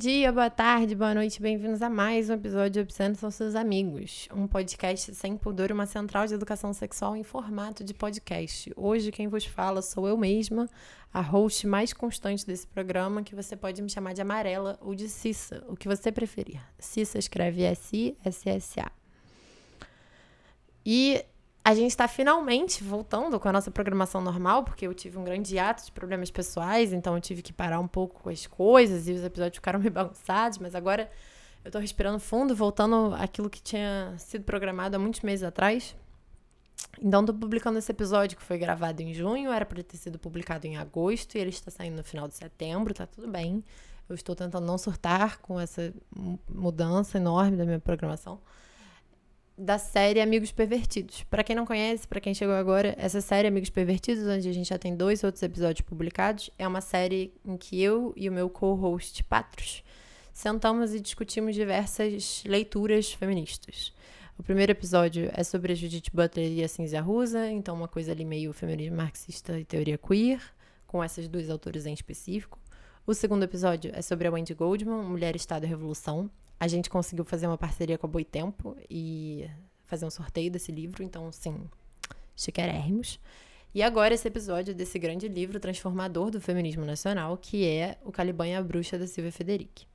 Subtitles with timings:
[0.00, 4.30] dia, boa tarde, boa noite, bem-vindos a mais um episódio de Obsceno São Seus Amigos,
[4.34, 8.72] um podcast sem pudor uma central de educação sexual em formato de podcast.
[8.78, 10.66] Hoje quem vos fala sou eu mesma,
[11.12, 15.06] a host mais constante desse programa, que você pode me chamar de Amarela ou de
[15.06, 16.62] Cissa, o que você preferir.
[16.78, 18.90] Cissa escreve S-I-S-S-A.
[20.86, 21.22] E
[21.62, 25.58] a gente está finalmente voltando com a nossa programação normal, porque eu tive um grande
[25.58, 29.12] ato de problemas pessoais, então eu tive que parar um pouco com as coisas e
[29.12, 31.10] os episódios ficaram meio bagunçados, mas agora
[31.62, 35.94] eu estou respirando fundo, voltando aquilo que tinha sido programado há muitos meses atrás.
[37.00, 40.66] Então, estou publicando esse episódio que foi gravado em junho, era para ter sido publicado
[40.66, 43.62] em agosto e ele está saindo no final de setembro, tá tudo bem.
[44.08, 45.92] Eu estou tentando não surtar com essa
[46.48, 48.40] mudança enorme da minha programação
[49.60, 51.22] da série Amigos Pervertidos.
[51.24, 54.70] Para quem não conhece, para quem chegou agora, essa série Amigos Pervertidos, onde a gente
[54.70, 58.48] já tem dois outros episódios publicados, é uma série em que eu e o meu
[58.48, 59.84] co-host Patros
[60.32, 63.92] sentamos e discutimos diversas leituras feministas.
[64.38, 68.12] O primeiro episódio é sobre a Judith Butler e a Cinzia Rusa, então uma coisa
[68.12, 70.40] ali meio feminismo marxista e teoria queer,
[70.86, 72.58] com essas duas autores em específico.
[73.06, 77.24] O segundo episódio é sobre a Wendy Goldman, Mulher, Estado e Revolução, a gente conseguiu
[77.24, 79.48] fazer uma parceria com a Boitempo e
[79.86, 81.58] fazer um sorteio desse livro, então, sim,
[82.36, 83.18] chiquérrimos.
[83.74, 88.46] E agora esse episódio desse grande livro transformador do feminismo nacional, que é O Caliban
[88.46, 89.88] e a Bruxa, da Silvia Federici.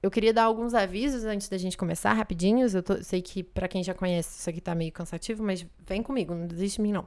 [0.00, 2.74] Eu queria dar alguns avisos antes da gente começar, rapidinhos.
[2.74, 6.02] Eu tô, sei que para quem já conhece isso aqui tá meio cansativo, mas vem
[6.02, 7.06] comigo, não desiste de mim não.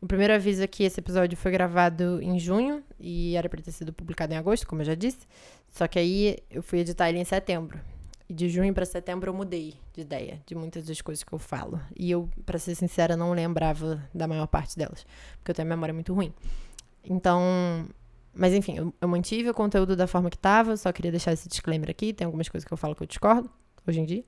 [0.00, 3.72] O primeiro aviso é que esse episódio foi gravado em junho e era para ter
[3.72, 5.26] sido publicado em agosto, como eu já disse.
[5.70, 7.80] Só que aí eu fui editar ele em setembro.
[8.28, 11.38] E de junho para setembro eu mudei de ideia de muitas das coisas que eu
[11.38, 11.80] falo.
[11.96, 15.06] E eu, para ser sincera, não lembrava da maior parte delas,
[15.38, 16.32] porque eu tenho a memória muito ruim.
[17.04, 17.40] Então,
[18.34, 21.48] mas enfim, eu, eu mantive o conteúdo da forma que estava, só queria deixar esse
[21.48, 22.12] disclaimer aqui.
[22.12, 23.48] Tem algumas coisas que eu falo que eu discordo
[23.86, 24.24] hoje em dia.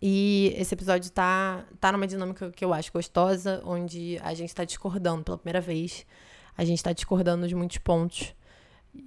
[0.00, 4.64] E esse episódio tá, tá numa dinâmica que eu acho gostosa, onde a gente está
[4.64, 6.06] discordando pela primeira vez.
[6.56, 8.34] A gente está discordando de muitos pontos.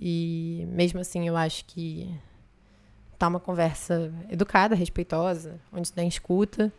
[0.02, 2.14] E mesmo assim, eu acho que
[3.18, 6.72] tá uma conversa educada, respeitosa, onde tem escuta.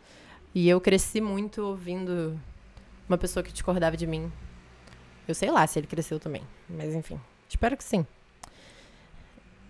[0.53, 2.39] E eu cresci muito ouvindo
[3.07, 4.31] uma pessoa que discordava de mim.
[5.27, 8.05] Eu sei lá se ele cresceu também, mas enfim, espero que sim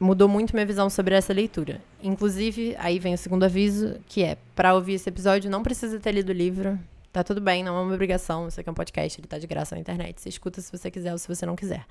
[0.01, 1.79] mudou muito minha visão sobre essa leitura.
[2.01, 6.11] Inclusive, aí vem o segundo aviso, que é, para ouvir esse episódio, não precisa ter
[6.11, 6.77] lido o livro.
[7.13, 8.47] Tá tudo bem, não é uma obrigação.
[8.47, 10.19] Isso aqui é um podcast, ele tá de graça na internet.
[10.19, 11.85] Você escuta se você quiser ou se você não quiser.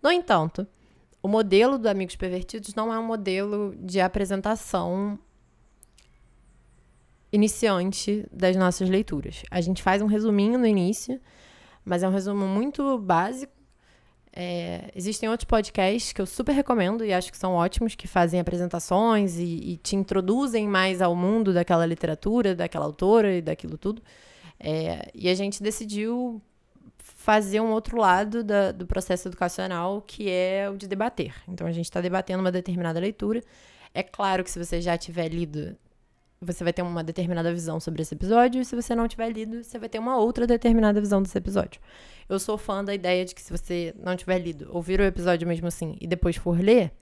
[0.00, 0.64] No entanto,
[1.20, 5.18] o modelo do Amigos Pervertidos não é um modelo de apresentação
[7.32, 9.42] iniciante das nossas leituras.
[9.50, 11.20] A gente faz um resuminho no início,
[11.84, 13.55] mas é um resumo muito básico
[14.38, 18.38] é, existem outros podcasts que eu super recomendo e acho que são ótimos, que fazem
[18.38, 24.02] apresentações e, e te introduzem mais ao mundo daquela literatura, daquela autora e daquilo tudo.
[24.60, 26.42] É, e a gente decidiu
[26.98, 31.34] fazer um outro lado da, do processo educacional, que é o de debater.
[31.48, 33.42] Então, a gente está debatendo uma determinada leitura.
[33.94, 35.74] É claro que se você já tiver lido
[36.40, 39.64] você vai ter uma determinada visão sobre esse episódio, e se você não tiver lido,
[39.64, 41.80] você vai ter uma outra determinada visão desse episódio.
[42.28, 45.46] Eu sou fã da ideia de que se você não tiver lido, ouvir o episódio
[45.46, 46.92] mesmo assim e depois for ler,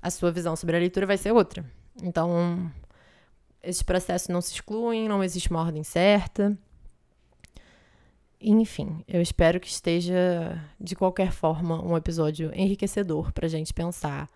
[0.00, 1.64] a sua visão sobre a leitura vai ser outra.
[2.02, 2.70] Então,
[3.62, 6.56] esses processos não se excluem, não existe uma ordem certa.
[8.40, 14.30] Enfim, eu espero que esteja, de qualquer forma, um episódio enriquecedor para a gente pensar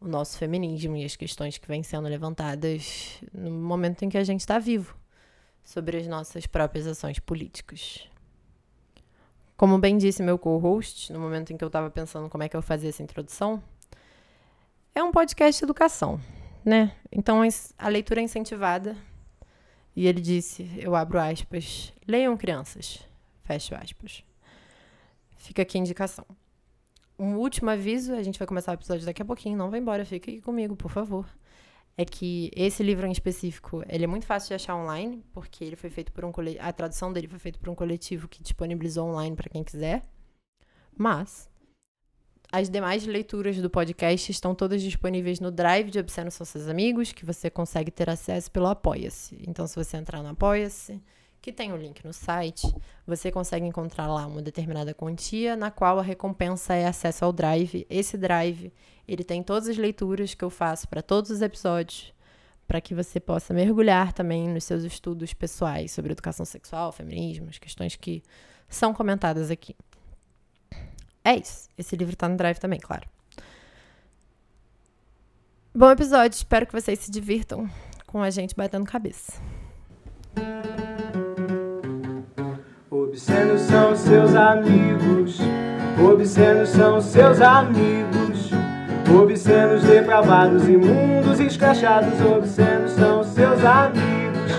[0.00, 4.24] o nosso feminismo e as questões que vêm sendo levantadas no momento em que a
[4.24, 4.96] gente está vivo
[5.64, 8.08] sobre as nossas próprias ações políticas.
[9.56, 12.56] Como bem disse meu co-host, no momento em que eu estava pensando como é que
[12.56, 13.62] eu fazia essa introdução,
[14.94, 16.20] é um podcast de educação,
[16.64, 16.94] né?
[17.10, 17.40] Então
[17.76, 18.96] a leitura é incentivada.
[19.96, 23.00] E ele disse, eu abro aspas, leiam crianças,
[23.42, 24.22] fecho aspas.
[25.36, 26.24] Fica aqui a indicação
[27.18, 30.04] um último aviso, a gente vai começar o episódio daqui a pouquinho, não vai embora,
[30.04, 31.26] fica aqui comigo, por favor.
[31.96, 35.74] É que esse livro em específico, ele é muito fácil de achar online, porque ele
[35.74, 39.08] foi feito por um coletivo, a tradução dele foi feita por um coletivo que disponibilizou
[39.08, 40.04] online para quem quiser.
[40.96, 41.50] Mas
[42.50, 47.12] as demais leituras do podcast estão todas disponíveis no Drive de Obsceno São Seus Amigos,
[47.12, 49.36] que você consegue ter acesso pelo Apoia-se.
[49.46, 51.02] Então, se você entrar no Apoia-se,
[51.40, 52.66] que tem o um link no site,
[53.06, 57.86] você consegue encontrar lá uma determinada quantia, na qual a recompensa é acesso ao Drive.
[57.88, 58.72] Esse Drive,
[59.06, 62.12] ele tem todas as leituras que eu faço para todos os episódios,
[62.66, 67.58] para que você possa mergulhar também nos seus estudos pessoais sobre educação sexual, feminismo, as
[67.58, 68.22] questões que
[68.68, 69.74] são comentadas aqui.
[71.24, 71.68] É isso.
[71.78, 73.08] Esse livro está no Drive também, claro.
[75.74, 77.70] Bom episódio, espero que vocês se divirtam
[78.06, 79.32] com a gente batendo cabeça.
[83.08, 85.38] Obscenos são seus amigos,
[85.98, 88.50] obscenos são seus amigos,
[89.18, 94.52] obscenos depravados, imundos, escrachados, obscenos são seus amigos.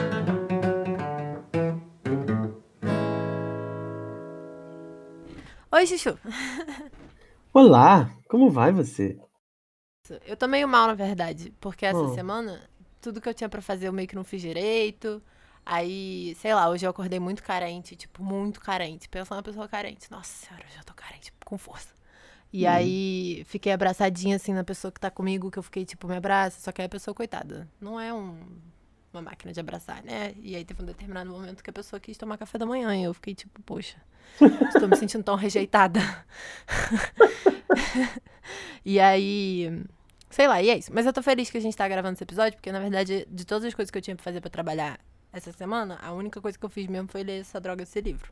[5.72, 6.18] Oi, Chuchu.
[7.54, 9.18] Olá, como vai você?
[10.26, 12.16] Eu tô meio mal, na verdade, porque essa Oh.
[12.16, 12.60] semana
[13.00, 15.22] tudo que eu tinha pra fazer eu meio que não fiz direito.
[15.72, 19.08] Aí, sei lá, hoje eu acordei muito carente, tipo, muito carente.
[19.08, 20.10] Pensa uma pessoa carente.
[20.10, 21.90] Nossa senhora, eu já tô carente, com força.
[22.52, 22.70] E Hum.
[22.72, 26.60] aí, fiquei abraçadinha, assim, na pessoa que tá comigo, que eu fiquei, tipo, me abraça.
[26.60, 28.40] Só que aí a pessoa, coitada, não é um-
[29.14, 30.34] uma máquina de abraçar, né?
[30.42, 32.96] E aí teve um determinado momento que a pessoa quis tomar café da manhã.
[32.96, 33.98] E eu fiquei, tipo, poxa,
[34.70, 36.00] estou me sentindo tão rejeitada.
[38.86, 39.84] e aí,
[40.30, 40.92] sei lá, e é isso.
[40.94, 43.46] Mas eu tô feliz que a gente tá gravando esse episódio, porque na verdade, de
[43.46, 45.00] todas as coisas que eu tinha pra fazer pra trabalhar
[45.32, 48.32] essa semana, a única coisa que eu fiz mesmo foi ler essa droga desse livro.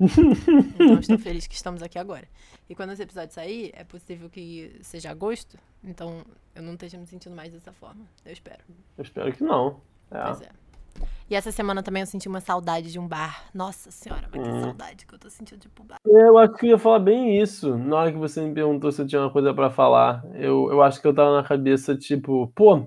[0.00, 2.26] então estou feliz que estamos aqui agora.
[2.68, 6.24] E quando esse episódio sair, é possível que seja agosto, então
[6.54, 8.04] eu não esteja me sentindo mais dessa forma.
[8.24, 8.62] Eu espero.
[8.96, 9.80] Eu espero que não.
[10.10, 10.22] É.
[10.24, 10.48] Pois é.
[11.30, 13.46] E essa semana também eu senti uma saudade de um bar.
[13.54, 14.60] Nossa senhora, mas que Hum.
[14.60, 15.96] saudade que eu tô sentindo de pro bar.
[16.04, 17.76] Eu acho que eu ia falar bem isso.
[17.78, 20.82] Na hora que você me perguntou se eu tinha uma coisa pra falar, eu, eu
[20.82, 22.86] acho que eu tava na cabeça, tipo, pô,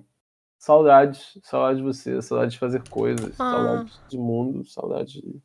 [0.65, 3.51] saudades, saudade de você, saudade de fazer coisas, Ah.
[3.51, 5.41] saudade de mundo, saudade de.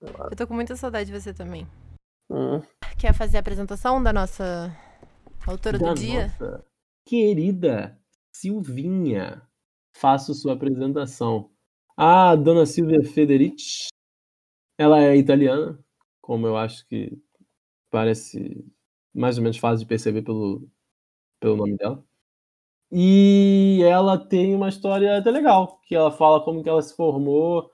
[0.00, 1.66] Eu tô com muita saudade de você também.
[2.30, 2.62] Hum.
[2.98, 4.74] Quer fazer a apresentação da nossa
[5.46, 6.28] autora Da do dia?
[6.28, 6.64] nossa
[7.04, 8.00] querida
[8.32, 9.46] Silvinha,
[9.92, 11.50] faço sua apresentação.
[11.94, 13.88] A dona Silvia Federici,
[14.78, 15.78] ela é italiana,
[16.22, 17.12] como eu acho que
[17.90, 18.64] parece
[19.12, 20.66] mais ou menos fácil de perceber pelo,
[21.38, 22.02] pelo nome dela.
[22.92, 27.70] E ela tem uma história até legal, que ela fala como que ela se formou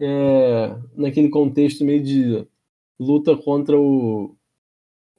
[0.00, 2.46] é, naquele contexto meio de
[2.98, 4.34] luta contra o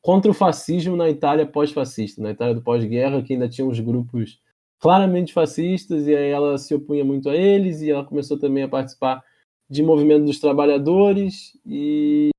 [0.02, 4.40] contra o fascismo na Itália pós-fascista, na Itália do pós-guerra, que ainda tinha uns grupos
[4.80, 8.70] claramente fascistas, e aí ela se opunha muito a eles, e ela começou também a
[8.70, 9.24] participar
[9.70, 12.30] de movimento dos trabalhadores, e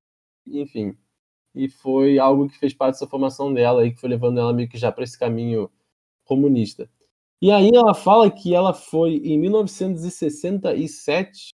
[0.47, 0.97] enfim.
[1.55, 4.69] E foi algo que fez parte dessa formação dela, e que foi levando ela meio
[4.69, 5.71] que já para esse caminho
[6.31, 6.89] comunista.
[7.43, 11.51] E aí ela fala que ela foi em 1967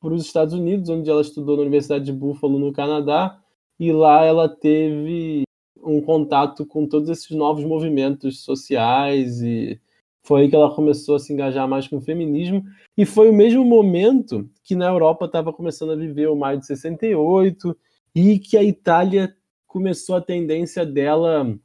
[0.00, 3.40] para os Estados Unidos, onde ela estudou na Universidade de Buffalo, no Canadá,
[3.78, 5.44] e lá ela teve
[5.76, 9.80] um contato com todos esses novos movimentos sociais e
[10.22, 12.62] foi aí que ela começou a se engajar mais com o feminismo
[12.96, 16.66] e foi o mesmo momento que na Europa estava começando a viver o maio de
[16.66, 17.74] 68
[18.14, 19.34] e que a Itália
[19.66, 21.58] começou a tendência dela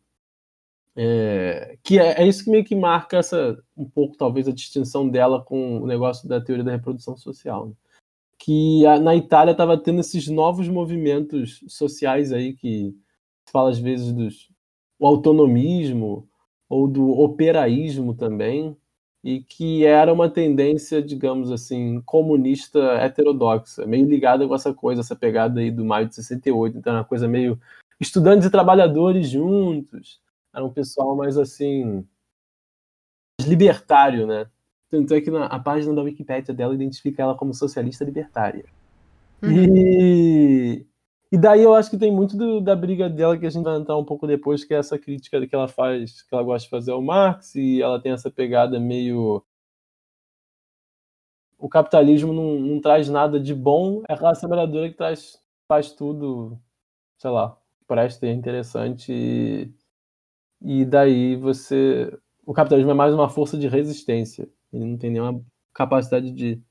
[0.98, 5.10] é, que é, é, isso que meio que marca essa um pouco talvez a distinção
[5.10, 7.74] dela com o negócio da teoria da reprodução social né?
[8.40, 12.96] que a, na Itália estava tendo esses novos movimentos sociais aí que
[13.52, 14.50] fala às vezes dos
[14.98, 16.30] o autonomismo
[16.70, 18.78] ou do operaísmo também
[19.22, 25.16] e que era uma tendência digamos assim comunista heterodoxa meio ligada com essa coisa essa
[25.16, 27.60] pegada aí do maio de 68 então era uma coisa meio
[28.00, 30.24] estudantes e trabalhadores juntos
[30.56, 32.08] era um pessoal mais assim
[33.42, 34.48] libertário né
[34.90, 38.66] tanto é que na, a página da Wikipédia dela identifica ela como socialista libertária.
[39.44, 39.52] Uhum.
[39.52, 40.86] E,
[41.32, 43.78] e daí eu acho que tem muito do, da briga dela que a gente vai
[43.78, 46.70] entrar um pouco depois, que é essa crítica que ela faz, que ela gosta de
[46.70, 49.44] fazer ao Marx, e ela tem essa pegada meio.
[51.58, 55.92] O capitalismo não, não traz nada de bom, é a classe trabalhadora que traz, faz
[55.92, 56.60] tudo,
[57.18, 57.58] sei lá,
[57.88, 59.12] presta e é interessante.
[59.12, 59.74] E,
[60.62, 62.12] e daí você.
[62.46, 64.48] O capitalismo é mais uma força de resistência.
[64.72, 65.44] Ele não tem nenhuma
[65.74, 66.62] capacidade de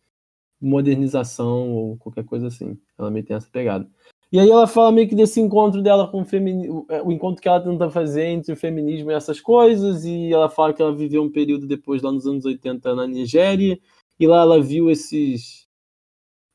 [0.61, 2.79] modernização ou qualquer coisa assim.
[2.99, 3.89] Ela meio tem essa pegada.
[4.33, 7.47] E aí ela fala meio que desse encontro dela com o feminismo, o encontro que
[7.47, 11.23] ela tenta fazer entre o feminismo e essas coisas, e ela fala que ela viveu
[11.23, 13.79] um período depois, lá nos anos 80, na Nigéria,
[14.19, 15.69] e lá ela viu esses,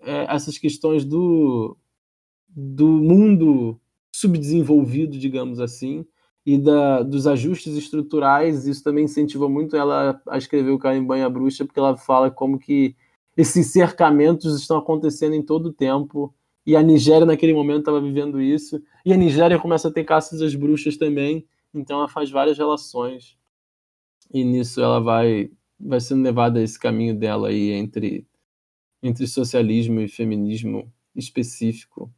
[0.02, 1.78] é, essas questões do,
[2.50, 3.80] do mundo
[4.14, 6.06] subdesenvolvido, digamos assim,
[6.50, 11.63] e da, dos ajustes estruturais, isso também incentiva muito ela a escrever o Carimbanha Bruxa,
[11.63, 12.96] porque ela fala como que
[13.38, 16.34] esses cercamentos estão acontecendo em todo o tempo,
[16.65, 20.41] e a Nigéria naquele momento estava vivendo isso, e a Nigéria começa a ter caças
[20.41, 23.38] às bruxas também, então ela faz várias relações,
[24.34, 28.25] e nisso ela vai, vai sendo levada a esse caminho dela aí entre,
[29.03, 32.12] entre socialismo e feminismo específico.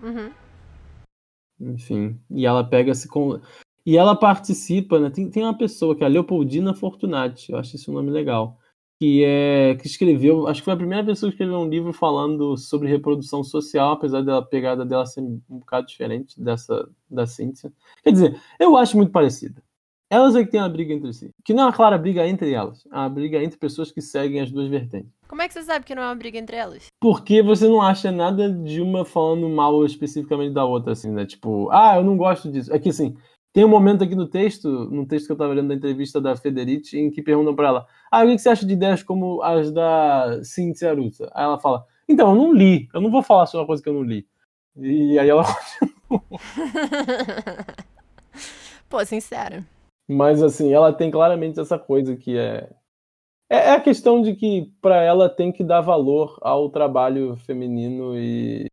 [0.00, 0.30] Uhum.
[1.60, 3.08] Enfim, e ela pega esse.
[3.86, 5.10] E ela participa, né?
[5.10, 8.58] Tem, tem uma pessoa que é a Leopoldina Fortunati, eu acho esse um nome legal,
[8.98, 12.56] que é que escreveu, acho que foi a primeira pessoa que escreveu um livro falando
[12.56, 17.72] sobre reprodução social, apesar da pegada dela ser um bocado diferente dessa da Cíntia.
[18.02, 19.62] Quer dizer, eu acho muito parecida.
[20.10, 21.30] Elas é que tem a briga entre si.
[21.44, 24.40] Que não é uma clara briga entre elas, é uma briga entre pessoas que seguem
[24.40, 25.10] as duas vertentes.
[25.26, 26.86] Como é que você sabe que não é uma briga entre elas?
[27.00, 31.26] Porque você não acha nada de uma falando mal especificamente da outra, assim, né?
[31.26, 32.72] Tipo, ah, eu não gosto disso.
[32.72, 33.16] É que assim,
[33.54, 36.34] tem um momento aqui no texto, no texto que eu estava lendo da entrevista da
[36.34, 39.70] Federici, em que perguntam para ela: Ah, o que você acha de ideias como as
[39.70, 41.30] da Cíntia Arusa?
[41.32, 43.88] Aí ela fala: Então, eu não li, eu não vou falar sobre uma coisa que
[43.88, 44.26] eu não li.
[44.76, 45.44] E aí ela
[48.90, 49.64] Pô, sincero.
[50.08, 52.68] Mas assim, ela tem claramente essa coisa que é.
[53.48, 58.18] É, é a questão de que para ela tem que dar valor ao trabalho feminino
[58.18, 58.66] e,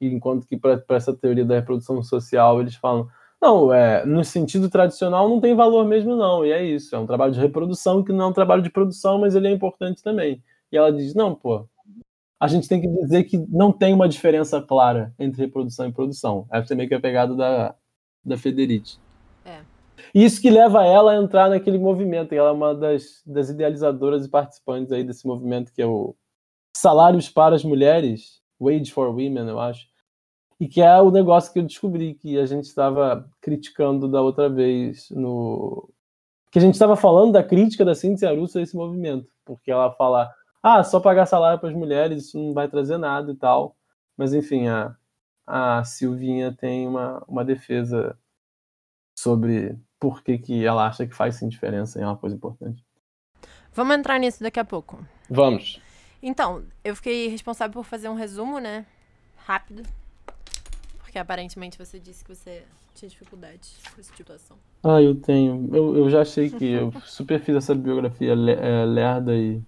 [0.00, 3.08] e enquanto que para essa teoria da reprodução social eles falam
[3.46, 7.06] não, é, no sentido tradicional não tem valor mesmo não, e é isso, é um
[7.06, 10.42] trabalho de reprodução que não é um trabalho de produção, mas ele é importante também.
[10.72, 11.64] E ela diz, não, pô,
[12.40, 16.46] a gente tem que dizer que não tem uma diferença clara entre reprodução e produção.
[16.50, 17.74] Essa é meio que a pegada da,
[18.24, 18.98] da Federici.
[19.44, 19.60] É.
[20.12, 22.34] Isso que leva ela a entrar naquele movimento.
[22.34, 26.14] E ela é uma das, das idealizadoras e participantes aí desse movimento que é o
[26.76, 29.86] Salários para as Mulheres, Wage for Women, eu acho.
[30.58, 34.48] E que é o negócio que eu descobri que a gente estava criticando da outra
[34.48, 35.90] vez no
[36.50, 39.92] que a gente estava falando da crítica da Cíntia Arussa a esse movimento, porque ela
[39.92, 40.32] fala,
[40.62, 43.76] ah, só pagar salário para as mulheres, isso não vai trazer nada e tal.
[44.16, 44.96] Mas enfim, a,
[45.46, 48.18] a Silvinha tem uma, uma defesa
[49.18, 52.82] sobre por que, que ela acha que faz sim diferença é uma coisa importante.
[53.74, 54.98] Vamos entrar nisso daqui a pouco.
[55.28, 55.80] Vamos.
[56.22, 58.86] Então, eu fiquei responsável por fazer um resumo, né?
[59.44, 59.82] Rápido.
[61.16, 62.62] Porque aparentemente você disse que você
[62.94, 64.58] tinha dificuldade com essa situação.
[64.84, 65.66] Ah, eu tenho.
[65.74, 69.62] Eu, eu já achei que eu super fiz essa biografia é, lerda e.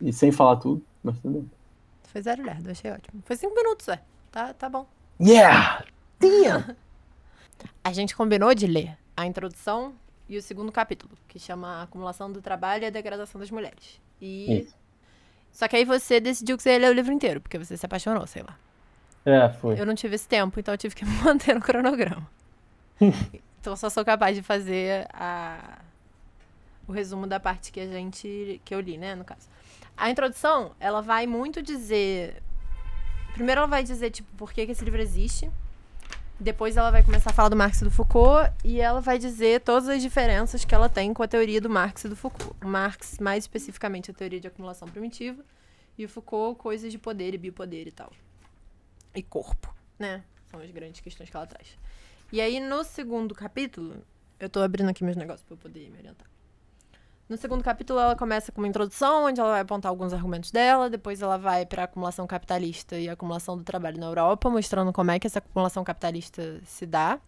[0.00, 1.50] E sem falar tudo, mas tudo bem.
[2.04, 3.20] Foi zero lerdo, achei ótimo.
[3.24, 4.00] Foi cinco minutos, é.
[4.30, 4.86] Tá, tá bom.
[5.20, 5.84] Yeah!
[6.20, 6.76] Damn!
[7.82, 9.94] A gente combinou de ler a introdução
[10.28, 14.00] e o segundo capítulo, que chama Acumulação do Trabalho e a Degradação das Mulheres.
[14.20, 14.60] E.
[14.60, 14.76] Isso.
[15.50, 17.84] Só que aí você decidiu que você ia ler o livro inteiro, porque você se
[17.84, 18.56] apaixonou, sei lá.
[19.28, 19.78] É, foi.
[19.78, 22.26] Eu não tive esse tempo, então eu tive que me manter no cronograma.
[22.98, 25.78] então eu só sou capaz de fazer a...
[26.86, 28.58] o resumo da parte que a gente.
[28.64, 29.46] que eu li, né, no caso.
[29.94, 32.42] A introdução, ela vai muito dizer.
[33.34, 35.50] Primeiro ela vai dizer, tipo, por que, que esse livro existe.
[36.40, 39.60] Depois ela vai começar a falar do Marx e do Foucault e ela vai dizer
[39.60, 42.54] todas as diferenças que ela tem com a teoria do Marx e do Foucault.
[42.64, 45.42] O Marx, mais especificamente, a teoria de acumulação primitiva
[45.98, 48.12] e o Foucault, coisas de poder e bipoder e tal.
[49.18, 50.22] E corpo, né?
[50.46, 51.76] São as grandes questões que ela traz.
[52.30, 53.96] E aí, no segundo capítulo,
[54.38, 56.28] eu tô abrindo aqui meus negócios para eu poder me orientar.
[57.28, 60.88] No segundo capítulo, ela começa com uma introdução, onde ela vai apontar alguns argumentos dela.
[60.88, 64.92] Depois, ela vai para a acumulação capitalista e a acumulação do trabalho na Europa, mostrando
[64.92, 67.18] como é que essa acumulação capitalista se dá.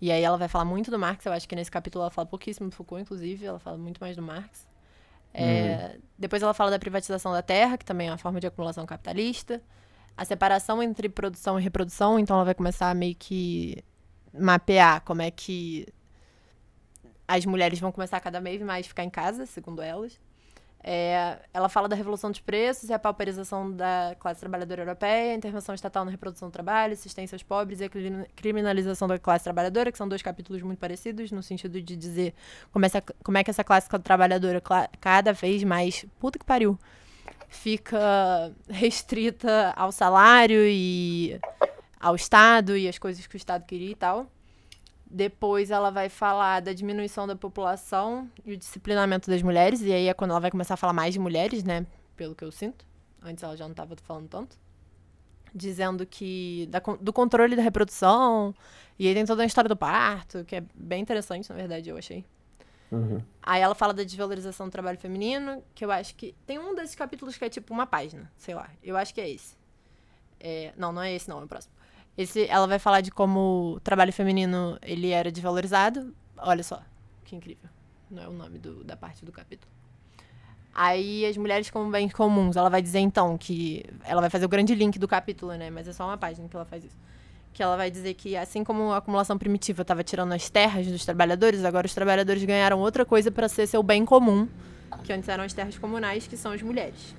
[0.00, 1.24] E aí, ela vai falar muito do Marx.
[1.26, 3.46] Eu acho que nesse capítulo ela fala pouquíssimo do Foucault, inclusive.
[3.46, 4.66] Ela fala muito mais do Marx.
[5.32, 8.84] É, Depois, ela fala da privatização da terra, que também é uma forma de acumulação
[8.84, 9.62] capitalista.
[10.20, 12.18] A separação entre produção e reprodução.
[12.18, 13.82] Então, ela vai começar a meio que
[14.38, 15.86] mapear como é que
[17.26, 20.20] as mulheres vão começar a cada vez mais ficar em casa, segundo elas.
[20.82, 25.74] É, ela fala da revolução dos preços e a pauperização da classe trabalhadora europeia, intervenção
[25.74, 29.90] estatal na reprodução do trabalho, assistência aos pobres e a cri- criminalização da classe trabalhadora,
[29.90, 32.34] que são dois capítulos muito parecidos, no sentido de dizer
[32.70, 34.62] como, essa, como é que essa classe trabalhadora
[35.00, 36.04] cada vez mais.
[36.18, 36.78] Puta que pariu!
[37.50, 41.38] Fica restrita ao salário e
[41.98, 44.30] ao Estado e as coisas que o Estado queria e tal.
[45.04, 49.82] Depois ela vai falar da diminuição da população e o disciplinamento das mulheres.
[49.82, 51.84] E aí é quando ela vai começar a falar mais de mulheres, né?
[52.16, 52.86] Pelo que eu sinto.
[53.20, 54.56] Antes ela já não estava falando tanto.
[55.52, 56.68] Dizendo que.
[56.70, 58.54] da do controle da reprodução.
[58.96, 61.96] E aí tem toda a história do parto, que é bem interessante, na verdade, eu
[61.96, 62.24] achei.
[62.90, 63.22] Uhum.
[63.42, 66.34] Aí ela fala da desvalorização do trabalho feminino, que eu acho que.
[66.46, 68.68] Tem um desses capítulos que é tipo uma página, sei lá.
[68.82, 69.56] Eu acho que é esse.
[70.40, 71.72] É, não, não é esse, não, é o próximo.
[72.18, 76.14] Esse, ela vai falar de como o trabalho feminino ele era desvalorizado.
[76.36, 76.82] Olha só,
[77.24, 77.68] que incrível.
[78.10, 79.70] Não é o nome do- da parte do capítulo.
[80.74, 84.48] Aí as mulheres como bens comuns, ela vai dizer então que ela vai fazer o
[84.48, 85.68] grande link do capítulo, né?
[85.70, 86.96] Mas é só uma página que ela faz isso.
[87.52, 91.04] Que ela vai dizer que assim como a acumulação primitiva estava tirando as terras dos
[91.04, 94.48] trabalhadores, agora os trabalhadores ganharam outra coisa para ser seu bem comum,
[95.04, 97.14] que antes eram as terras comunais, que são as mulheres.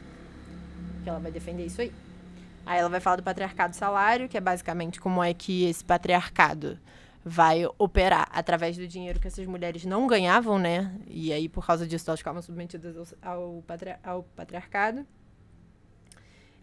[1.04, 1.92] Que ela vai defender isso aí.
[2.66, 6.80] Aí ela vai falar do patriarcado salário, que é basicamente como é que esse patriarcado
[7.24, 10.92] vai operar através do dinheiro que essas mulheres não ganhavam, né?
[11.08, 15.06] E aí, por causa disso, elas ficavam submetidas ao, patri ao patriarcado.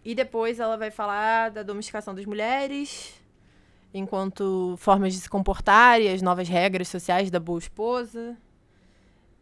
[0.04, 3.14] E depois ela vai falar da domesticação das mulheres,
[3.92, 8.36] enquanto formas de se comportar e as novas regras sociais da boa esposa.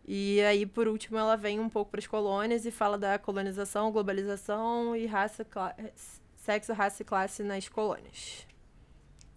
[0.07, 3.91] E aí, por último, ela vem um pouco para as colônias e fala da colonização,
[3.91, 5.45] globalização e raça,
[6.37, 8.47] sexo, raça e classe nas colônias.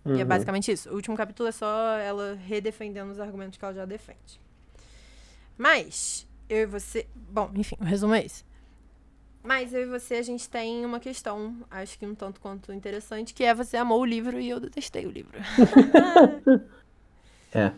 [0.05, 0.15] Uhum.
[0.15, 0.27] E é uhum.
[0.27, 0.89] basicamente isso.
[0.91, 4.39] O último capítulo é só ela redefendendo os argumentos que ela já defende.
[5.57, 7.07] Mas, eu e você.
[7.15, 8.45] Bom, enfim, o resumo é esse.
[9.49, 13.33] Mas eu e você, a gente tem uma questão, acho que um tanto quanto interessante,
[13.33, 15.39] que é você amou o livro e eu detestei o livro.
[17.51, 17.71] é.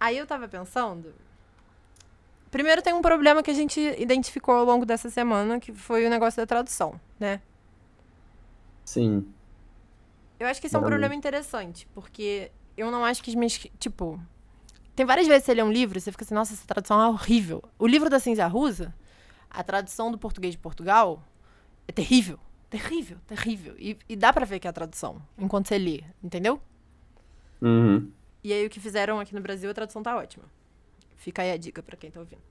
[0.00, 1.14] Aí eu tava pensando.
[2.50, 6.10] Primeiro tem um problema que a gente identificou ao longo dessa semana, que foi o
[6.10, 7.40] negócio da tradução, né?
[8.84, 9.24] Sim.
[10.40, 13.56] Eu acho que esse é um problema interessante, porque eu não acho que as minhas.
[13.78, 14.20] Tipo.
[14.96, 17.00] Tem várias vezes que você lê um livro e você fica assim, nossa, essa tradução
[17.00, 17.62] é horrível.
[17.78, 18.92] O livro da Cinzia Rusa,
[19.54, 21.22] a tradução do português de Portugal,
[21.86, 22.38] é terrível.
[22.68, 23.76] Terrível, terrível.
[23.78, 26.60] E, e dá pra ver que é a tradução, enquanto você lê, entendeu?
[27.62, 28.10] Uhum.
[28.42, 30.44] E aí o que fizeram aqui no Brasil, a tradução tá ótima.
[31.16, 32.42] Fica aí a dica para quem tá ouvindo.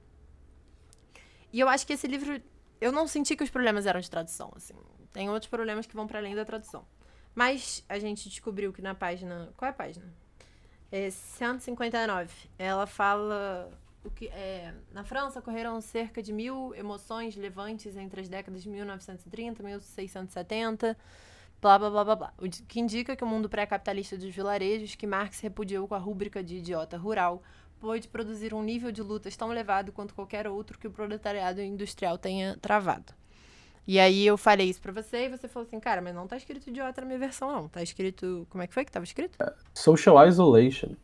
[1.51, 2.41] E eu acho que esse livro.
[2.81, 4.73] Eu não senti que os problemas eram de tradução, assim.
[5.11, 6.83] Tem outros problemas que vão para além da tradução.
[7.35, 9.53] Mas a gente descobriu que na página.
[9.55, 10.11] Qual é a página?
[10.91, 12.33] É 159.
[12.57, 13.69] Ela fala.
[14.03, 18.69] O que, é, na França ocorreram cerca de mil emoções levantes entre as décadas de
[18.69, 20.97] 1930 e 1670.
[21.61, 22.33] Blá, blá, blá, blá, blá.
[22.37, 26.43] O que indica que o mundo pré-capitalista dos vilarejos, que Marx repudiou com a rúbrica
[26.43, 27.41] de idiota rural,
[27.79, 32.17] pôde produzir um nível de lutas tão elevado quanto qualquer outro que o proletariado industrial
[32.17, 33.13] tenha travado.
[33.85, 36.37] E aí eu falei isso pra você e você falou assim, cara, mas não tá
[36.37, 37.67] escrito idiota na minha versão, não.
[37.67, 38.47] Tá escrito.
[38.49, 39.37] Como é que foi que tava escrito?
[39.41, 40.95] É, social isolation.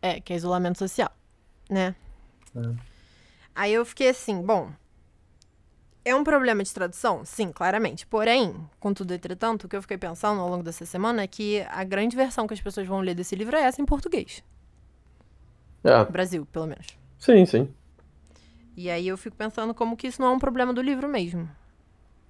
[0.00, 1.12] É, que é isolamento social,
[1.68, 1.94] né?
[2.54, 2.92] É.
[3.54, 4.70] Aí eu fiquei assim, bom.
[6.04, 7.24] É um problema de tradução?
[7.24, 8.06] Sim, claramente.
[8.06, 11.84] Porém, contudo, entretanto, o que eu fiquei pensando ao longo dessa semana é que a
[11.84, 14.42] grande versão que as pessoas vão ler desse livro é essa em português.
[15.84, 16.04] É.
[16.04, 16.86] Brasil, pelo menos.
[17.18, 17.72] Sim, sim.
[18.76, 21.48] E aí eu fico pensando como que isso não é um problema do livro mesmo.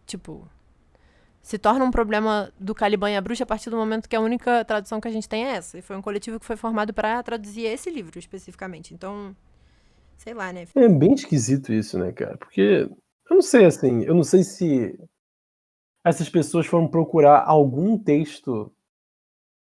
[0.07, 0.47] Tipo,
[1.43, 4.21] se torna um problema do Caliban e a Bruxa a partir do momento que a
[4.21, 5.77] única tradução que a gente tem é essa.
[5.79, 8.95] E foi um coletivo que foi formado para traduzir esse livro especificamente.
[8.95, 9.35] Então,
[10.17, 10.67] sei lá, né?
[10.75, 12.37] É bem esquisito isso, né, cara?
[12.37, 12.89] Porque
[13.29, 14.97] eu não sei assim, eu não sei se
[16.05, 18.73] essas pessoas foram procurar algum texto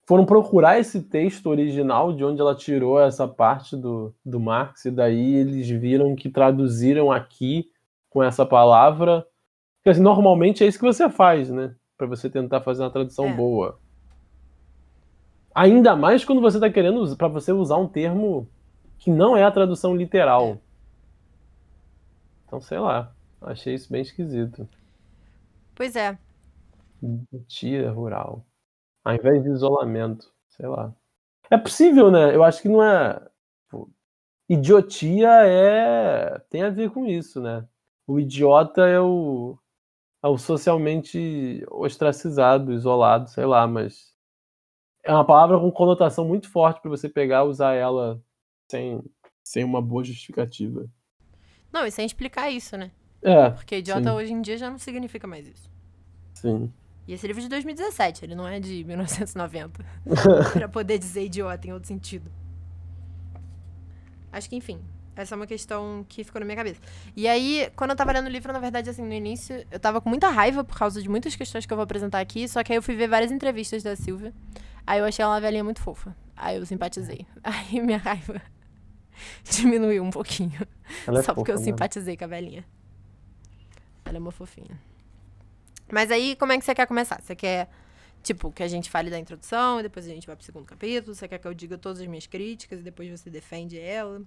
[0.08, 4.90] foram procurar esse texto original de onde ela tirou essa parte do, do Marx, e
[4.90, 7.70] daí eles viram que traduziram aqui
[8.08, 9.26] com essa palavra.
[9.88, 11.74] Porque assim, normalmente é isso que você faz, né?
[11.96, 13.33] Para você tentar fazer uma tradução é.
[13.33, 13.81] boa.
[15.55, 18.46] Ainda mais quando você está querendo para você usar um termo
[18.98, 20.46] que não é a tradução literal.
[20.46, 20.59] É.
[22.44, 23.14] Então, sei lá.
[23.40, 24.68] Achei isso bem esquisito.
[25.74, 26.18] Pois é.
[27.46, 28.44] Tia rural.
[29.03, 30.94] Ao invés de isolamento, sei lá.
[31.51, 32.37] É possível, né?
[32.37, 33.27] Eu acho que não é.
[33.70, 33.88] Pô,
[34.46, 36.38] idiotia é.
[36.51, 37.66] tem a ver com isso, né?
[38.07, 39.59] O idiota é o.
[40.22, 44.16] é o socialmente ostracizado, isolado, sei lá, mas.
[45.04, 48.20] É uma palavra com conotação muito forte para você pegar e usar ela
[48.70, 49.02] sem,
[49.42, 50.87] sem uma boa justificativa.
[51.72, 52.90] Não, e sem explicar isso, né?
[53.22, 53.50] É.
[53.50, 54.11] Porque idiota sim.
[54.11, 55.70] hoje em dia já não significa mais isso.
[56.35, 56.70] Sim.
[57.07, 59.85] E esse livro é de 2017, ele não é de 1990.
[60.52, 62.31] para poder dizer idiota em outro sentido.
[64.31, 64.78] Acho que, enfim,
[65.18, 66.81] essa é uma questão que ficou na minha cabeça.
[67.16, 70.00] E aí, quando eu tava lendo o livro, na verdade, assim, no início, eu tava
[70.00, 72.72] com muita raiva por causa de muitas questões que eu vou apresentar aqui, só que
[72.72, 74.33] aí eu fui ver várias entrevistas da Silvia.
[74.87, 76.16] Aí eu achei ela uma velhinha muito fofa.
[76.37, 77.26] Aí eu simpatizei.
[77.42, 78.40] Aí minha raiva
[79.50, 80.66] diminuiu um pouquinho.
[81.04, 82.64] Ela é só porque eu simpatizei com a velhinha.
[84.04, 84.81] Ela é uma fofinha.
[85.90, 87.20] Mas aí, como é que você quer começar?
[87.20, 87.68] Você quer,
[88.22, 91.14] tipo, que a gente fale da introdução e depois a gente vai pro segundo capítulo?
[91.14, 94.22] Você quer que eu diga todas as minhas críticas e depois você defende ela?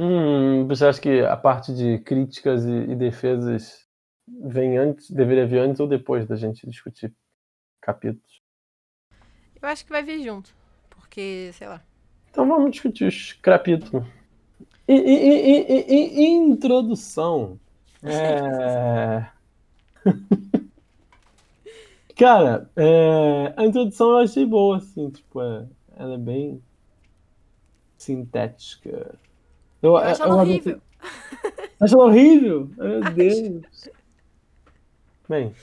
[0.00, 3.84] Hum, você acha que a parte de críticas e, e defesas
[4.28, 7.12] vem antes, deveria vir antes ou depois da gente discutir
[7.80, 8.40] capítulos?
[9.60, 10.54] Eu acho que vai vir junto,
[10.88, 11.82] porque, sei lá.
[12.30, 14.06] Então vamos discutir os capítulos.
[14.86, 17.58] E, e, e, introdução.
[18.00, 19.26] É...
[22.16, 26.62] Cara, é, a introdução eu achei boa, assim, tipo, é, ela é bem
[27.96, 29.18] sintética.
[29.82, 30.80] Eu, eu acho ela horrível.
[31.80, 32.70] Acho ela horrível?
[32.76, 33.88] Meu Deus.
[35.28, 35.54] Bem,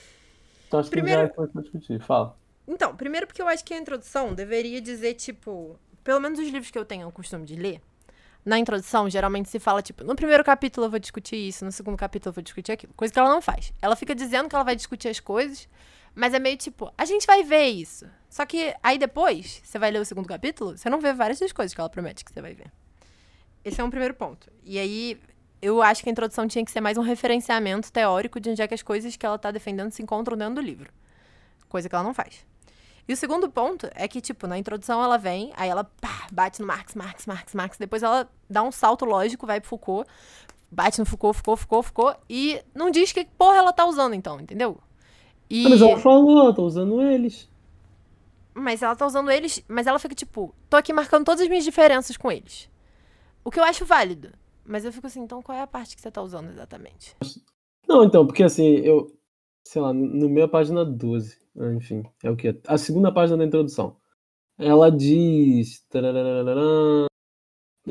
[0.66, 1.28] então acho primeiro...
[1.28, 2.00] que já é pra discutir.
[2.00, 2.36] Fala.
[2.66, 6.70] Então, primeiro porque eu acho que a introdução deveria dizer, tipo, pelo menos os livros
[6.70, 7.80] que eu tenho o costume de ler,
[8.44, 11.96] na introdução, geralmente se fala, tipo, no primeiro capítulo eu vou discutir isso, no segundo
[11.96, 12.92] capítulo eu vou discutir aquilo.
[12.94, 13.72] Coisa que ela não faz.
[13.82, 15.68] Ela fica dizendo que ela vai discutir as coisas,
[16.14, 18.06] mas é meio tipo, a gente vai ver isso.
[18.30, 21.52] Só que aí depois, você vai ler o segundo capítulo, você não vê várias das
[21.52, 22.70] coisas que ela promete que você vai ver.
[23.66, 24.48] Esse é um primeiro ponto.
[24.64, 25.18] E aí,
[25.60, 28.68] eu acho que a introdução tinha que ser mais um referenciamento teórico de onde é
[28.68, 30.88] que as coisas que ela tá defendendo se encontram dentro do livro.
[31.68, 32.46] Coisa que ela não faz.
[33.08, 36.60] E o segundo ponto é que, tipo, na introdução ela vem, aí ela pá, bate
[36.60, 37.76] no Marx, Marx, Marx, Marx.
[37.76, 40.08] Depois ela dá um salto lógico, vai pro Foucault,
[40.70, 44.40] bate no Foucault, Foucault, Foucault, Foucault, e não diz que porra ela tá usando, então,
[44.40, 44.78] entendeu?
[45.50, 45.68] E...
[45.68, 47.48] Mas ela falou, ela tá usando eles.
[48.54, 51.64] Mas ela tá usando eles, mas ela fica tipo, tô aqui marcando todas as minhas
[51.64, 52.70] diferenças com eles.
[53.46, 54.30] O que eu acho válido.
[54.64, 57.14] Mas eu fico assim, então qual é a parte que você tá usando exatamente?
[57.88, 59.16] Não, então, porque assim, eu.
[59.64, 61.38] Sei lá, no meio página 12,
[61.76, 62.60] enfim, é o que?
[62.66, 63.96] A segunda página da introdução.
[64.58, 65.86] Ela diz.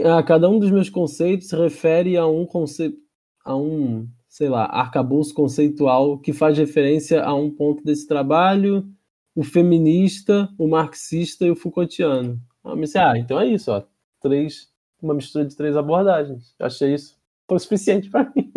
[0.04, 2.98] A cada um dos meus conceitos se refere a um conceito.
[3.46, 8.86] a um, sei lá, arcabouço conceitual que faz referência a um ponto desse trabalho,
[9.34, 12.42] o feminista, o marxista e o Foucaultiano.
[12.62, 13.84] Ah, mas, ah então é isso, ó.
[14.22, 14.75] Três
[15.06, 16.54] uma mistura de três abordagens.
[16.60, 18.52] Eu achei isso foi suficiente para mim.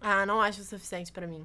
[0.00, 1.44] Ah, não acho o suficiente para mim.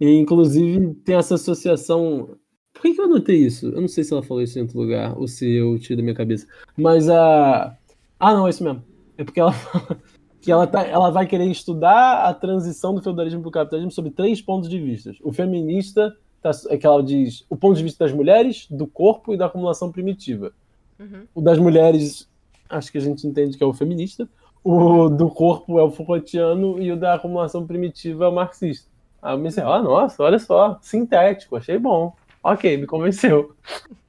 [0.00, 2.36] E, inclusive, tem essa associação.
[2.72, 3.66] Por que, que eu anotei isso?
[3.68, 6.02] Eu não sei se ela falou isso em outro lugar ou se eu tiro da
[6.02, 6.48] minha cabeça.
[6.76, 7.76] Mas a.
[8.18, 8.82] Ah, não, é isso mesmo.
[9.16, 10.00] É porque ela fala
[10.40, 14.10] que ela, tá, ela vai querer estudar a transição do feudalismo para o capitalismo sob
[14.10, 15.14] três pontos de vista.
[15.22, 19.32] O feminista, tá, é que ela diz o ponto de vista das mulheres, do corpo
[19.32, 20.52] e da acumulação primitiva.
[20.98, 21.26] Uhum.
[21.34, 22.28] O das mulheres
[22.68, 24.28] acho que a gente entende que é o feminista,
[24.62, 28.88] o do corpo é o Foucaultiano e o da acumulação primitiva é o marxista.
[29.20, 32.14] Aí eu pensei, ah, nossa, olha só, sintético, achei bom.
[32.42, 33.54] Ok, me convenceu.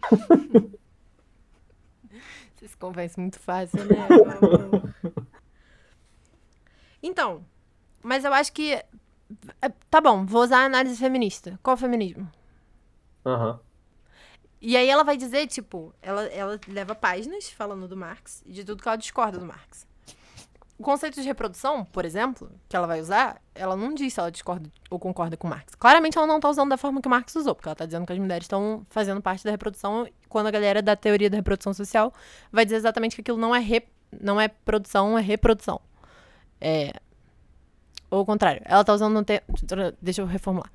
[2.55, 4.07] Você se convence muito fácil, né?
[7.03, 7.45] então,
[8.01, 8.73] mas eu acho que.
[9.61, 11.59] É, tá bom, vou usar a análise feminista.
[11.61, 12.29] Qual o feminismo?
[13.25, 13.51] Aham.
[13.51, 13.64] Uhum.
[14.61, 18.63] E aí ela vai dizer, tipo, ela, ela leva páginas falando do Marx e de
[18.63, 19.85] tudo que ela discorda do Marx.
[20.77, 24.29] O conceito de reprodução, por exemplo, que ela vai usar, ela não diz se ela
[24.29, 25.73] discorda ou concorda com Marx.
[25.75, 28.11] Claramente ela não está usando da forma que Marx usou, porque ela está dizendo que
[28.11, 32.13] as mulheres estão fazendo parte da reprodução, quando a galera da teoria da reprodução social
[32.51, 33.87] vai dizer exatamente que aquilo não é, re,
[34.19, 35.79] não é produção, é reprodução.
[36.59, 36.91] É...
[38.11, 39.23] Ou o contrário, ela está usando...
[39.23, 39.41] Te...
[40.01, 40.69] Deixa eu reformular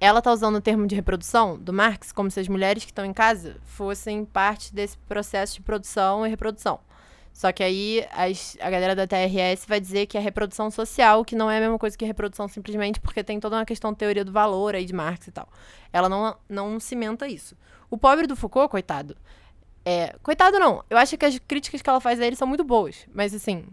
[0.00, 3.04] ela tá usando o termo de reprodução do Marx como se as mulheres que estão
[3.04, 6.80] em casa fossem parte desse processo de produção e reprodução.
[7.32, 11.36] Só que aí as, a galera da TRS vai dizer que é reprodução social, que
[11.36, 14.24] não é a mesma coisa que reprodução simplesmente porque tem toda uma questão de teoria
[14.24, 15.48] do valor aí de Marx e tal.
[15.92, 17.54] Ela não, não cimenta isso.
[17.90, 19.16] O pobre do Foucault, coitado,
[19.86, 20.16] é.
[20.20, 20.84] Coitado não.
[20.90, 23.06] Eu acho que as críticas que ela faz a ele são muito boas.
[23.14, 23.64] Mas assim,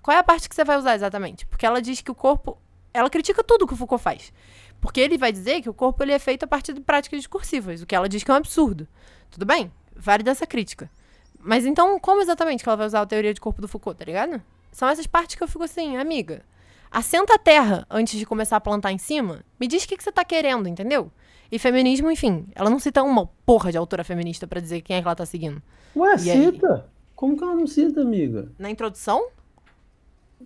[0.00, 1.44] qual é a parte que você vai usar exatamente?
[1.44, 2.56] Porque ela diz que o corpo.
[2.94, 4.32] Ela critica tudo que o Foucault faz.
[4.80, 7.82] Porque ele vai dizer que o corpo ele é feito a partir de práticas discursivas,
[7.82, 8.88] o que ela diz que é um absurdo.
[9.30, 10.90] Tudo bem, vale dessa crítica.
[11.38, 14.04] Mas então, como exatamente que ela vai usar a teoria de corpo do Foucault, tá
[14.04, 14.42] ligado?
[14.72, 16.42] São essas partes que eu fico assim, amiga.
[16.90, 19.44] Assenta a terra antes de começar a plantar em cima.
[19.58, 21.10] Me diz o que, que você tá querendo, entendeu?
[21.50, 25.00] E feminismo, enfim, ela não cita uma porra de autora feminista para dizer quem é
[25.00, 25.62] que ela tá seguindo.
[25.96, 26.74] Ué, e cita?
[26.74, 26.82] Aí?
[27.14, 28.50] Como que ela não cita, amiga?
[28.58, 29.28] Na introdução?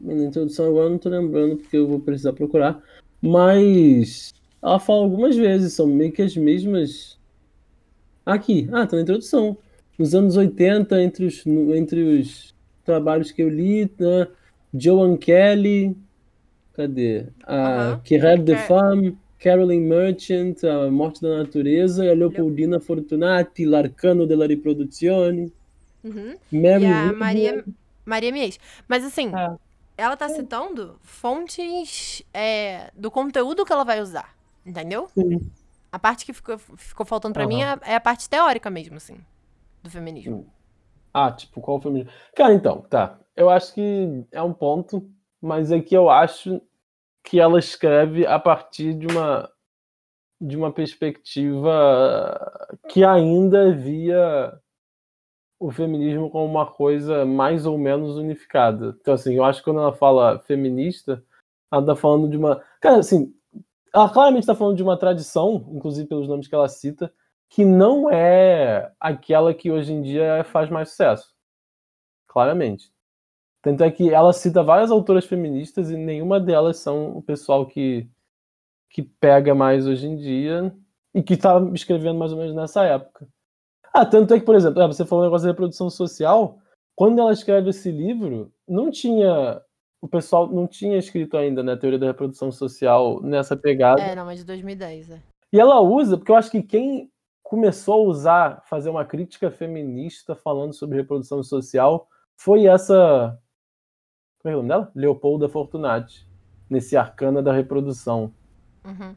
[0.01, 2.83] Na introdução agora eu não tô lembrando porque eu vou precisar procurar.
[3.25, 7.19] Mas ela fala algumas vezes, são meio que as mesmas.
[8.25, 9.57] Aqui, ah, tá na introdução.
[9.99, 14.29] Nos anos 80, entre os, entre os trabalhos que eu li, né?
[14.75, 15.97] Joan Kelly,
[16.75, 17.27] cadê?
[17.47, 18.45] A uh -huh.
[18.45, 25.51] de Femme, Carolyn Merchant, A Morte da Natureza, e a Leopoldina Fortunati, L'Arcano della Riproduzione.
[26.03, 26.35] Uhum.
[26.53, 27.65] Mary e a Maria,
[28.05, 28.59] Maria Mies.
[28.87, 29.57] Mas assim, ah
[29.97, 35.09] ela tá citando fontes é, do conteúdo que ela vai usar, entendeu?
[35.15, 35.51] Sim.
[35.91, 37.49] A parte que ficou, ficou faltando para uhum.
[37.49, 39.19] mim é, é, a parte teórica mesmo, assim,
[39.83, 40.53] do feminismo.
[41.13, 42.11] Ah, tipo, qual o feminismo?
[42.35, 43.19] Cara, então, tá.
[43.37, 45.09] Eu acho que é um ponto,
[45.41, 46.61] mas é que eu acho
[47.23, 49.51] que ela escreve a partir de uma
[50.41, 54.53] de uma perspectiva que ainda via
[55.65, 58.95] o feminismo como uma coisa mais ou menos unificada.
[59.01, 61.25] Então, assim, eu acho que quando ela fala feminista,
[61.73, 62.63] ela tá falando de uma.
[62.81, 63.35] Cara, assim,
[63.95, 67.11] ela claramente está falando de uma tradição, inclusive pelos nomes que ela cita,
[67.49, 71.35] que não é aquela que hoje em dia faz mais sucesso.
[72.29, 72.93] Claramente.
[73.63, 78.07] Tanto é que ela cita várias autoras feministas e nenhuma delas são o pessoal que,
[78.91, 80.75] que pega mais hoje em dia
[81.15, 83.27] e que está escrevendo mais ou menos nessa época.
[83.95, 86.59] Ah, tanto é que, por exemplo, é, você falou um negócio da reprodução social.
[86.97, 89.63] Quando ela escreve esse livro, não tinha.
[90.03, 94.03] O pessoal não tinha escrito ainda, né, a teoria da reprodução social nessa pegada.
[94.03, 95.23] É, não, mas de 2010, é.
[95.53, 97.09] E ela usa, porque eu acho que quem
[97.41, 103.39] começou a usar, fazer uma crítica feminista falando sobre reprodução social foi essa.
[104.43, 104.93] Como é o nome dela?
[104.95, 106.27] Leopolda Fortunati,
[106.69, 108.35] nesse Arcana da Reprodução.
[108.85, 109.15] Uhum.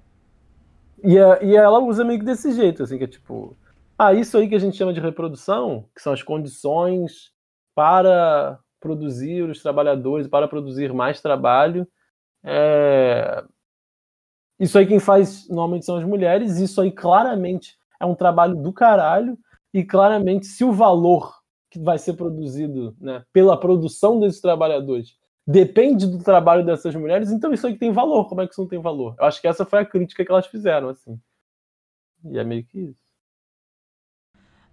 [1.04, 3.58] E, a, e ela usa meio que desse jeito, assim, que é tipo.
[3.98, 7.34] Ah, isso aí que a gente chama de reprodução, que são as condições
[7.74, 11.88] para produzir os trabalhadores, para produzir mais trabalho.
[12.44, 13.44] É...
[14.60, 18.72] Isso aí quem faz normalmente são as mulheres, isso aí claramente é um trabalho do
[18.72, 19.38] caralho,
[19.74, 21.36] e claramente se o valor
[21.70, 27.54] que vai ser produzido né, pela produção desses trabalhadores depende do trabalho dessas mulheres, então
[27.54, 28.28] isso aí tem valor.
[28.28, 29.16] Como é que isso não tem valor?
[29.20, 31.20] Eu acho que essa foi a crítica que elas fizeram, assim.
[32.26, 33.07] E é meio que isso.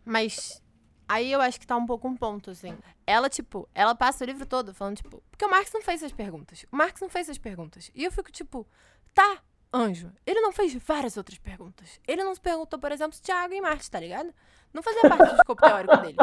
[0.05, 0.63] Mas
[1.09, 2.77] aí eu acho que tá um pouco um ponto, assim.
[3.07, 6.13] Ela, tipo, ela passa o livro todo falando, tipo, porque o Marx não fez essas
[6.13, 6.65] perguntas.
[6.71, 7.91] O Marx não fez essas perguntas.
[7.95, 8.67] E eu fico, tipo,
[9.13, 10.13] tá, anjo.
[10.27, 12.01] Ele não fez várias outras perguntas.
[12.07, 14.33] Ele não se perguntou, por exemplo, se água em Marte, tá ligado?
[14.73, 16.17] Não fazia parte do escopo teórico dele.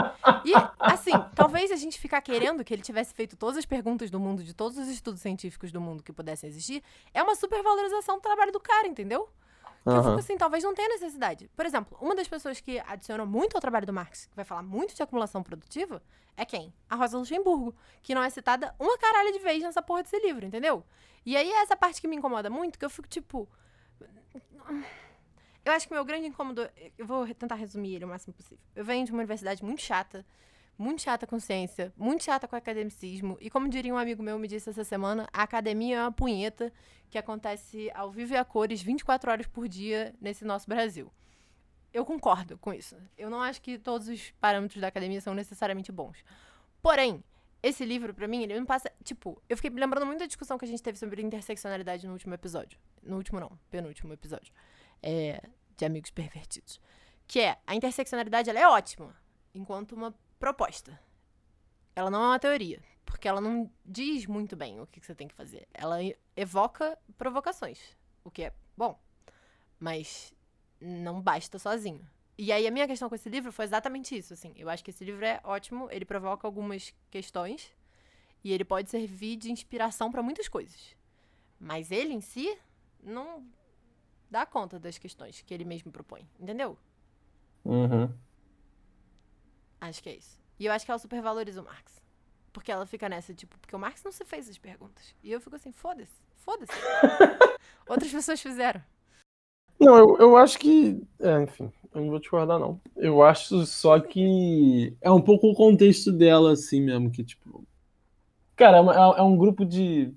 [0.44, 4.20] E, assim, talvez a gente ficar querendo que ele tivesse feito todas as perguntas do
[4.20, 8.22] mundo, de todos os estudos científicos do mundo que pudessem existir, é uma supervalorização do
[8.22, 9.30] trabalho do cara, entendeu?
[9.84, 11.50] Que eu fico assim, talvez não tenha necessidade.
[11.56, 14.62] Por exemplo, uma das pessoas que adicionou muito ao trabalho do Marx, que vai falar
[14.62, 16.02] muito de acumulação produtiva,
[16.38, 16.72] é quem?
[16.88, 20.46] A Rosa Luxemburgo, que não é citada uma caralho de vez nessa porra desse livro,
[20.46, 20.84] entendeu?
[21.26, 23.50] E aí é essa parte que me incomoda muito, que eu fico tipo.
[25.64, 26.70] Eu acho que meu grande incômodo.
[26.98, 28.64] Eu vou tentar resumir ele o máximo possível.
[28.76, 30.26] Eu venho de uma universidade muito chata,
[30.82, 33.38] muito chata com ciência, muito chata com academicismo.
[33.40, 36.74] E como diria um amigo meu me disse essa semana, a academia é uma punheta
[37.10, 41.12] que acontece ao vivo e a cores 24 horas por dia nesse nosso Brasil.
[41.94, 42.96] Eu concordo com isso.
[43.18, 46.24] Eu não acho que todos os parâmetros da academia são necessariamente bons.
[46.82, 47.24] Porém,
[47.62, 48.92] esse livro, para mim, ele não passa.
[49.04, 52.14] Tipo, eu fiquei me lembrando muito da discussão que a gente teve sobre interseccionalidade no
[52.14, 52.80] último episódio.
[53.04, 54.52] No último, não, penúltimo episódio.
[55.04, 55.44] É,
[55.78, 56.82] de Amigos Pervertidos.
[57.28, 59.16] Que é, a interseccionalidade ela é ótima
[59.54, 61.00] enquanto uma proposta.
[61.96, 65.28] Ela não é uma teoria, porque ela não diz muito bem o que você tem
[65.28, 65.68] que fazer.
[65.72, 65.98] Ela
[66.36, 67.80] evoca provocações,
[68.24, 69.00] o que é bom,
[69.80, 70.34] mas
[70.82, 72.06] não basta sozinho.
[72.38, 74.52] E aí a minha questão com esse livro foi exatamente isso, assim.
[74.56, 77.72] Eu acho que esse livro é ótimo, ele provoca algumas questões
[78.44, 80.98] e ele pode servir de inspiração para muitas coisas.
[81.60, 82.58] Mas ele em si
[83.04, 83.46] não
[84.32, 86.76] dá conta das questões que ele mesmo propõe, entendeu?
[87.64, 88.12] Uhum.
[89.82, 90.40] Acho que é isso.
[90.60, 92.00] E eu acho que ela supervaloriza o Marx.
[92.54, 95.16] Porque ela fica nessa, tipo, porque o Marx não se fez as perguntas.
[95.24, 96.72] E eu fico assim, foda-se, foda-se.
[97.90, 98.82] Outras pessoas fizeram.
[99.80, 101.02] Não, eu, eu acho que.
[101.20, 102.80] É, enfim, eu não vou te guardar, não.
[102.96, 107.66] Eu acho só que é um pouco o contexto dela, assim mesmo, que, tipo.
[108.56, 110.14] Cara, é, uma, é um grupo de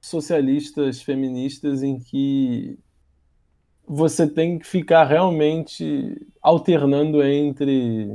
[0.00, 2.78] socialistas feministas em que
[3.86, 8.10] você tem que ficar realmente alternando entre.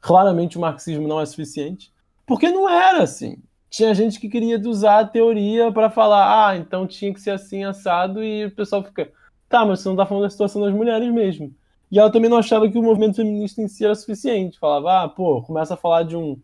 [0.00, 1.92] Claramente o marxismo não é suficiente,
[2.26, 3.38] porque não era assim.
[3.68, 7.64] Tinha gente que queria usar a teoria para falar, ah, então tinha que ser assim
[7.64, 9.10] assado, e o pessoal fica,
[9.48, 11.54] tá, mas você não tá falando da situação das mulheres mesmo.
[11.90, 14.58] E ela também não achava que o movimento feminista em si era suficiente.
[14.58, 16.38] Falava, ah, pô, começa a falar de um,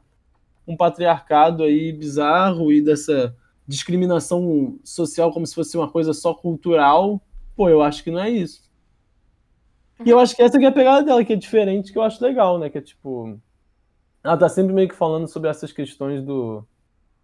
[0.66, 3.34] um patriarcado aí bizarro e dessa
[3.66, 7.22] discriminação social como se fosse uma coisa só cultural.
[7.54, 8.66] Pô, eu acho que não é isso.
[10.04, 12.22] E eu acho que essa é a pegada dela, que é diferente, que eu acho
[12.22, 12.68] legal, né?
[12.68, 13.40] Que é tipo.
[14.26, 16.66] Ela tá sempre meio que falando sobre essas questões do.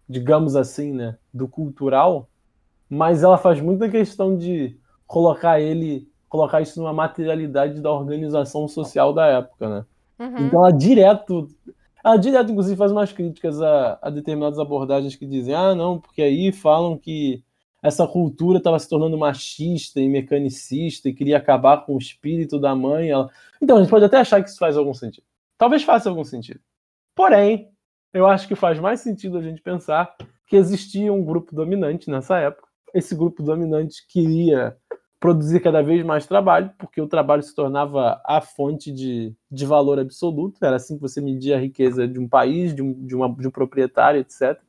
[0.09, 1.19] Digamos assim, né?
[1.35, 2.29] Do cultural.
[2.89, 6.09] Mas ela faz muita questão de colocar ele.
[6.29, 9.85] Colocar isso numa materialidade da organização social da época, né?
[10.21, 10.47] Uhum.
[10.47, 11.49] Então ela direto.
[12.05, 16.23] Ela direto, inclusive, faz umas críticas a, a determinadas abordagens que dizem, ah, não, porque
[16.23, 17.45] aí falam que
[17.83, 22.77] essa cultura estava se tornando machista e mecanicista e queria acabar com o espírito da
[22.77, 23.11] mãe.
[23.11, 23.29] Ela...
[23.61, 25.25] Então, a gente pode até achar que isso faz algum sentido.
[25.59, 26.61] Talvez faça algum sentido.
[27.15, 27.71] Porém,
[28.13, 30.15] eu acho que faz mais sentido a gente pensar
[30.47, 32.69] que existia um grupo dominante nessa época.
[32.95, 34.77] Esse grupo dominante queria
[35.19, 39.99] produzir cada vez mais trabalho, porque o trabalho se tornava a fonte de, de valor
[39.99, 40.63] absoluto.
[40.63, 43.47] Era assim que você media a riqueza de um país, de um, de uma, de
[43.47, 44.61] um proprietário, etc.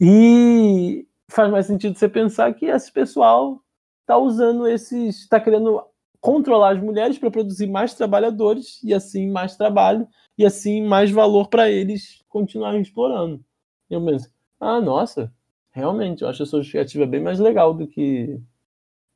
[0.00, 3.62] E faz mais sentido você pensar que esse pessoal
[4.00, 5.20] está usando esses.
[5.20, 5.84] está querendo
[6.20, 10.08] controlar as mulheres para produzir mais trabalhadores e assim mais trabalho
[10.38, 13.44] e assim mais valor para eles continuarem explorando.
[13.90, 15.32] Eu mesmo, ah, nossa,
[15.72, 18.40] realmente, eu acho a justificativa bem mais legal do que.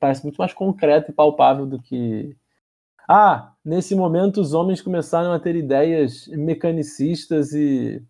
[0.00, 2.36] Parece muito mais concreta e palpável do que
[3.08, 8.02] Ah, nesse momento os homens começaram a ter ideias mecanicistas e.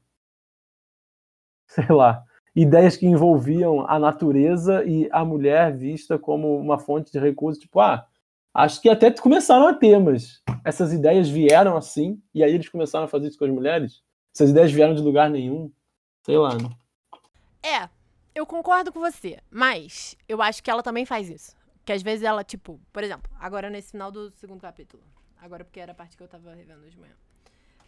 [1.66, 2.22] sei lá.
[2.54, 7.62] Ideias que envolviam a natureza e a mulher vista como uma fonte de recursos.
[7.62, 8.06] Tipo, ah,
[8.54, 13.04] acho que até começaram a ter, mas essas ideias vieram assim, e aí eles começaram
[13.04, 14.02] a fazer isso com as mulheres?
[14.34, 15.72] Essas ideias vieram de lugar nenhum?
[16.22, 16.70] Sei lá, né?
[17.62, 17.88] É,
[18.34, 21.56] eu concordo com você, mas eu acho que ela também faz isso.
[21.84, 25.02] Que às vezes ela, tipo, por exemplo, agora nesse final do segundo capítulo.
[25.40, 27.14] Agora porque era a parte que eu tava revendo hoje de manhã.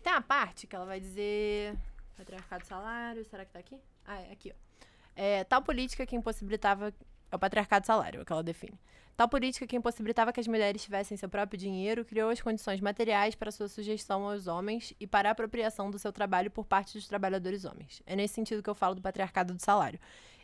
[0.03, 1.77] Tem uma parte que ela vai dizer.
[2.17, 3.79] Patriarcado salário, será que tá aqui?
[4.05, 4.81] Ah, é aqui, ó.
[5.15, 6.93] É, tal política que impossibilitava.
[7.31, 8.79] É o patriarcado salário, é o que ela define.
[9.21, 13.35] Tal política que impossibilitava que as mulheres tivessem seu próprio dinheiro criou as condições materiais
[13.35, 17.07] para sua sugestão aos homens e para a apropriação do seu trabalho por parte dos
[17.07, 18.03] trabalhadores homens.
[18.07, 20.01] É nesse sentido que eu falo do patriarcado do salário.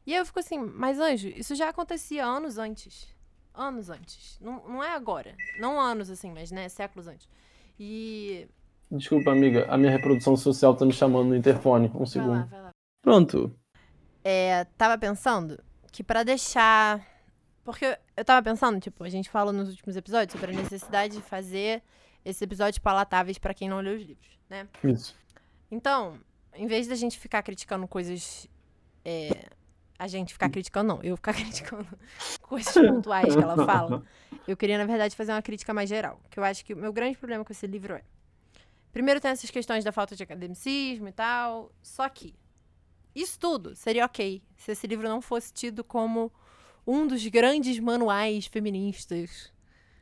[0.06, 3.08] E aí eu fico assim, mas Anjo, isso já acontecia anos antes.
[3.54, 4.38] Anos antes.
[4.42, 5.34] Não, não é agora.
[5.58, 7.26] Não anos assim, mas né, séculos antes.
[7.80, 8.46] E.
[8.90, 11.90] Desculpa, amiga, a minha reprodução social tá me chamando no interfone.
[11.94, 12.28] Um segundo.
[12.28, 12.70] Vai lá, vai lá.
[13.00, 13.58] Pronto.
[14.22, 17.15] É, tava pensando que para deixar.
[17.66, 21.22] Porque eu tava pensando, tipo, a gente falou nos últimos episódios sobre a necessidade de
[21.22, 21.82] fazer
[22.24, 24.68] esses episódios palatáveis para quem não lê os livros, né?
[24.84, 25.16] Isso.
[25.68, 26.16] Então,
[26.54, 28.48] em vez da gente ficar criticando coisas
[29.04, 29.48] é,
[29.98, 31.88] a gente ficar criticando, não, eu ficar criticando
[32.40, 34.04] coisas pontuais que ela fala.
[34.46, 36.20] Eu queria, na verdade, fazer uma crítica mais geral.
[36.30, 38.02] Que eu acho que o meu grande problema com esse livro é.
[38.92, 41.72] Primeiro tem essas questões da falta de academicismo e tal.
[41.82, 42.32] Só que
[43.12, 46.32] isso tudo seria ok se esse livro não fosse tido como
[46.86, 49.52] um dos grandes manuais feministas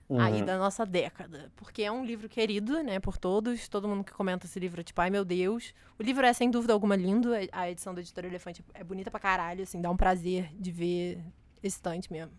[0.08, 0.20] uhum.
[0.20, 1.50] aí da nossa década.
[1.56, 3.68] Porque é um livro querido, né, por todos.
[3.68, 5.74] Todo mundo que comenta esse livro é tipo, ai meu Deus.
[5.98, 7.30] O livro é, sem dúvida alguma, lindo.
[7.52, 11.18] A edição da Editora Elefante é bonita pra caralho, assim, dá um prazer de ver
[11.62, 12.32] estante mesmo.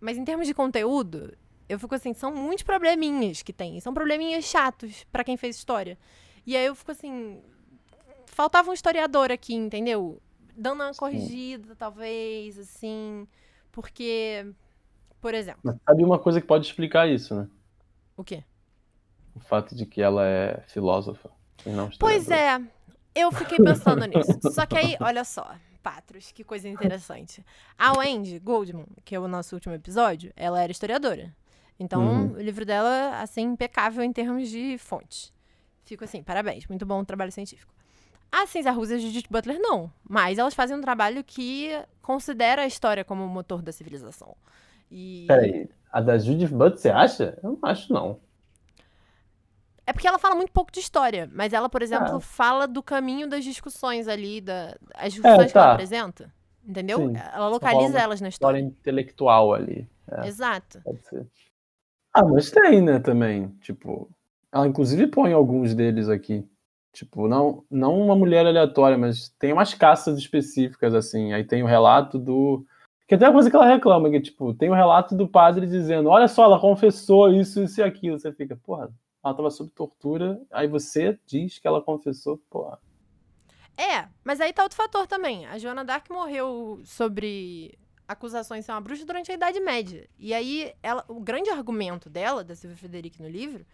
[0.00, 1.36] Mas em termos de conteúdo,
[1.68, 3.78] eu fico assim, são muitos probleminhas que tem.
[3.80, 5.96] São probleminhas chatos para quem fez história.
[6.44, 7.40] E aí eu fico assim,
[8.26, 10.20] faltava um historiador aqui, entendeu?
[10.56, 13.26] Dando uma corrigida, talvez, assim,
[13.70, 14.46] porque
[15.22, 15.60] por exemplo.
[15.62, 17.48] Mas sabe uma coisa que pode explicar isso, né?
[18.16, 18.42] O quê?
[19.36, 21.30] O fato de que ela é filósofa
[21.64, 22.60] e não Pois é,
[23.14, 24.38] eu fiquei pensando nisso.
[24.52, 27.42] Só que aí, olha só, Patros, que coisa interessante.
[27.78, 31.34] A Wendy Goldman, que é o nosso último episódio, ela era historiadora.
[31.78, 32.32] Então, uhum.
[32.32, 35.32] o livro dela, assim, impecável em termos de fontes.
[35.84, 37.72] Fico assim, parabéns, muito bom o trabalho científico.
[38.32, 42.62] A Cinza Russa e a Judith Butler não, mas elas fazem um trabalho que considera
[42.62, 44.34] a história como o motor da civilização.
[44.90, 45.26] E...
[45.28, 47.38] Peraí, a da Judith Butler, você acha?
[47.42, 48.18] Eu não acho, não.
[49.86, 52.20] É porque ela fala muito pouco de história, mas ela, por exemplo, é.
[52.20, 55.52] fala do caminho das discussões ali, da, as discussões é, tá.
[55.52, 55.72] que ela tá.
[55.74, 56.32] apresenta.
[56.64, 56.98] Entendeu?
[56.98, 57.14] Sim.
[57.16, 58.58] Ela localiza elas na história.
[58.58, 59.88] História intelectual ali.
[60.10, 60.26] É.
[60.26, 60.80] Exato.
[60.82, 61.26] Pode ser.
[62.14, 63.48] Ah, mas tem, né, também.
[63.60, 64.08] Tipo,
[64.52, 66.48] ela inclusive põe alguns deles aqui.
[66.92, 71.32] Tipo, não, não uma mulher aleatória, mas tem umas caças específicas, assim.
[71.32, 72.66] Aí tem o relato do
[73.08, 76.08] que até a coisa que ela reclama, que tipo, tem o relato do padre dizendo:
[76.08, 78.18] olha só, ela confessou isso, isso e aquilo.
[78.18, 78.90] Você fica, porra,
[79.24, 82.78] ela tava sob tortura, aí você diz que ela confessou, porra.
[83.76, 85.46] É, mas aí tá outro fator também.
[85.46, 90.08] A Joana Dark morreu sobre acusações de ser uma bruxa durante a Idade Média.
[90.18, 93.64] E aí, ela, o grande argumento dela, da Silvia Federici no livro,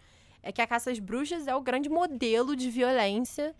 [0.41, 3.55] é que a caça às bruxas é o grande modelo de violência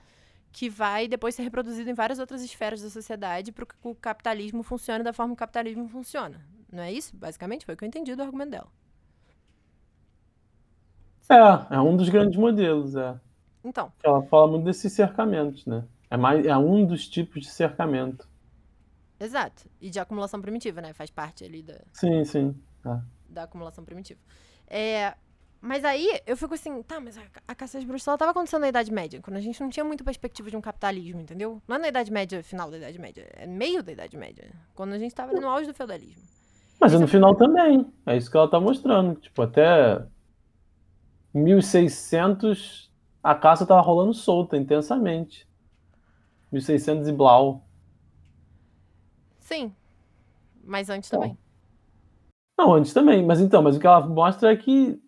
[0.52, 4.64] que vai depois ser reproduzido em várias outras esferas da sociedade para que o capitalismo
[4.64, 6.42] funcione da forma que o capitalismo funciona.
[6.72, 7.16] Não é isso?
[7.16, 8.68] Basicamente, foi o que eu entendi do argumento dela.
[11.30, 13.20] É, é um dos grandes modelos, é.
[13.64, 13.92] Então.
[14.04, 15.86] Ela fala muito desses cercamentos, né?
[16.10, 18.28] É, mais, é um dos tipos de cercamento.
[19.20, 19.70] Exato.
[19.80, 20.94] E de acumulação primitiva, né?
[20.94, 21.80] Faz parte ali da.
[21.94, 22.56] Sim, sim.
[22.86, 23.00] É.
[23.30, 24.20] Da acumulação primitiva.
[24.66, 25.14] É,
[25.62, 28.62] mas aí eu fico assim, tá, mas a, a caça às bruxas ela tava acontecendo
[28.62, 31.62] na Idade Média, quando a gente não tinha muita perspectiva de um capitalismo, entendeu?
[31.68, 34.94] Não é na Idade Média, final da Idade Média, é meio da Idade Média, quando
[34.94, 36.24] a gente tava no auge do feudalismo.
[36.80, 39.20] Mas é no final também, é isso que ela tá mostrando.
[39.20, 40.02] Tipo, até
[41.34, 42.90] 1600
[43.22, 45.48] a caça tava rolando solta, intensamente.
[46.52, 47.68] 1600 e blau.
[49.40, 49.74] Sim,
[50.64, 51.38] mas antes também.
[52.58, 55.02] Não, antes também, mas então, mas o que ela mostra é que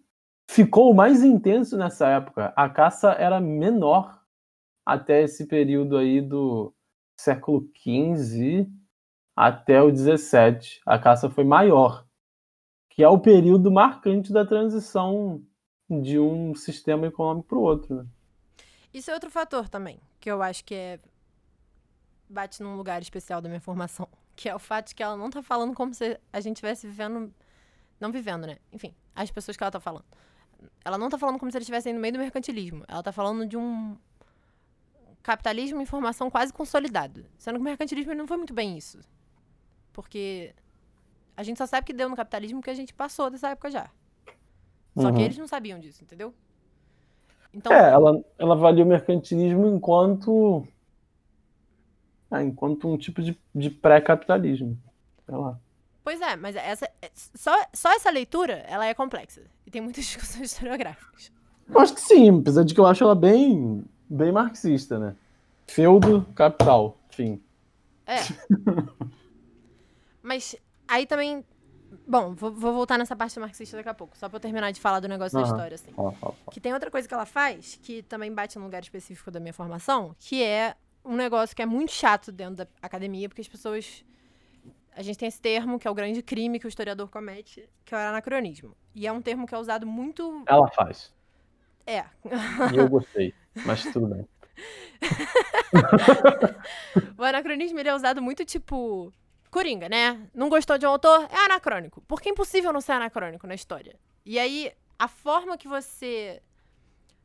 [0.52, 2.54] ficou mais intenso nessa época.
[2.58, 4.22] A caça era menor
[4.86, 6.74] até esse período aí do
[7.18, 8.68] século XV
[9.34, 10.82] até o XVII.
[10.86, 12.06] A caça foi maior,
[12.90, 15.42] que é o período marcante da transição
[15.90, 17.96] de um sistema econômico para o outro.
[17.96, 18.06] Né?
[18.94, 21.00] Isso é outro fator também, que eu acho que é
[22.30, 25.28] bate num lugar especial da minha formação, que é o fato de que ela não
[25.28, 27.34] está falando como se a gente estivesse vivendo,
[28.02, 28.58] não vivendo, né?
[28.72, 30.06] Enfim, as pessoas que ela está falando
[30.84, 32.84] ela não tá falando como se eles estivessem no meio do mercantilismo.
[32.88, 33.96] Ela tá falando de um
[35.24, 37.26] capitalismo em formação quase consolidado.
[37.38, 39.00] Sendo que o mercantilismo não foi muito bem isso.
[39.94, 40.54] Porque
[41.36, 43.90] a gente só sabe que deu no capitalismo porque a gente passou dessa época já.
[44.98, 45.14] Só Uhum.
[45.16, 46.34] que eles não sabiam disso, entendeu?
[47.54, 50.66] Então, É, ela, ela avalia o mercantilismo enquanto.
[52.30, 54.78] ah, enquanto um tipo de, de pré-capitalismo.
[55.26, 55.60] Sei lá.
[56.04, 59.42] Pois é, mas essa, é- só, só essa leitura, ela é complexa.
[59.66, 61.32] E tem muitas discussões historiográficas.
[61.70, 65.16] Eu acho que sim, apesar de que eu acho ela bem, bem marxista, né?
[65.68, 67.42] Feudo, capital, fim.
[68.06, 68.18] É.
[70.22, 70.56] Mas
[70.88, 71.44] aí também.
[72.08, 74.80] Bom, vou, vou voltar nessa parte marxista daqui a pouco, só pra eu terminar de
[74.80, 75.52] falar do negócio da Aham.
[75.52, 75.92] história, assim.
[75.92, 76.52] Fala, fala, fala.
[76.52, 79.54] Que tem outra coisa que ela faz, que também bate num lugar específico da minha
[79.54, 84.04] formação, que é um negócio que é muito chato dentro da academia, porque as pessoas.
[84.96, 87.96] A gente tem esse termo, que é o grande crime que o historiador comete, que
[87.96, 88.76] é o anacronismo.
[88.94, 90.44] E é um termo que é usado muito.
[90.46, 91.14] Ela faz.
[91.86, 92.06] É.
[92.76, 93.34] Eu gostei.
[93.66, 94.28] Mas tudo bem.
[97.18, 99.12] O anacronismo ele é usado muito tipo.
[99.50, 100.30] Coringa, né?
[100.34, 101.28] Não gostou de um autor?
[101.30, 102.02] É anacrônico.
[102.08, 104.00] Porque é impossível não ser anacrônico na história.
[104.26, 106.42] E aí, a forma que você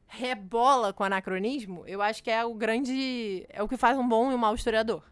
[0.09, 3.47] rebola com o anacronismo, eu acho que é o grande.
[3.49, 5.05] É o que faz um bom e um mau historiador.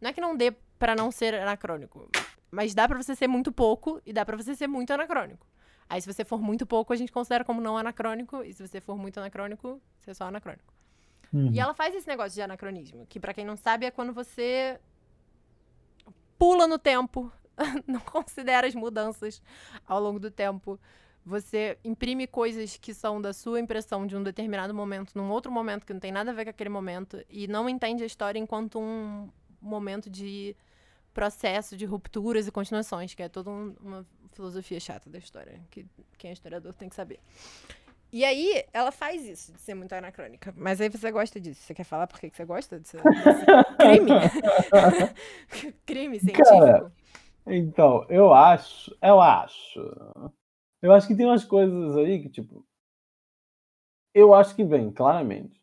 [0.00, 2.08] Não é que não dê pra não ser anacrônico.
[2.50, 5.46] Mas dá pra você ser muito pouco e dá pra você ser muito anacrônico.
[5.88, 8.42] Aí, se você for muito pouco, a gente considera como não anacrônico.
[8.44, 10.72] E se você for muito anacrônico, você é só anacrônico.
[11.52, 14.80] E ela faz esse negócio de anacronismo, que pra quem não sabe é quando você
[16.38, 17.30] pula no tempo,
[17.86, 19.42] não considera as mudanças
[19.86, 20.80] ao longo do tempo.
[21.26, 25.84] Você imprime coisas que são da sua impressão de um determinado momento num outro momento
[25.84, 28.80] que não tem nada a ver com aquele momento e não entende a história enquanto
[28.80, 29.28] um
[29.60, 30.56] momento de
[31.14, 35.84] processo de rupturas e continuações, que é toda um- uma filosofia chata da história, que
[36.16, 37.18] quem é historiador tem que saber.
[38.10, 40.54] E aí, ela faz isso, de ser muito anacrônica.
[40.56, 41.60] Mas aí você gosta disso.
[41.60, 43.44] Você quer falar por que você gosta desse, desse
[43.78, 44.10] crime?
[45.84, 46.90] crime científico?
[47.46, 48.96] Então, eu acho.
[49.02, 49.80] Eu acho.
[50.80, 52.64] Eu acho que tem umas coisas aí que, tipo.
[54.14, 55.60] Eu acho que vem, claramente.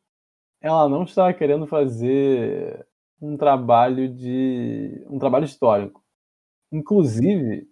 [0.62, 2.88] Ela não estava querendo fazer
[3.26, 5.06] um trabalho de.
[5.10, 6.04] um trabalho histórico.
[6.72, 7.68] Inclusive,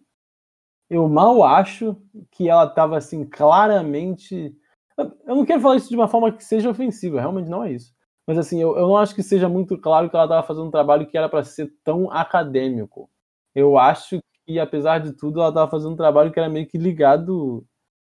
[0.90, 1.96] eu mal acho
[2.32, 4.56] que ela estava assim, claramente.
[4.98, 7.94] Eu- não quero falar isso de uma forma que seja ofensiva, realmente não é isso.
[8.28, 10.72] Mas assim, eu, eu não acho que seja muito claro que ela estava fazendo um
[10.72, 13.10] trabalho que era para ser tão acadêmico.
[13.56, 16.78] Eu acho que, apesar de tudo, ela estava fazendo um trabalho que era meio que
[16.78, 17.66] ligado,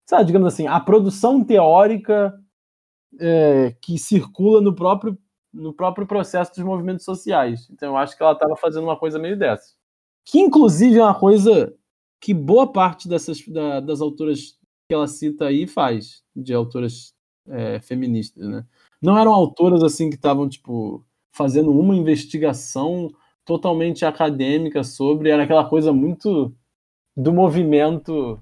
[0.09, 2.33] sabe, digamos assim, à produção teórica
[3.19, 5.17] é, que circula no próprio,
[5.57, 7.67] no próprio processo dos movimentos sociais.
[7.71, 9.73] Então, eu acho que ela estava fazendo uma coisa meio dessa.
[10.25, 11.73] Que, inclusive, é uma coisa
[12.21, 17.13] que boa parte dessas da- das autoras que ela cita aí faz, de autoras
[17.49, 18.65] é, feministas, né?
[19.01, 21.01] Não eram autoras assim que estavam, tipo,
[21.31, 23.09] fazendo uma investigação
[23.45, 26.53] totalmente acadêmica sobre, era aquela coisa muito
[27.15, 28.37] do movimento.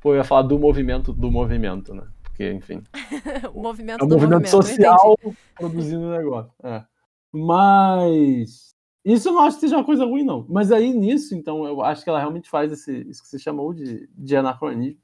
[0.00, 2.04] Pô, eu ia falar do movimento do movimento, né?
[2.42, 2.82] Porque, enfim,
[3.54, 4.48] o movimento é um movimento, movimento.
[4.48, 5.16] social
[5.54, 6.52] produzindo o negócio.
[6.64, 6.84] É.
[7.32, 8.74] Mas
[9.04, 10.44] isso eu não acho que seja uma coisa ruim, não.
[10.48, 13.72] Mas aí nisso, então, eu acho que ela realmente faz esse, isso que você chamou
[13.72, 15.00] de, de anacronismo.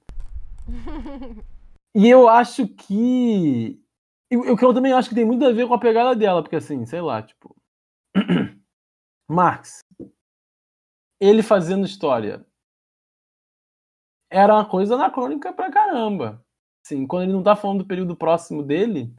[1.95, 3.83] E eu acho que.
[4.31, 6.55] O que eu também acho que tem muito a ver com a pegada dela, porque
[6.55, 7.57] assim, sei lá, tipo.
[9.27, 9.81] Marx.
[11.19, 12.47] Ele fazendo história.
[14.31, 16.45] Era uma coisa anacrônica pra caramba.
[16.89, 19.13] Assim, quando ele não tá falando do período próximo dele,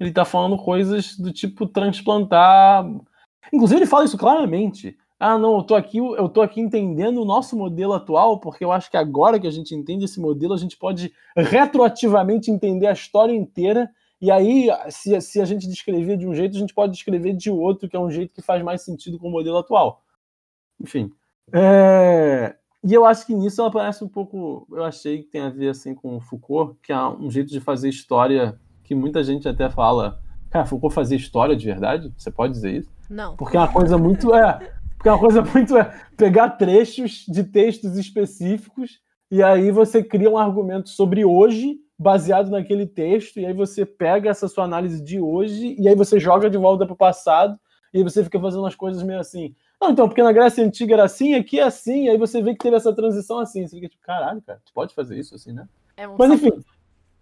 [0.00, 2.90] ele tá falando coisas do tipo transplantar.
[3.52, 4.96] Inclusive, ele fala isso claramente.
[5.20, 8.72] Ah, não, eu tô aqui, eu tô aqui entendendo o nosso modelo atual, porque eu
[8.72, 12.92] acho que agora que a gente entende esse modelo, a gente pode retroativamente entender a
[12.92, 13.90] história inteira.
[14.18, 17.50] E aí, se, se a gente descrever de um jeito, a gente pode descrever de
[17.50, 20.02] outro, que é um jeito que faz mais sentido com o modelo atual.
[20.80, 21.12] Enfim.
[21.52, 24.66] É, E eu acho que nisso ela parece um pouco.
[24.70, 27.60] Eu achei que tem a ver assim com o Foucault, que é um jeito de
[27.60, 30.20] fazer história que muita gente até fala.
[30.50, 32.12] Cara, Foucault fazia história de verdade?
[32.16, 32.90] Você pode dizer isso?
[33.08, 33.36] Não.
[33.36, 34.34] Porque é uma coisa muito.
[34.34, 35.76] É, porque é uma coisa muito.
[35.78, 35.84] É,
[36.16, 42.86] pegar trechos de textos específicos e aí você cria um argumento sobre hoje, baseado naquele
[42.86, 46.58] texto, e aí você pega essa sua análise de hoje e aí você joga de
[46.58, 47.58] volta para o passado,
[47.92, 49.54] e aí você fica fazendo as coisas meio assim.
[49.84, 52.52] Não, então, porque na Grécia Antiga era assim, aqui é assim, e aí você vê
[52.52, 53.66] que teve essa transição assim.
[53.66, 55.68] Você fica tipo, caralho, cara, tu pode fazer isso assim, né?
[55.94, 56.52] É um Mas enfim.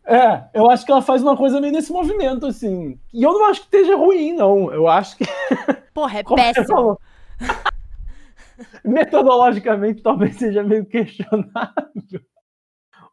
[0.04, 2.98] É, eu acho que ela faz uma coisa meio nesse movimento, assim.
[3.12, 4.72] E eu não acho que esteja ruim, não.
[4.72, 5.24] Eu acho que.
[5.92, 7.00] Porra, é Como péssimo.
[8.84, 12.20] Metodologicamente talvez seja meio questionável.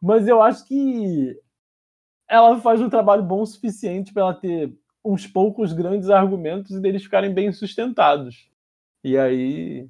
[0.00, 1.36] Mas eu acho que
[2.28, 4.72] ela faz um trabalho bom o suficiente para ela ter
[5.04, 8.48] uns poucos grandes argumentos e deles ficarem bem sustentados.
[9.02, 9.88] E aí.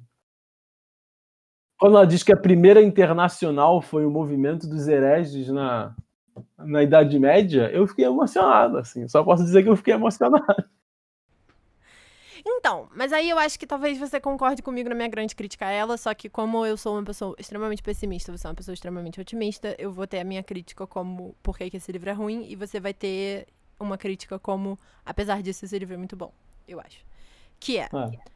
[1.77, 5.95] Quando ela diz que a primeira internacional foi o movimento dos hereges na,
[6.57, 9.07] na Idade Média, eu fiquei emocionado, assim.
[9.07, 10.45] Só posso dizer que eu fiquei emocionado.
[12.45, 15.71] Então, mas aí eu acho que talvez você concorde comigo na minha grande crítica a
[15.71, 19.21] ela, só que como eu sou uma pessoa extremamente pessimista, você é uma pessoa extremamente
[19.21, 22.55] otimista, eu vou ter a minha crítica como por que, esse livro é ruim, e
[22.55, 23.47] você vai ter
[23.79, 26.33] uma crítica como, apesar disso, esse livro é muito bom,
[26.67, 27.05] eu acho.
[27.59, 28.30] Que é, é.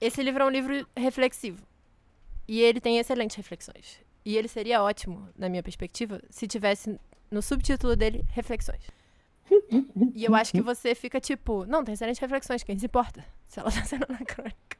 [0.00, 1.62] Esse livro é um livro reflexivo.
[2.48, 4.00] E ele tem excelentes reflexões.
[4.24, 6.98] E ele seria ótimo, na minha perspectiva, se tivesse
[7.30, 8.82] no subtítulo dele reflexões.
[10.14, 13.58] E eu acho que você fica tipo, não, tem excelentes reflexões, quem se importa se
[13.58, 14.78] ela tá sendo anacrônica.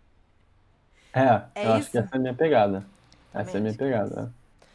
[1.13, 1.73] É, é eu isso?
[1.73, 2.87] acho que essa é a minha pegada.
[3.35, 4.33] Essa é a minha pegada.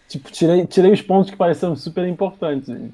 [0.08, 2.70] Tipo, tirei, tirei os pontos que pareceram super importantes.
[2.70, 2.92] O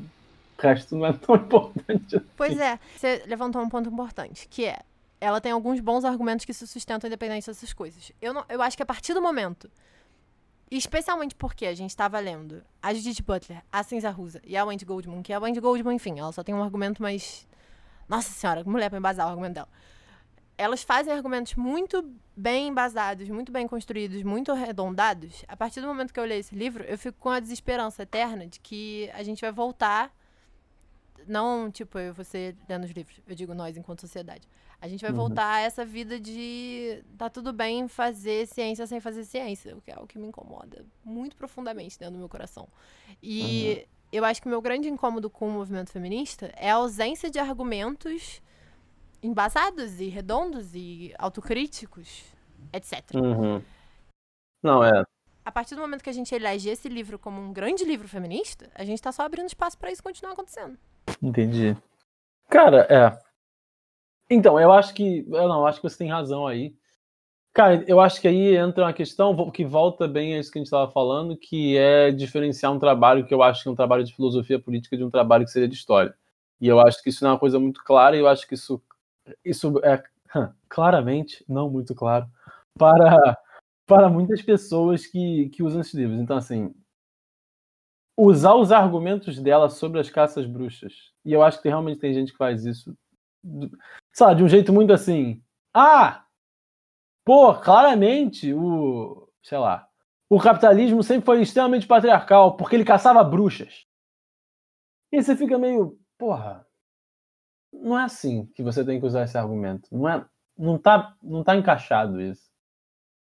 [0.60, 2.16] resto não é tão importante.
[2.16, 2.26] Assim.
[2.38, 4.80] Pois é, você levantou um ponto importante, que é
[5.22, 8.12] ela tem alguns bons argumentos que se sustentam independente dessas coisas.
[8.22, 9.72] Eu, não, eu acho que a partir do momento
[10.72, 14.86] Especialmente porque a gente estava lendo a Judith Butler, a Cinza Rusa e a Wendy
[14.86, 17.46] Goldman, que a Wendy Goldman, enfim, ela só tem um argumento mais.
[18.08, 19.68] Nossa senhora, mulher pra embasar o argumento dela.
[20.58, 25.44] Elas fazem argumentos muito bem embasados, muito bem construídos, muito arredondados.
[25.46, 28.48] A partir do momento que eu leio esse livro, eu fico com a desesperança eterna
[28.48, 30.10] de que a gente vai voltar.
[31.28, 34.48] Não, tipo, eu você lendo os livros, eu digo nós enquanto sociedade.
[34.82, 35.18] A gente vai uhum.
[35.18, 39.92] voltar a essa vida de tá tudo bem fazer ciência sem fazer ciência, o que
[39.92, 42.68] é o que me incomoda muito profundamente dentro do meu coração.
[43.22, 43.84] E uhum.
[44.12, 47.38] eu acho que o meu grande incômodo com o movimento feminista é a ausência de
[47.38, 48.42] argumentos
[49.22, 52.24] embasados e redondos e autocríticos,
[52.74, 53.14] etc.
[53.14, 53.62] Uhum.
[54.64, 55.04] Não, é.
[55.46, 58.72] A partir do momento que a gente elege esse livro como um grande livro feminista,
[58.74, 60.76] a gente tá só abrindo espaço para isso continuar acontecendo.
[61.22, 61.78] Entendi.
[62.50, 63.31] Cara, é.
[64.34, 65.26] Então, eu acho que.
[65.28, 66.74] Eu não, acho que você tem razão aí.
[67.54, 70.62] Cara, eu acho que aí entra uma questão que volta bem a isso que a
[70.62, 74.06] gente estava falando, que é diferenciar um trabalho que eu acho que é um trabalho
[74.06, 76.16] de filosofia política de um trabalho que seria de história.
[76.62, 78.54] E eu acho que isso não é uma coisa muito clara, e eu acho que
[78.54, 78.82] isso,
[79.44, 80.02] isso é
[80.70, 82.26] claramente não muito claro
[82.78, 83.38] para,
[83.86, 86.20] para muitas pessoas que, que usam esses livros.
[86.20, 86.74] Então, assim,
[88.18, 92.32] usar os argumentos dela sobre as caças bruxas, e eu acho que realmente tem gente
[92.32, 92.96] que faz isso
[94.20, 95.42] lá, de um jeito muito assim.
[95.74, 96.26] Ah!
[97.24, 99.30] Pô, claramente o.
[99.42, 99.88] sei lá.
[100.30, 103.86] O capitalismo sempre foi extremamente patriarcal, porque ele caçava bruxas.
[105.12, 105.98] E você fica meio.
[106.18, 106.66] Porra.
[107.74, 109.88] Não é assim que você tem que usar esse argumento.
[109.92, 110.26] Não é.
[110.58, 112.50] Não tá, não tá encaixado isso.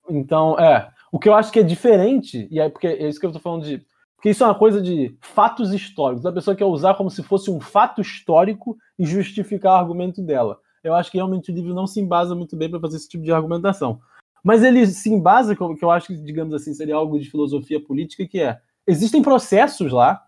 [0.09, 0.93] Então, é.
[1.11, 3.41] O que eu acho que é diferente, e é porque é isso que eu tô
[3.41, 3.85] falando de
[4.19, 6.27] porque isso é uma coisa de fatos históricos.
[6.27, 10.59] A pessoa quer usar como se fosse um fato histórico e justificar o argumento dela.
[10.83, 13.25] Eu acho que realmente o livro não se embasa muito bem para fazer esse tipo
[13.25, 14.01] de argumentação.
[14.43, 18.27] Mas ele se embasa, que eu acho que, digamos assim, seria algo de filosofia política,
[18.27, 20.25] que é: existem processos lá.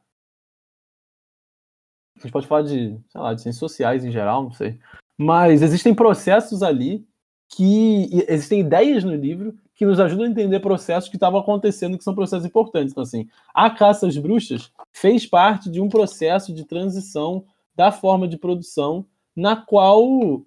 [2.17, 4.79] A gente pode falar de, sei lá, de ciências sociais em geral, não sei.
[5.17, 7.07] Mas existem processos ali
[7.49, 8.11] que.
[8.29, 12.15] Existem ideias no livro que nos ajudam a entender processos que estavam acontecendo, que são
[12.15, 12.93] processos importantes.
[12.93, 18.29] Então, assim, a caça às bruxas fez parte de um processo de transição da forma
[18.29, 19.07] de produção
[19.37, 20.45] na qual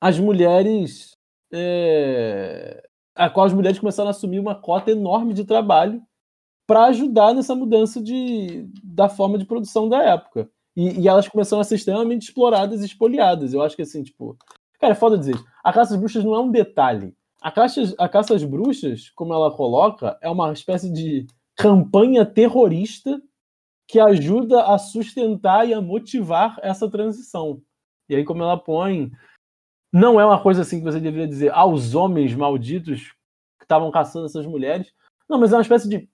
[0.00, 1.16] as mulheres.
[1.52, 2.82] É,
[3.14, 6.00] a qual as mulheres começaram a assumir uma cota enorme de trabalho
[6.66, 10.48] para ajudar nessa mudança de, da forma de produção da época.
[10.76, 13.52] E, e, elas começaram a ser extremamente exploradas e espoliadas.
[13.52, 14.36] Eu acho que assim, tipo.
[14.78, 15.34] Cara, é foda dizer.
[15.64, 17.12] A caça às bruxas não é um detalhe.
[17.42, 23.20] A caça, a caça às bruxas, como ela coloca, é uma espécie de campanha terrorista
[23.90, 27.60] que ajuda a sustentar e a motivar essa transição.
[28.08, 29.10] E aí, como ela põe,
[29.92, 33.12] não é uma coisa assim que você deveria dizer aos homens malditos
[33.58, 34.92] que estavam caçando essas mulheres.
[35.28, 36.08] Não, mas é uma espécie de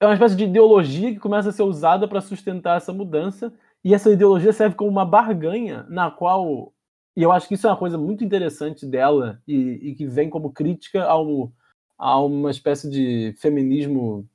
[0.00, 3.94] é uma espécie de ideologia que começa a ser usada para sustentar essa mudança, e
[3.94, 6.72] essa ideologia serve como uma barganha na qual
[7.16, 10.28] e eu acho que isso é uma coisa muito interessante dela e, e que vem
[10.28, 11.52] como crítica ao,
[11.96, 14.28] a uma espécie de feminismo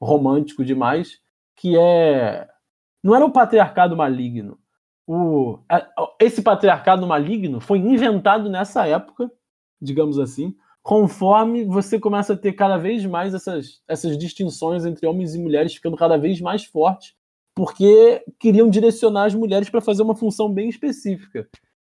[0.00, 1.22] romântico demais,
[1.56, 2.48] que é.
[3.02, 4.58] Não era o patriarcado maligno.
[5.06, 5.58] O,
[6.18, 9.30] esse patriarcado maligno foi inventado nessa época,
[9.80, 15.34] digamos assim, conforme você começa a ter cada vez mais essas, essas distinções entre homens
[15.34, 17.14] e mulheres ficando cada vez mais fortes,
[17.54, 21.48] porque queriam direcionar as mulheres para fazer uma função bem específica.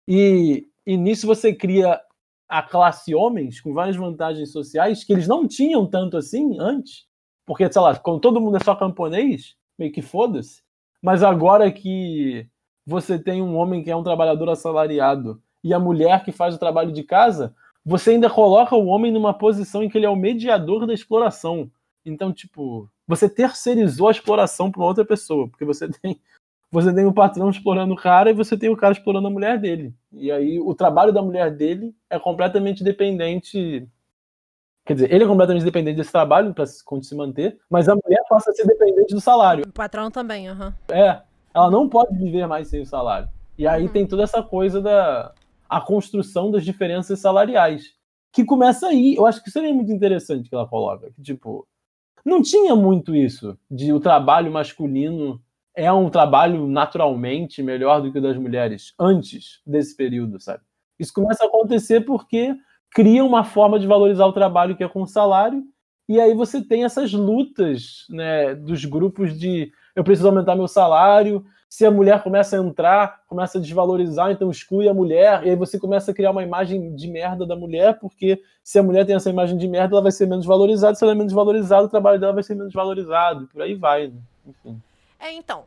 [0.09, 2.01] E, e nisso você cria
[2.49, 7.07] a classe homens com várias vantagens sociais que eles não tinham tanto assim antes.
[7.51, 10.63] Porque, sei lá, quando todo mundo é só camponês, meio que foda-se.
[11.03, 12.47] Mas agora que
[12.87, 16.61] você tem um homem que é um trabalhador assalariado e a mulher que faz o
[16.61, 17.53] trabalho de casa,
[17.85, 21.69] você ainda coloca o homem numa posição em que ele é o mediador da exploração.
[22.07, 26.21] Então, tipo, você terceirizou a exploração para outra pessoa, porque você tem
[26.71, 29.59] você tem o patrão explorando o cara e você tem o cara explorando a mulher
[29.59, 29.93] dele.
[30.13, 33.89] E aí o trabalho da mulher dele é completamente dependente.
[34.91, 38.51] Quer dizer, ele é completamente dependente desse trabalho para se manter, mas a mulher passa
[38.51, 39.65] a ser dependente do salário.
[39.65, 40.75] O patrão também, aham.
[40.91, 40.97] Uhum.
[40.97, 41.23] É,
[41.55, 43.29] ela não pode viver mais sem o salário.
[43.57, 43.93] E aí uhum.
[43.93, 45.33] tem toda essa coisa da
[45.69, 47.95] a construção das diferenças salariais.
[48.33, 49.15] Que começa aí.
[49.15, 51.09] Eu acho que isso é muito interessante que ela coloca.
[51.13, 51.69] Que, tipo,
[52.25, 55.41] não tinha muito isso de o trabalho masculino
[55.73, 60.65] é um trabalho naturalmente melhor do que o das mulheres antes desse período, sabe?
[60.99, 62.57] Isso começa a acontecer porque
[62.93, 65.63] cria uma forma de valorizar o trabalho que é com salário,
[66.09, 71.45] e aí você tem essas lutas né, dos grupos de eu preciso aumentar meu salário,
[71.69, 75.57] se a mulher começa a entrar, começa a desvalorizar, então exclui a mulher, e aí
[75.57, 79.15] você começa a criar uma imagem de merda da mulher, porque se a mulher tem
[79.15, 81.89] essa imagem de merda, ela vai ser menos valorizada, se ela é menos valorizada, o
[81.89, 84.19] trabalho dela vai ser menos valorizado, por aí vai, né?
[84.45, 84.83] enfim.
[85.17, 85.65] É, então,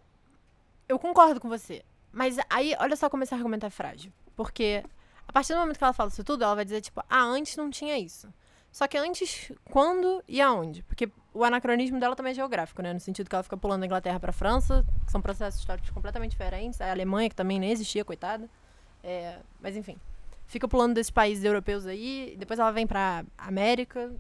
[0.89, 4.84] eu concordo com você, mas aí, olha só como esse argumento é frágil, porque
[5.28, 7.55] a partir do momento que ela fala isso tudo, ela vai dizer, tipo, ah, antes
[7.55, 8.28] não tinha isso.
[8.71, 10.82] Só que antes, quando e aonde?
[10.84, 12.91] Porque o anacronismo dela também é geográfico, né?
[12.91, 16.32] No sentido que ela fica pulando da Inglaterra para França, que são processos históricos completamente
[16.32, 16.82] diferentes.
[16.82, 18.49] A Alemanha, que também nem existia, coitada.
[19.03, 19.97] É, mas enfim,
[20.47, 24.11] fica pulando desses países europeus aí, depois ela vem para América.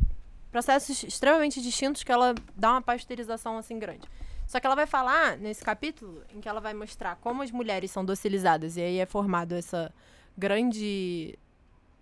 [0.51, 4.07] Processos extremamente distintos que ela dá uma pasteurização assim grande.
[4.45, 7.89] Só que ela vai falar nesse capítulo em que ela vai mostrar como as mulheres
[7.89, 9.91] são docilizadas e aí é formado essa
[10.37, 11.37] grande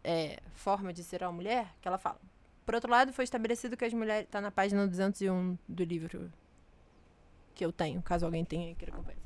[0.03, 2.19] é, forma de ser uma mulher que ela fala.
[2.65, 4.25] Por outro lado, foi estabelecido que as mulheres.
[4.25, 6.31] Está na página 201 do livro
[7.53, 9.19] que eu tenho, caso alguém tenha queira acompanhar.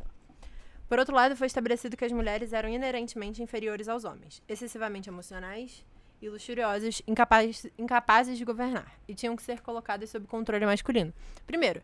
[0.87, 5.83] Por outro lado, foi estabelecido que as mulheres eram inerentemente inferiores aos homens, excessivamente emocionais
[6.21, 11.13] e luxuriosas, incapazes, incapazes de governar, e tinham que ser colocadas sob controle masculino.
[11.45, 11.81] Primeiro,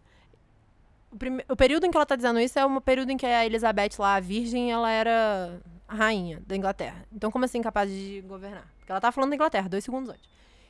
[1.11, 3.45] o, o período em que ela está dizendo isso é um período em que a
[3.45, 7.05] Elizabeth, lá, a virgem, ela era a rainha da Inglaterra.
[7.11, 8.65] Então, como assim incapaz de governar?
[8.77, 10.29] Porque ela está falando da Inglaterra, dois segundos antes.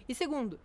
[0.09, 0.59] E segundo,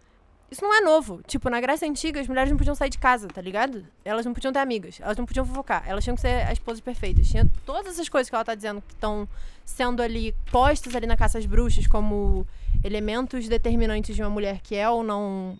[0.51, 1.23] isso não é novo.
[1.27, 3.87] Tipo, na Grécia Antiga, as mulheres não podiam sair de casa, tá ligado?
[4.05, 6.81] Elas não podiam ter amigas, elas não podiam fofocar, elas tinham que ser as esposas
[6.81, 7.29] perfeitas.
[7.29, 9.29] Tinha todas essas coisas que ela tá dizendo que estão
[9.65, 12.47] sendo ali postas ali na caça às bruxas como
[12.83, 15.59] elementos determinantes de uma mulher que é ou não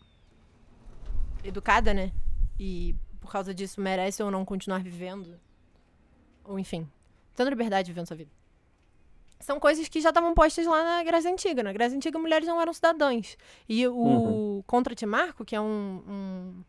[1.45, 2.13] educada, né?
[2.59, 2.95] E
[3.27, 5.39] por causa disso merece ou não continuar vivendo.
[6.45, 6.89] Ou enfim,
[7.35, 8.31] tendo liberdade vivendo sua vida
[9.41, 11.63] são coisas que já estavam postas lá na Grécia Antiga.
[11.63, 13.37] Na Grécia Antiga, mulheres não eram cidadãs.
[13.69, 14.65] E o uhum.
[14.67, 16.65] contra Timarco, que é um, um,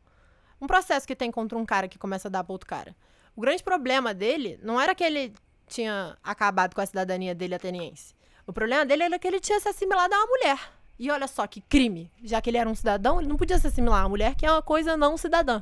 [0.61, 2.95] um, processo que tem contra um cara que começa a dar para outro cara.
[3.35, 5.33] O grande problema dele não era que ele
[5.67, 8.15] tinha acabado com a cidadania dele ateniense.
[8.45, 10.59] O problema dele era que ele tinha se assimilado a uma mulher.
[10.99, 12.11] E olha só que crime.
[12.23, 14.45] Já que ele era um cidadão, ele não podia se assimilar a uma mulher, que
[14.45, 15.61] é uma coisa não cidadã.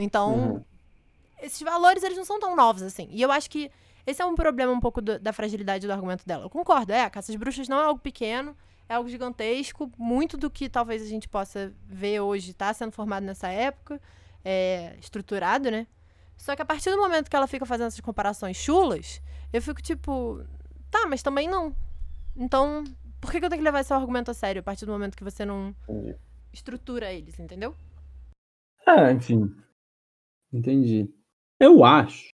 [0.00, 0.64] Então, uhum.
[1.42, 3.08] esses valores, eles não são tão novos assim.
[3.10, 3.70] E eu acho que
[4.06, 6.44] esse é um problema um pouco do, da fragilidade do argumento dela.
[6.44, 8.56] Eu concordo, é, a caça às bruxas não é algo pequeno,
[8.88, 9.90] é algo gigantesco.
[9.98, 14.00] Muito do que talvez a gente possa ver hoje está sendo formado nessa época,
[14.44, 15.86] é, estruturado, né?
[16.36, 19.20] Só que a partir do momento que ela fica fazendo essas comparações chulas,
[19.52, 20.42] eu fico tipo,
[20.90, 21.76] tá, mas também não.
[22.34, 22.82] Então,
[23.20, 25.16] por que, que eu tenho que levar esse argumento a sério a partir do momento
[25.16, 26.16] que você não Entendi.
[26.52, 27.76] estrutura eles, entendeu?
[28.86, 29.54] É, enfim.
[30.52, 31.08] Entendi.
[31.58, 32.30] Eu acho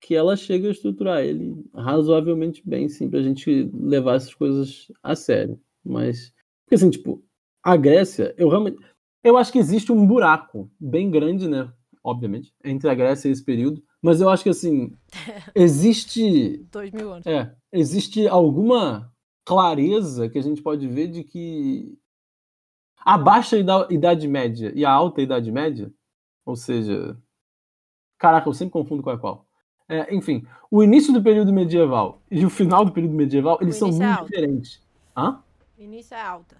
[0.00, 5.14] que ela chega a estruturar ele razoavelmente bem, sim, pra gente levar essas coisas a
[5.14, 5.60] sério.
[5.84, 6.32] Mas,
[6.64, 7.22] porque assim, tipo,
[7.62, 8.78] a Grécia, eu realmente.
[9.22, 11.70] Eu acho que existe um buraco bem grande, né?
[12.02, 13.82] Obviamente, entre a Grécia e esse período.
[14.00, 14.96] Mas eu acho que, assim,
[15.54, 16.66] existe.
[16.72, 17.26] Dois mil anos.
[17.26, 17.54] É.
[17.70, 19.12] Existe alguma
[19.44, 21.98] clareza que a gente pode ver de que
[23.04, 23.58] a baixa
[23.90, 25.92] Idade Média e a alta Idade Média,
[26.46, 27.18] ou seja.
[28.20, 29.46] Caraca, eu sempre confundo qual é qual
[29.90, 33.88] é, enfim, o início do período medieval e o final do período medieval, eles são
[33.88, 34.80] é muito é diferentes.
[35.16, 35.42] Hã?
[35.76, 36.56] Início é alta.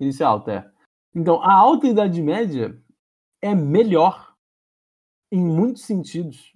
[0.00, 0.70] Início é alta, é.
[1.14, 2.76] Então, a alta Idade Média
[3.40, 4.34] é melhor
[5.30, 6.52] em muitos sentidos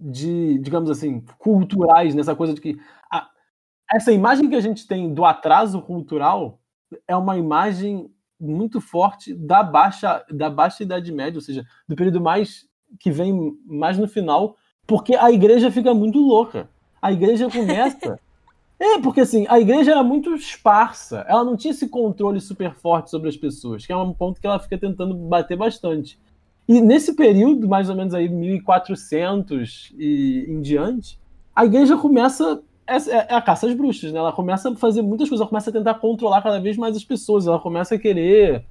[0.00, 2.80] de, digamos assim, culturais, nessa coisa de que
[3.12, 3.28] a,
[3.92, 6.58] essa imagem que a gente tem do atraso cultural
[7.06, 8.10] é uma imagem
[8.40, 12.66] muito forte da baixa da baixa Idade Média, ou seja, do período mais
[12.98, 14.56] que vem mais no final
[14.86, 16.68] porque a igreja fica muito louca.
[17.02, 18.18] A igreja começa.
[18.78, 21.24] é, porque assim, a igreja era muito esparsa.
[21.28, 24.46] Ela não tinha esse controle super forte sobre as pessoas, que é um ponto que
[24.46, 26.18] ela fica tentando bater bastante.
[26.68, 31.18] E nesse período, mais ou menos aí 1400 e em diante,
[31.54, 34.18] a igreja começa é, é, a caça às bruxas, né?
[34.18, 37.04] Ela começa a fazer muitas coisas, ela começa a tentar controlar cada vez mais as
[37.04, 38.64] pessoas, ela começa a querer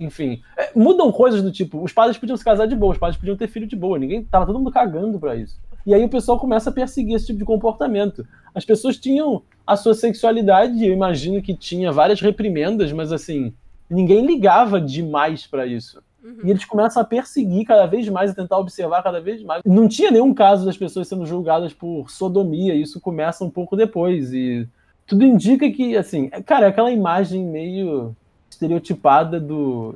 [0.00, 3.18] enfim, é, mudam coisas do tipo, os padres podiam se casar de boa, os padres
[3.18, 5.60] podiam ter filho de boa, ninguém tava todo mundo cagando para isso.
[5.86, 8.26] E aí o pessoal começa a perseguir esse tipo de comportamento.
[8.54, 13.52] As pessoas tinham a sua sexualidade, eu imagino que tinha várias reprimendas, mas assim,
[13.88, 16.02] ninguém ligava demais para isso.
[16.22, 16.40] Uhum.
[16.44, 19.62] E eles começam a perseguir cada vez mais, a tentar observar cada vez mais.
[19.64, 24.32] Não tinha nenhum caso das pessoas sendo julgadas por sodomia, isso começa um pouco depois.
[24.32, 24.68] E
[25.06, 28.14] tudo indica que, assim, cara, é aquela imagem meio
[28.60, 29.94] estereotipada do,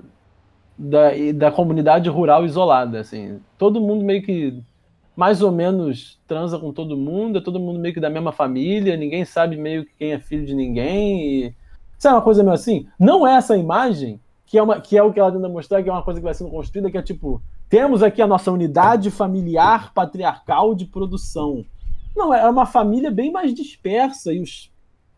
[0.77, 3.39] da, da comunidade rural isolada, assim.
[3.59, 4.63] Todo mundo meio que
[5.15, 8.97] mais ou menos transa com todo mundo, é todo mundo meio que da mesma família,
[8.97, 11.45] ninguém sabe meio que quem é filho de ninguém.
[11.45, 11.55] E...
[11.99, 12.89] Sabe uma coisa meio assim?
[12.99, 15.89] Não é essa imagem, que é, uma, que é o que ela tenta mostrar, que
[15.89, 19.11] é uma coisa que vai sendo construída, que é tipo, temos aqui a nossa unidade
[19.11, 21.65] familiar patriarcal de produção.
[22.17, 24.71] Não, é uma família bem mais dispersa e os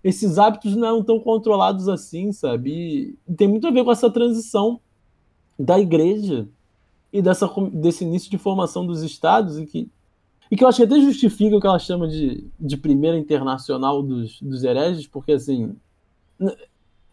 [0.06, 3.18] esses hábitos não eram tão controlados assim, sabe?
[3.28, 4.80] E tem muito a ver com essa transição
[5.58, 6.48] da igreja
[7.12, 9.90] e dessa, desse início de formação dos estados, e que,
[10.48, 14.00] e que eu acho que até justifica o que ela chama de, de primeira internacional
[14.00, 15.74] dos, dos hereges, porque assim.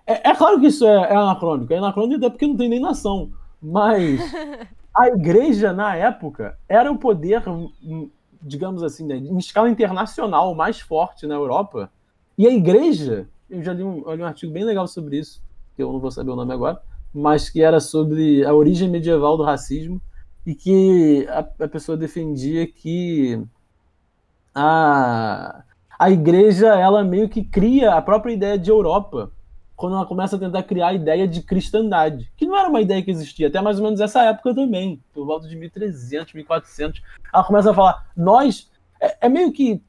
[0.05, 2.79] É, é claro que isso é, é anacrônico, é anacrônico até porque não tem nem
[2.79, 4.21] nação, mas
[4.95, 7.41] a igreja na época era o poder,
[8.39, 11.89] digamos assim, né, em escala internacional mais forte na Europa
[12.37, 15.41] e a igreja, eu já li um, li um artigo bem legal sobre isso,
[15.75, 16.81] que eu não vou saber o nome agora,
[17.13, 20.01] mas que era sobre a origem medieval do racismo
[20.45, 23.39] e que a, a pessoa defendia que
[24.53, 25.63] a,
[25.97, 29.31] a igreja ela meio que cria a própria ideia de Europa
[29.75, 33.01] quando ela começa a tentar criar a ideia de cristandade, que não era uma ideia
[33.01, 37.01] que existia até mais ou menos essa época também, por volta de 1300, 1400.
[37.33, 38.71] Ela começa a falar, nós
[39.01, 39.81] é, é meio que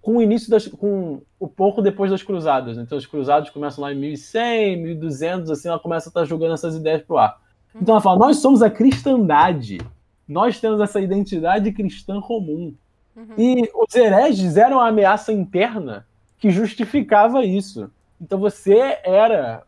[0.00, 0.66] com o início das.
[0.66, 2.76] com o pouco depois das cruzadas.
[2.76, 2.82] Né?
[2.82, 6.74] Então, os cruzados começam lá em 1100, 1200, assim, ela começa a estar jogando essas
[6.76, 7.40] ideias pro ar.
[7.74, 9.78] Então, ela fala: nós somos a cristandade.
[10.26, 12.74] Nós temos essa identidade cristã comum.
[13.16, 13.34] Uhum.
[13.36, 16.06] E os hereges eram a ameaça interna
[16.38, 17.90] que justificava isso.
[18.20, 19.62] Então, você era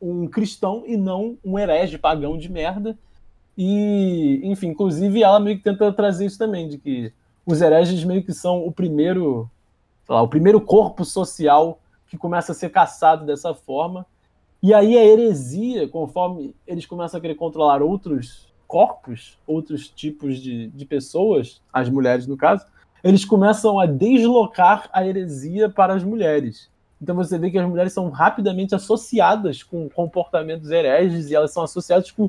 [0.00, 2.96] um cristão e não um herege pagão de merda.
[3.56, 7.12] E, enfim, inclusive ela meio que tenta trazer isso também, de que
[7.44, 9.50] os hereges meio que são o primeiro
[10.16, 14.04] lá, o primeiro corpo social que começa a ser caçado dessa forma.
[14.62, 20.68] E aí a heresia, conforme eles começam a querer controlar outros corpos, outros tipos de,
[20.68, 22.66] de pessoas, as mulheres no caso,
[23.02, 26.70] eles começam a deslocar a heresia para as mulheres.
[27.00, 31.62] Então você vê que as mulheres são rapidamente associadas com comportamentos hereges e elas são
[31.62, 32.28] associadas com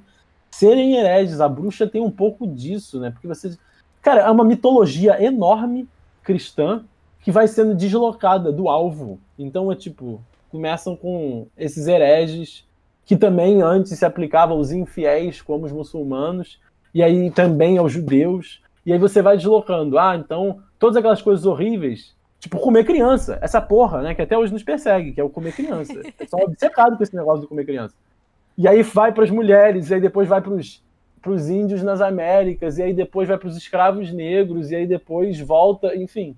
[0.49, 1.41] serem hereges.
[1.41, 3.11] A bruxa tem um pouco disso, né?
[3.11, 3.57] Porque você.
[4.01, 5.87] Cara, é uma mitologia enorme
[6.23, 6.85] cristã
[7.21, 9.19] que vai sendo deslocada do alvo.
[9.37, 12.65] Então é tipo, começam com esses hereges
[13.05, 16.59] que também antes se aplicavam aos infiéis como os muçulmanos,
[16.93, 18.61] e aí também aos judeus.
[18.85, 19.97] E aí você vai deslocando.
[19.97, 24.51] Ah, então todas aquelas coisas horríveis, tipo comer criança, essa porra, né, que até hoje
[24.51, 26.01] nos persegue, que é o comer criança.
[26.19, 27.93] É só obcecado com esse negócio de comer criança.
[28.57, 32.77] E aí vai para as mulheres, e aí depois vai para os índios nas Américas,
[32.77, 36.35] e aí depois vai para os escravos negros, e aí depois volta, enfim.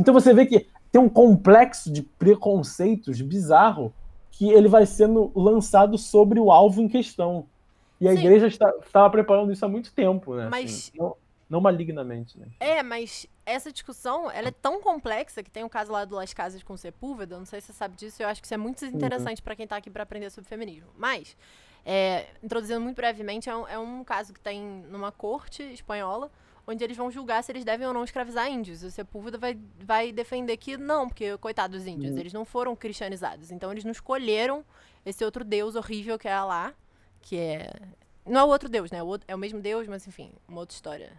[0.00, 3.92] Então você vê que tem um complexo de preconceitos bizarro
[4.30, 7.46] que ele vai sendo lançado sobre o alvo em questão.
[8.00, 8.20] E a Sim.
[8.20, 10.48] igreja estava preparando isso há muito tempo, né?
[10.50, 10.88] Mas...
[10.88, 11.14] Assim, não,
[11.50, 12.46] não, malignamente, né?
[12.58, 16.14] É, mas essa discussão, ela é tão complexa que tem o um caso lá do
[16.14, 18.56] Las Casas com Sepúlveda, não sei se você sabe disso, eu acho que isso é
[18.56, 18.88] muito uhum.
[18.88, 19.44] interessante uhum.
[19.44, 20.88] para quem está aqui para aprender sobre feminismo.
[20.96, 21.36] Mas,
[21.84, 26.30] é, introduzindo muito brevemente, é um, é um caso que tem numa corte espanhola,
[26.70, 28.82] onde eles vão julgar se eles devem ou não escravizar índios.
[28.82, 32.18] O Sepúlveda vai, vai defender que não, porque, coitado dos índios, uhum.
[32.18, 33.50] eles não foram cristianizados.
[33.50, 34.64] Então, eles não escolheram
[35.04, 36.72] esse outro deus horrível que é Alá,
[37.20, 37.72] que é...
[38.24, 38.98] Não é o outro deus, né?
[39.26, 41.12] É o mesmo deus, mas, enfim, uma outra história.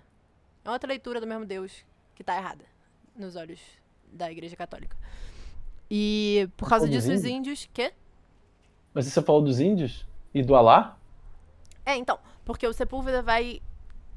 [0.63, 1.83] É outra leitura do mesmo deus
[2.15, 2.63] que tá errada
[3.15, 3.59] nos olhos
[4.11, 4.95] da Igreja Católica.
[5.89, 7.67] E, por causa disso, os índios...
[7.73, 7.91] Quê?
[8.93, 10.05] Mas você falou dos índios?
[10.33, 10.97] E do Alá?
[11.85, 13.61] É, então, porque o Sepúlveda vai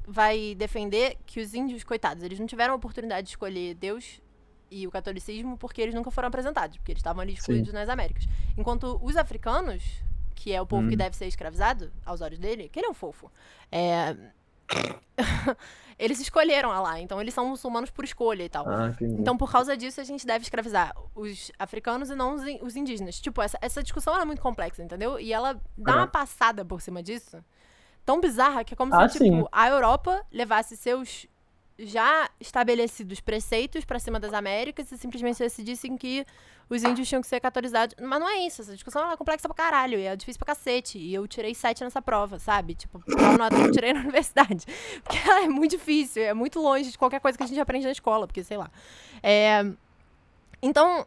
[0.07, 4.21] vai defender que os índios, coitados, eles não tiveram a oportunidade de escolher Deus
[4.69, 7.75] e o catolicismo porque eles nunca foram apresentados, porque eles estavam ali excluídos Sim.
[7.75, 8.25] nas Américas.
[8.57, 9.83] Enquanto os africanos,
[10.33, 10.89] que é o povo hum.
[10.89, 13.31] que deve ser escravizado, aos olhos dele, que ele é um fofo,
[13.71, 14.15] é...
[15.97, 18.67] eles escolheram lá, então eles são muçulmanos por escolha e tal.
[18.67, 23.19] Ah, então, por causa disso, a gente deve escravizar os africanos e não os indígenas.
[23.19, 25.19] Tipo, essa, essa discussão é muito complexa, entendeu?
[25.19, 27.43] E ela dá uma passada por cima disso
[28.05, 29.45] tão bizarra que é como Ah, se, tipo, sim.
[29.51, 31.25] a Europa levasse seus
[31.77, 36.25] já estabelecidos preceitos pra cima das Américas e simplesmente decidissem que
[36.69, 37.95] os índios tinham que ser catolizados.
[38.01, 40.97] Mas não é isso, essa discussão é complexa pra caralho, e é difícil pra cacete.
[40.97, 42.75] E eu tirei sete nessa prova, sabe?
[42.75, 44.65] Tipo, a nota que eu tirei na universidade.
[45.03, 47.85] Porque ela é muito difícil, é muito longe de qualquer coisa que a gente aprende
[47.85, 48.71] na escola, porque sei lá.
[49.21, 49.65] É...
[50.61, 51.05] Então,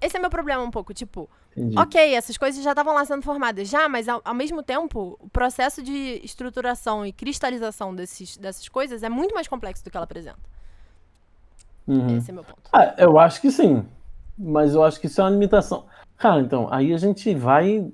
[0.00, 1.78] esse é meu problema um pouco, tipo, Entendi.
[1.78, 5.28] Ok, essas coisas já estavam lá sendo formadas, já, mas ao, ao mesmo tempo, o
[5.28, 10.04] processo de estruturação e cristalização desses, dessas coisas é muito mais complexo do que ela
[10.04, 10.38] apresenta.
[11.86, 12.16] Uhum.
[12.16, 12.62] Esse é meu ponto.
[12.72, 13.86] Ah, eu acho que sim.
[14.36, 15.86] Mas eu acho que isso é uma limitação.
[16.16, 17.86] Cara, então, aí a gente vai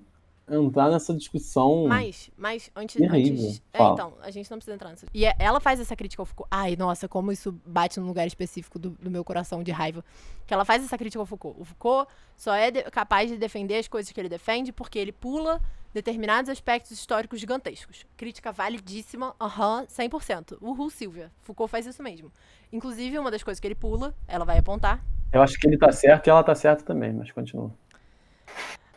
[0.51, 1.86] entrar nessa discussão.
[1.86, 2.96] Mas, mas antes.
[2.96, 3.44] Terrível.
[3.46, 5.07] antes é, então, a gente não precisa entrar nisso.
[5.14, 6.48] E é- ela faz essa crítica ao Foucault.
[6.51, 10.05] Ai, nossa, como isso bate num lugar específico do, do meu coração de raiva.
[10.46, 11.61] Que ela faz essa crítica ao Foucault.
[11.61, 15.12] O Foucault só é de- capaz de defender as coisas que ele defende porque ele
[15.12, 15.61] pula
[15.92, 18.07] determinados aspectos históricos gigantescos.
[18.16, 20.57] Crítica validíssima, aham, 100%.
[20.61, 21.32] Uhul, Silvia.
[21.42, 22.30] Foucault faz isso mesmo.
[22.72, 25.90] Inclusive, uma das coisas que ele pula, ela vai apontar, Eu acho que ele tá
[25.92, 27.72] certo e ela tá certa também, mas continua.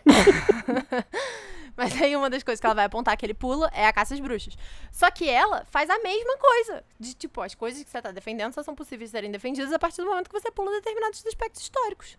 [1.76, 4.14] Mas aí uma das coisas que ela vai apontar que ele pula é a caça
[4.14, 4.56] às bruxas.
[4.92, 6.84] Só que ela faz a mesma coisa.
[7.00, 9.80] De tipo, as coisas que você tá defendendo só são possíveis de serem defendidas a
[9.80, 12.18] partir do momento que você pula determinados aspectos históricos.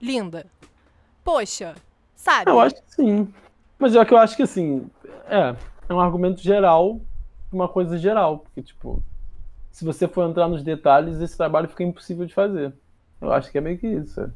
[0.00, 0.46] Linda.
[1.22, 1.74] Poxa,
[2.14, 2.50] sabe?
[2.50, 3.32] Eu acho que sim.
[3.78, 4.88] Mas é que eu acho que assim,
[5.28, 5.54] é,
[5.88, 7.00] é um argumento geral,
[7.52, 9.02] uma coisa geral, porque tipo,
[9.70, 12.72] se você for entrar nos detalhes, esse trabalho fica impossível de fazer.
[13.20, 14.20] Eu acho que é meio que isso.
[14.20, 14.30] é.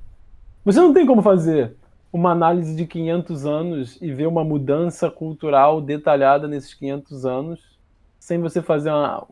[0.64, 1.74] Você não tem como fazer
[2.12, 7.78] uma análise de 500 anos e ver uma mudança cultural detalhada nesses 500 anos
[8.18, 9.26] sem você fazer uma,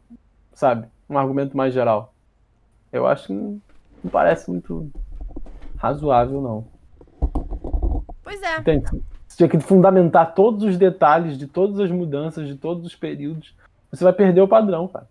[0.52, 2.14] sabe, um argumento mais geral.
[2.92, 3.60] Eu acho que não
[4.10, 4.90] parece muito
[5.76, 6.64] razoável não.
[8.22, 8.58] Pois é.
[8.58, 8.84] Entende?
[9.26, 13.54] Você tinha que fundamentar todos os detalhes de todas as mudanças, de todos os períodos.
[13.90, 15.06] Você vai perder o padrão, cara.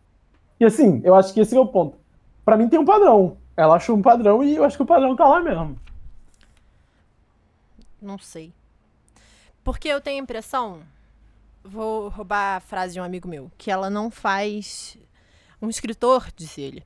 [0.59, 1.97] E assim, eu acho que esse é o ponto.
[2.43, 3.37] Pra mim tem um padrão.
[3.55, 5.77] Ela achou um padrão e eu acho que o padrão tá lá mesmo.
[8.01, 8.53] Não sei.
[9.63, 10.81] Porque eu tenho a impressão,
[11.63, 14.97] vou roubar a frase de um amigo meu, que ela não faz.
[15.61, 16.83] Um escritor, disse ele,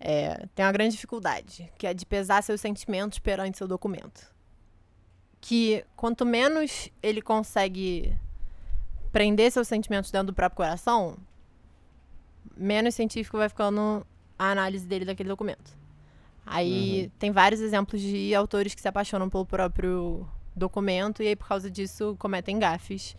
[0.00, 4.32] é, tem uma grande dificuldade, que é de pesar seus sentimentos perante seu documento.
[5.40, 8.16] Que quanto menos ele consegue
[9.12, 11.16] prender seus sentimentos dentro do próprio coração,
[12.56, 14.06] menos científico vai ficando
[14.38, 15.76] a análise dele daquele documento.
[16.44, 20.26] Aí tem vários exemplos de autores que se apaixonam pelo próprio
[20.58, 23.16] documento e aí por causa disso cometem gafes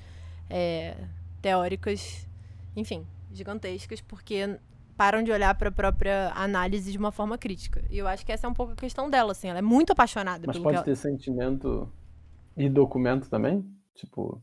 [0.49, 0.95] é,
[1.41, 2.27] teóricas,
[2.75, 4.57] enfim, gigantescas, porque
[4.97, 7.83] param de olhar para a própria análise de uma forma crítica.
[7.89, 9.91] E eu acho que essa é um pouco a questão dela, assim, ela é muito
[9.91, 10.83] apaixonada Mas pode ela...
[10.83, 11.89] ter sentimento
[12.57, 13.65] e documento também?
[13.95, 14.41] Tipo,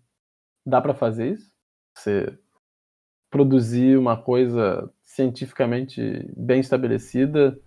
[0.64, 1.52] dá pra fazer isso?
[1.94, 2.38] Você
[3.30, 7.58] produzir uma coisa cientificamente bem estabelecida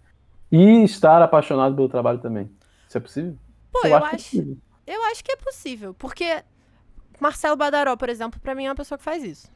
[0.51, 2.49] e estar apaixonado pelo trabalho também.
[2.87, 3.37] Isso é possível?
[3.71, 4.57] Pô, eu que é acho, possível.
[4.93, 6.43] Eu acho que é possível, porque
[7.19, 9.51] Marcelo Badaró, por exemplo, para mim é uma pessoa que faz isso.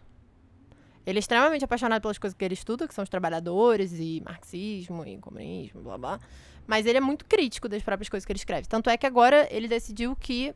[1.06, 5.06] Ele é extremamente apaixonado pelas coisas que ele estuda, que são os trabalhadores e marxismo
[5.06, 6.20] e comunismo, blá blá.
[6.66, 8.68] Mas ele é muito crítico das próprias coisas que ele escreve.
[8.68, 10.56] Tanto é que agora ele decidiu que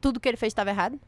[0.00, 0.98] tudo que ele fez estava errado.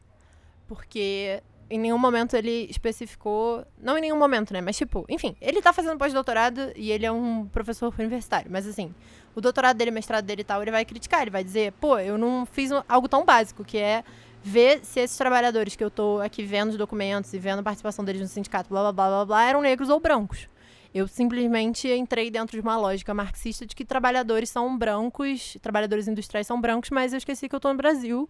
[0.65, 3.65] Porque em nenhum momento ele especificou.
[3.77, 4.61] Não em nenhum momento, né?
[4.61, 8.49] Mas, tipo, enfim, ele tá fazendo pós-doutorado e ele é um professor universitário.
[8.49, 8.95] Mas, assim,
[9.37, 11.21] o doutorado dele, mestrado dele e tal, ele vai criticar.
[11.21, 14.03] Ele vai dizer, pô, eu não fiz algo tão básico, que é
[14.43, 18.03] ver se esses trabalhadores que eu tô aqui vendo os documentos e vendo a participação
[18.03, 20.49] deles no sindicato, blá blá blá blá blá, eram negros ou brancos.
[20.91, 26.47] Eu simplesmente entrei dentro de uma lógica marxista de que trabalhadores são brancos, trabalhadores industriais
[26.47, 28.27] são brancos, mas eu esqueci que eu tô no Brasil,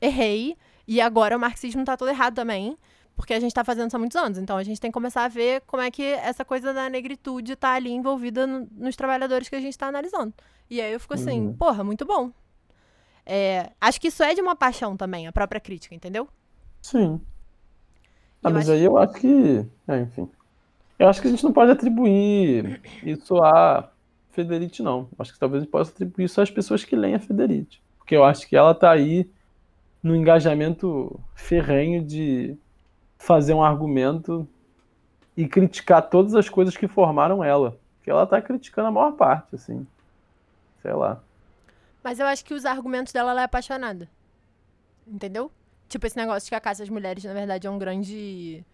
[0.00, 2.76] errei, e agora o marxismo tá todo errado também,
[3.16, 4.38] porque a gente tá fazendo isso há muitos anos.
[4.38, 7.56] Então a gente tem que começar a ver como é que essa coisa da negritude
[7.56, 10.32] tá ali envolvida no- nos trabalhadores que a gente tá analisando.
[10.68, 11.52] E aí eu fico assim, Uhum.
[11.54, 12.30] porra, muito bom.
[13.26, 16.28] É, acho que isso é de uma paixão também, a própria crítica, entendeu?
[16.82, 17.20] Sim.
[18.42, 19.66] Ah, Eu mas acho- aí eu acho que.
[19.88, 20.28] é, enfim.
[20.98, 23.90] Eu acho que a gente não pode atribuir isso a
[24.32, 25.08] Federici, não.
[25.18, 27.78] Acho que talvez a gente possa atribuir isso às pessoas que leem a Federici.
[27.98, 29.28] Porque eu acho que ela tá aí
[30.02, 32.56] no engajamento ferrenho de
[33.20, 34.48] fazer um argumento
[35.36, 37.78] e criticar todas as coisas que formaram ela.
[37.98, 39.86] Porque ela tá criticando a maior parte, assim.
[40.80, 41.20] Sei lá.
[42.02, 44.08] Mas eu acho que os argumentos dela ela é apaixonada.
[45.06, 45.52] Entendeu?
[45.86, 48.64] Tipo esse negócio de que a caça às mulheres, na verdade, é um grande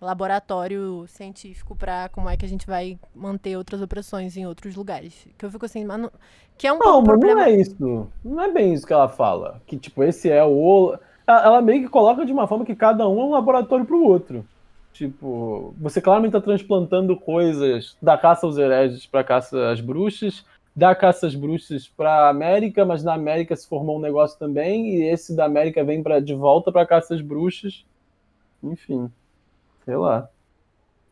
[0.00, 5.28] laboratório científico pra como é que a gente vai manter outras opressões em outros lugares.
[5.38, 6.10] Que eu fico assim, mano.
[6.58, 7.42] Que é um Não, mas problema.
[7.42, 8.08] não é isso.
[8.24, 9.62] Não é bem isso que ela fala.
[9.64, 10.98] Que, tipo, esse é o.
[11.26, 14.46] Ela meio que coloca de uma forma que cada um é um laboratório pro outro.
[14.92, 20.94] Tipo, você claramente tá transplantando coisas da caça aos hereges pra caça às bruxas, da
[20.94, 25.34] caça às bruxas pra América, mas na América se formou um negócio também, e esse
[25.34, 27.84] da América vem pra, de volta pra caça às bruxas.
[28.62, 29.10] Enfim,
[29.84, 30.28] sei lá.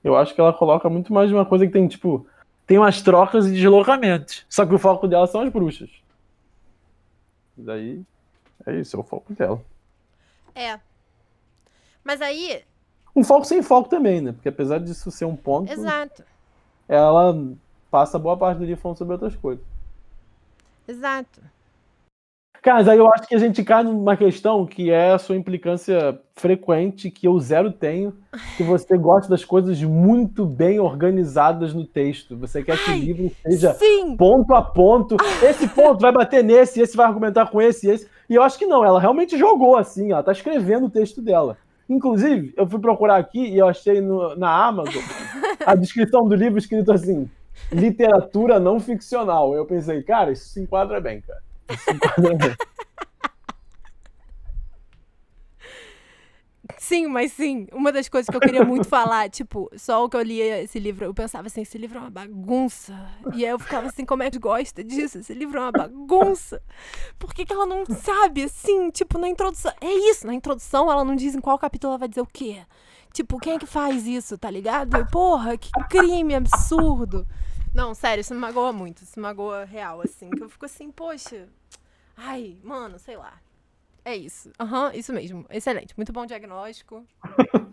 [0.03, 2.27] Eu acho que ela coloca muito mais de uma coisa que tem, tipo,
[2.67, 4.47] tem umas trocas e deslocamentos.
[4.49, 5.91] Só que o foco dela são as bruxas.
[7.57, 8.03] Daí,
[8.67, 9.61] é isso, é o foco dela.
[10.55, 10.79] É.
[12.03, 12.65] Mas aí,
[13.17, 14.33] Um foco sem foco também, né?
[14.33, 16.25] Porque apesar disso ser um ponto, exato,
[16.89, 17.35] ela
[17.91, 19.65] passa boa parte do dia falando sobre outras coisas.
[20.87, 21.41] exato.
[22.63, 25.37] Cara, mas aí eu acho que a gente cai numa questão que é a sua
[25.37, 28.17] implicância frequente, que eu zero tenho,
[28.57, 32.39] que você gosta das coisas muito bem organizadas no texto.
[32.39, 34.17] Você quer que o Ai, livro seja Sim!
[34.17, 35.17] ponto a ponto.
[35.43, 38.09] Esse ponto vai bater nesse, esse vai argumentar com esse, esse.
[38.29, 41.57] E eu acho que não, ela realmente jogou assim, ela tá escrevendo o texto dela.
[41.89, 45.03] Inclusive, eu fui procurar aqui e eu achei no- na Amazon
[45.67, 47.29] a descrição do livro escrito assim:
[47.71, 49.55] literatura não ficcional.
[49.55, 51.41] Eu pensei, cara, isso se enquadra bem, cara.
[51.71, 52.57] Isso se enquadra bem.
[56.79, 60.17] Sim, mas sim, uma das coisas que eu queria muito falar, tipo, só o que
[60.17, 62.95] eu lia esse livro, eu pensava assim, esse livro é uma bagunça.
[63.35, 65.19] E aí eu ficava assim, como é que gosta disso?
[65.19, 66.63] Esse livro é uma bagunça.
[67.19, 69.73] Por que, que ela não sabe, assim, tipo, na introdução?
[69.81, 72.65] É isso, na introdução ela não diz em qual capítulo ela vai dizer o quê.
[73.13, 75.07] Tipo, quem é que faz isso, tá ligado?
[75.11, 77.27] Porra, que crime absurdo.
[77.75, 80.91] Não, sério, isso me magoa muito, isso me magoa real, assim, que eu fico assim,
[80.91, 81.49] poxa,
[82.17, 83.44] ai, mano, sei lá.
[84.05, 84.51] É isso.
[84.61, 85.47] Aham, isso mesmo.
[85.51, 85.95] Excelente.
[85.97, 87.05] Muito bom diagnóstico.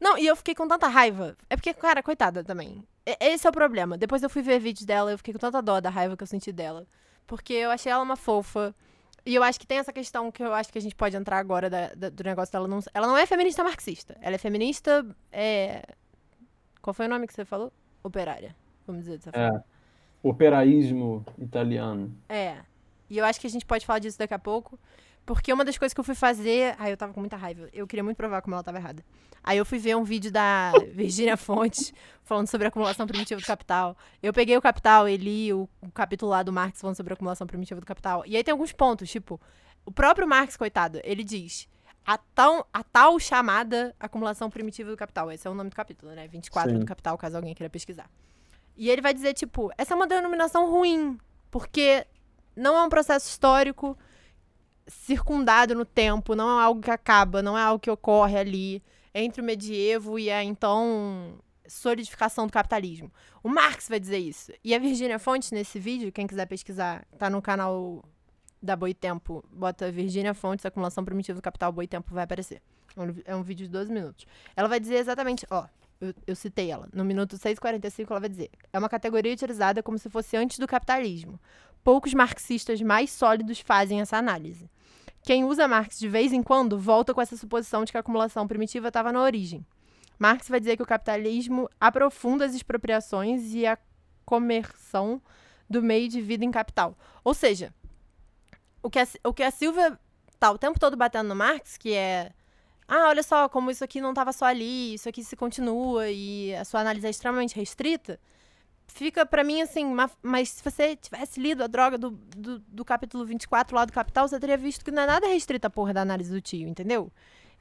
[0.00, 1.36] Não, e eu fiquei com tanta raiva.
[1.50, 2.82] É porque, cara, coitada também.
[3.20, 3.98] Esse é o problema.
[3.98, 6.26] Depois eu fui ver vídeos dela, eu fiquei com tanta dó da raiva que eu
[6.26, 6.86] senti dela.
[7.26, 8.74] Porque eu achei ela uma fofa.
[9.26, 11.36] E eu acho que tem essa questão que eu acho que a gente pode entrar
[11.38, 12.66] agora da- da- do negócio dela.
[12.66, 14.16] Não, ela não é feminista marxista.
[14.22, 15.04] Ela é feminista.
[15.30, 15.82] É...
[16.80, 17.70] Qual foi o nome que você falou?
[18.02, 18.56] Operária.
[18.86, 19.58] Vamos dizer dessa forma.
[19.58, 19.62] É.
[20.22, 22.16] Operaísmo italiano.
[22.26, 22.56] É.
[23.10, 24.78] E eu acho que a gente pode falar disso daqui a pouco.
[25.26, 26.74] Porque uma das coisas que eu fui fazer.
[26.78, 27.68] Ai, eu tava com muita raiva.
[27.72, 29.04] Eu queria muito provar como ela tava errada.
[29.42, 31.92] Aí eu fui ver um vídeo da Virginia Fontes
[32.24, 33.96] falando sobre a acumulação primitiva do capital.
[34.22, 37.14] Eu peguei o capital e li o, o capítulo lá do Marx falando sobre a
[37.14, 38.24] acumulação primitiva do capital.
[38.26, 39.40] E aí tem alguns pontos, tipo,
[39.84, 41.68] o próprio Marx, coitado, ele diz.
[42.04, 45.30] A tal, a tal chamada acumulação primitiva do capital.
[45.30, 46.26] Esse é o nome do capítulo, né?
[46.28, 46.78] 24 Sim.
[46.78, 48.10] do capital, caso alguém queira pesquisar.
[48.76, 51.18] E ele vai dizer, tipo, essa é uma denominação ruim,
[51.50, 52.06] porque
[52.60, 53.96] não é um processo histórico
[54.86, 58.82] circundado no tempo, não é algo que acaba, não é algo que ocorre ali
[59.14, 63.12] entre o medievo e a então solidificação do capitalismo.
[63.42, 64.52] O Marx vai dizer isso.
[64.64, 68.04] E a Virginia Fontes, nesse vídeo, quem quiser pesquisar, tá no canal
[68.62, 72.60] da Boitempo, bota Virginia Fontes, acumulação primitiva do capital, Boitempo vai aparecer.
[72.96, 73.00] É
[73.36, 74.26] um- É vídeo de 12 minutos.
[74.56, 75.66] Ela vai dizer exatamente, ó,
[76.00, 79.96] eu, eu citei ela, no minuto 6,45 ela vai dizer, é uma categoria utilizada como
[79.98, 81.38] se fosse antes do capitalismo.
[81.82, 84.70] Poucos marxistas mais sólidos fazem essa análise.
[85.22, 88.46] Quem usa Marx de vez em quando volta com essa suposição de que a acumulação
[88.46, 89.64] primitiva estava na origem.
[90.18, 93.78] Marx vai dizer que o capitalismo aprofunda as expropriações e a
[94.24, 95.20] comersão
[95.68, 96.96] do meio de vida em capital.
[97.24, 97.72] Ou seja,
[98.82, 99.98] o que a, o que a Silvia
[100.38, 102.32] tá o tempo todo batendo no Marx, que é
[102.88, 106.52] ah, olha só, como isso aqui não estava só ali, isso aqui se continua e
[106.56, 108.18] a sua análise é extremamente restrita,
[108.94, 112.84] fica pra mim assim, ma- mas se você tivesse lido a droga do, do, do
[112.84, 115.92] capítulo 24 lá do Capital, você teria visto que não é nada restrita a porra
[115.94, 117.10] da análise do tio, entendeu?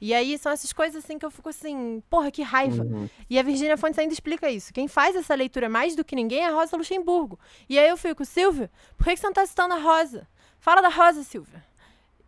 [0.02, 2.84] E aí são essas coisas assim que eu fico assim, porra, que raiva.
[2.84, 3.10] Uhum.
[3.30, 4.74] E a Virginia Fontes ainda explica isso.
[4.74, 7.38] Quem faz essa leitura mais do que ninguém é a Rosa Luxemburgo.
[7.68, 10.26] E aí eu fico, Silvia, por que que você não tá citando a Rosa?
[10.60, 11.62] Fala da Rosa, Silvia.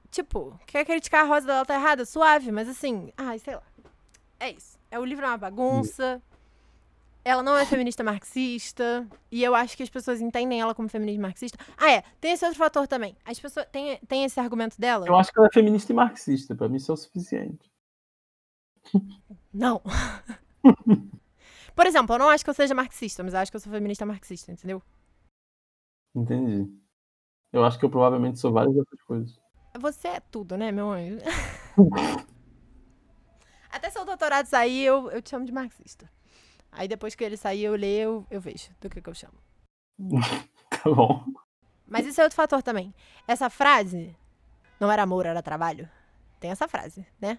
[0.10, 2.04] Tipo, quer criticar a Rosa dela tá errada?
[2.04, 3.64] Suave, mas assim, ai, sei lá.
[4.38, 4.78] É isso.
[4.92, 6.22] É, o livro é uma bagunça.
[7.24, 9.08] Ela não é feminista marxista.
[9.32, 11.58] E eu acho que as pessoas entendem ela como feminista marxista.
[11.78, 12.04] Ah, é.
[12.20, 13.16] Tem esse outro fator também.
[13.24, 13.68] As pessoas.
[13.72, 15.08] Tem, tem esse argumento dela?
[15.08, 16.56] Eu acho que ela é feminista e marxista.
[16.56, 17.72] Pra mim isso é o suficiente.
[19.54, 19.82] Não.
[21.76, 23.72] Por exemplo, eu não acho que eu seja marxista, mas eu acho que eu sou
[23.72, 24.84] feminista marxista, entendeu?
[26.14, 26.70] Entendi.
[27.52, 29.40] Eu acho que eu provavelmente sou várias outras coisas.
[29.80, 31.18] Você é tudo, né, meu anjo?
[33.72, 36.10] Até seu doutorado sair, eu, eu te chamo de marxista.
[36.72, 39.34] Aí depois que ele sair, eu leio, eu, vejo do que, que eu chamo.
[40.84, 41.24] Tá bom.
[41.86, 42.94] Mas isso é outro fator também.
[43.28, 44.16] Essa frase,
[44.80, 45.88] não era amor, era trabalho.
[46.40, 47.38] Tem essa frase, né?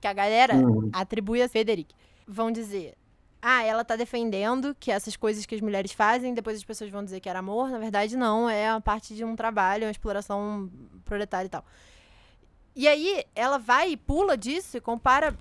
[0.00, 0.88] Que a galera Uhum.
[0.92, 1.92] atribui a Frederic.
[2.26, 2.96] Vão dizer,
[3.42, 7.04] ah, ela tá defendendo que essas coisas que as mulheres fazem, depois as pessoas vão
[7.04, 7.68] dizer que era amor.
[7.70, 10.70] Na verdade, não, é a parte de um trabalho, uma exploração
[11.04, 11.64] proletária e tal.
[12.74, 15.36] E aí ela vai e pula disso e compara.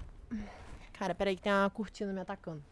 [0.94, 2.64] Cara, peraí, que tem uma cortina me atacando.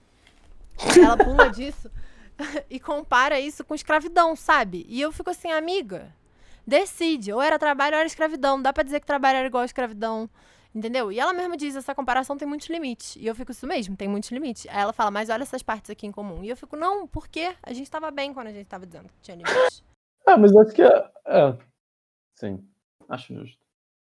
[0.97, 1.89] Ela pula disso
[2.69, 4.85] e compara isso com escravidão, sabe?
[4.87, 6.13] E eu fico assim, amiga,
[6.65, 7.31] decide.
[7.31, 8.57] Ou era trabalho ou era escravidão.
[8.57, 10.29] Não dá pra dizer que trabalho era igual a escravidão.
[10.73, 11.09] Entendeu?
[11.09, 13.15] E ela mesma diz, essa comparação tem muitos limites.
[13.15, 14.67] E eu fico, isso mesmo, tem muitos limites.
[14.67, 16.43] Aí ela fala, mas olha essas partes aqui em comum.
[16.43, 17.55] E eu fico, não, por quê?
[17.63, 19.81] A gente tava bem quando a gente tava dizendo que tinha limites.
[20.27, 21.11] Ah, mas acho que é.
[21.27, 21.57] é.
[22.35, 22.67] Sim,
[23.07, 23.57] acho justo.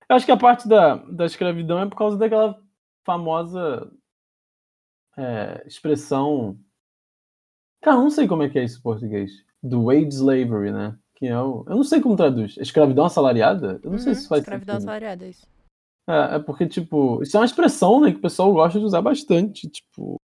[0.09, 2.61] Eu acho que a parte da, da escravidão é por causa daquela
[3.05, 3.89] famosa
[5.19, 6.59] é, expressão.
[7.83, 9.31] Cara, eu não sei como é que é isso em português.
[9.63, 10.97] Do wage slavery, né?
[11.17, 11.65] Que é o...
[11.67, 12.57] Eu não sei como traduz.
[12.59, 13.81] Escravidão assalariada?
[13.83, 14.89] Eu não uhum, sei se faz Escravidão sentido.
[14.89, 15.47] assalariada, é isso.
[16.09, 19.03] É, é porque, tipo, isso é uma expressão, né, que o pessoal gosta de usar
[19.03, 20.17] bastante, tipo.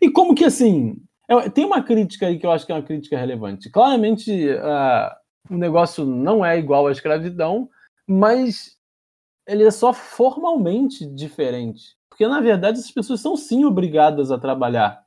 [0.00, 0.96] E como que, assim,
[1.28, 3.70] é- tem uma crítica aí que eu acho que é uma crítica relevante.
[3.70, 5.16] Claramente, ah,
[5.48, 7.70] o negócio não é igual à escravidão,
[8.06, 8.76] mas
[9.46, 11.96] ele é só formalmente diferente.
[12.14, 15.04] Porque, na verdade, essas pessoas são sim obrigadas a trabalhar.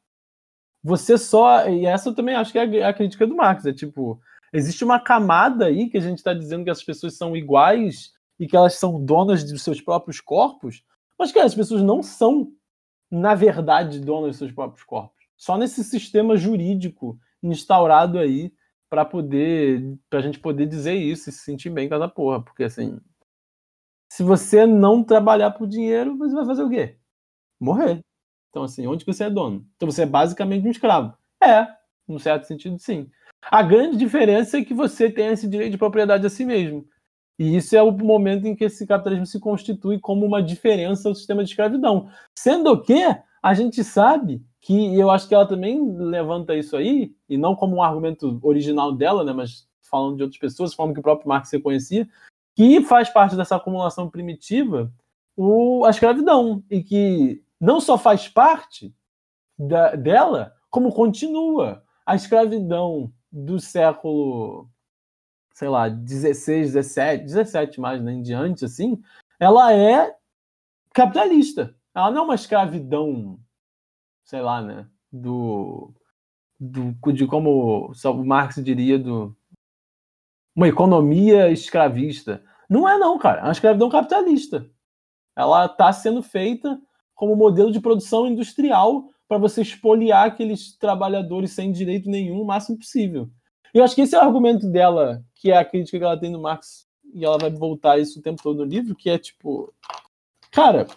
[0.84, 1.66] Você só.
[1.70, 3.66] E essa também acho que é a, a crítica do Marx.
[3.66, 4.20] É tipo,
[4.52, 8.46] existe uma camada aí que a gente está dizendo que as pessoas são iguais e
[8.46, 10.84] que elas são donas dos seus próprios corpos,
[11.18, 12.52] mas que as pessoas não são,
[13.10, 15.16] na verdade, donas dos seus próprios corpos.
[15.38, 18.52] Só nesse sistema jurídico instaurado aí
[18.90, 22.66] para poder, pra gente poder dizer isso e se sentir bem com essa porra, porque
[22.66, 23.00] assim,
[24.12, 26.98] se você não trabalhar por dinheiro, você vai fazer o quê?
[27.60, 28.00] Morrer.
[28.50, 29.66] Então assim, onde que você é dono?
[29.76, 31.14] Então você é basicamente um escravo.
[31.44, 31.68] É,
[32.08, 33.10] num certo sentido, sim.
[33.42, 36.86] A grande diferença é que você tem esse direito de propriedade a si mesmo.
[37.40, 41.16] E isso é o momento em que esse capitalismo se constitui como uma diferença ao
[41.16, 42.10] sistema de escravidão.
[42.36, 43.04] Sendo que
[43.44, 47.56] a gente sabe que, e eu acho que ela também levanta isso aí, e não
[47.56, 51.30] como um argumento original dela, né, mas falando de outras pessoas, falando que o próprio
[51.30, 52.10] Marx reconhecia,
[52.58, 54.92] que faz parte dessa acumulação primitiva
[55.36, 56.64] o, a escravidão.
[56.72, 58.92] E que não só faz parte
[59.56, 61.84] da- dela, como continua.
[62.04, 64.68] A escravidão do século
[65.54, 69.02] sei lá, 16, 17, 17 mais né, em diante, assim,
[69.40, 70.16] ela é
[70.94, 71.76] capitalista.
[71.96, 73.40] Ela não é uma escravidão,
[74.24, 75.92] sei lá, né, do,
[76.60, 79.36] do de como o Marx diria do
[80.58, 82.44] uma economia escravista.
[82.68, 84.68] Não é não, cara, é uma escravidão capitalista.
[85.36, 86.82] Ela está sendo feita
[87.14, 92.80] como modelo de produção industrial para você espoliar aqueles trabalhadores sem direito nenhum o máximo
[92.80, 93.30] possível.
[93.72, 96.20] E eu acho que esse é o argumento dela, que é a crítica que ela
[96.20, 99.18] tem no Marx, e ela vai voltar isso o tempo todo no livro, que é
[99.20, 99.72] tipo,
[100.52, 100.88] cara,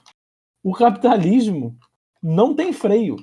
[0.62, 1.76] o capitalismo
[2.22, 3.16] não tem freio.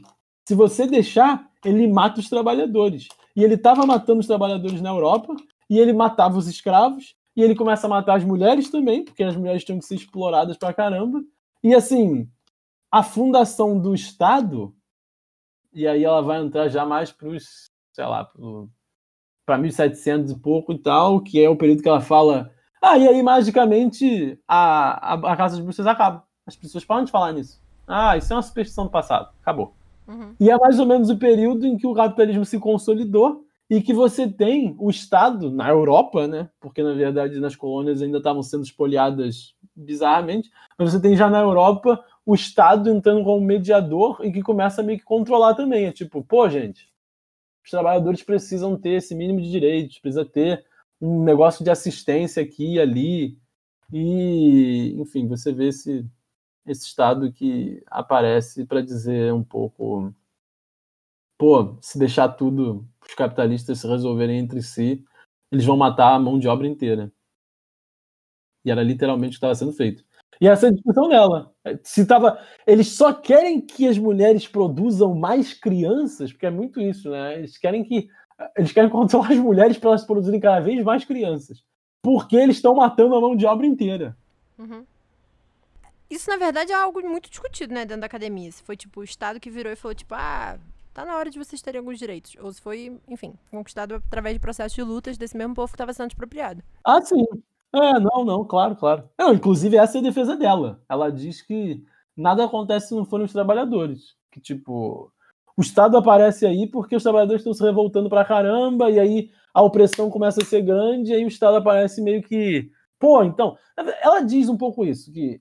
[0.47, 3.07] Se você deixar, ele mata os trabalhadores.
[3.35, 5.35] E ele estava matando os trabalhadores na Europa,
[5.69, 9.35] e ele matava os escravos, e ele começa a matar as mulheres também, porque as
[9.35, 11.23] mulheres tinham que ser exploradas pra caramba.
[11.63, 12.27] E assim,
[12.91, 14.73] a fundação do Estado,
[15.71, 18.69] e aí ela vai entrar já mais pros, sei lá, pro,
[19.45, 22.51] para 1700 e pouco e tal, que é o período que ela fala.
[22.81, 26.25] Ah, e aí magicamente a, a, a Casa das Bruxas acaba.
[26.45, 27.61] As pessoas param de falar nisso.
[27.87, 29.29] Ah, isso é uma superstição do passado.
[29.41, 29.73] Acabou.
[30.07, 30.33] Uhum.
[30.39, 33.93] E é mais ou menos o período em que o capitalismo se consolidou e que
[33.93, 36.49] você tem o Estado na Europa, né?
[36.59, 41.41] Porque na verdade nas colônias ainda estavam sendo espoliadas bizarramente, mas você tem já na
[41.41, 45.85] Europa o Estado entrando como mediador e que começa a meio que controlar também.
[45.85, 46.89] É tipo, pô, gente,
[47.63, 50.65] os trabalhadores precisam ter esse mínimo de direitos, precisa ter
[51.01, 53.37] um negócio de assistência aqui e ali.
[53.91, 56.05] E, enfim, você vê esse,
[56.65, 60.13] esse estado que aparece para dizer um pouco.
[61.37, 65.03] Pô, se deixar tudo os capitalistas se resolverem entre si,
[65.51, 67.11] eles vão matar a mão de obra inteira.
[68.65, 70.03] E era literalmente o que estava sendo feito.
[70.39, 71.53] E essa é a discussão dela.
[71.83, 77.09] Se tava, eles só querem que as mulheres produzam mais crianças, porque é muito isso,
[77.09, 77.39] né?
[77.39, 78.09] Eles querem que
[78.55, 81.63] eles querem controlar as mulheres para elas produzirem cada vez mais crianças,
[82.03, 84.15] porque eles estão matando a mão de obra inteira.
[84.59, 84.85] Uhum.
[86.09, 88.51] Isso, na verdade, é algo muito discutido, né, dentro da academia.
[88.51, 90.57] Se foi, tipo, o Estado que virou e falou, tipo, ah,
[90.97, 92.35] tá na hora de vocês terem alguns direitos.
[92.41, 95.93] Ou se foi, enfim, conquistado através de processos de lutas desse mesmo povo que estava
[95.93, 96.63] sendo expropriado.
[96.83, 97.23] Ah, sim.
[97.71, 99.07] É, não, não, claro, claro.
[99.15, 100.81] Não, inclusive, essa é a defesa dela.
[100.89, 101.83] Ela diz que
[102.15, 104.15] nada acontece se não forem os trabalhadores.
[104.31, 105.13] Que, tipo,
[105.55, 109.61] o Estado aparece aí porque os trabalhadores estão se revoltando pra caramba, e aí a
[109.61, 112.71] opressão começa a ser grande, e aí o Estado aparece meio que.
[112.97, 113.55] Pô, então.
[114.01, 115.39] Ela diz um pouco isso, que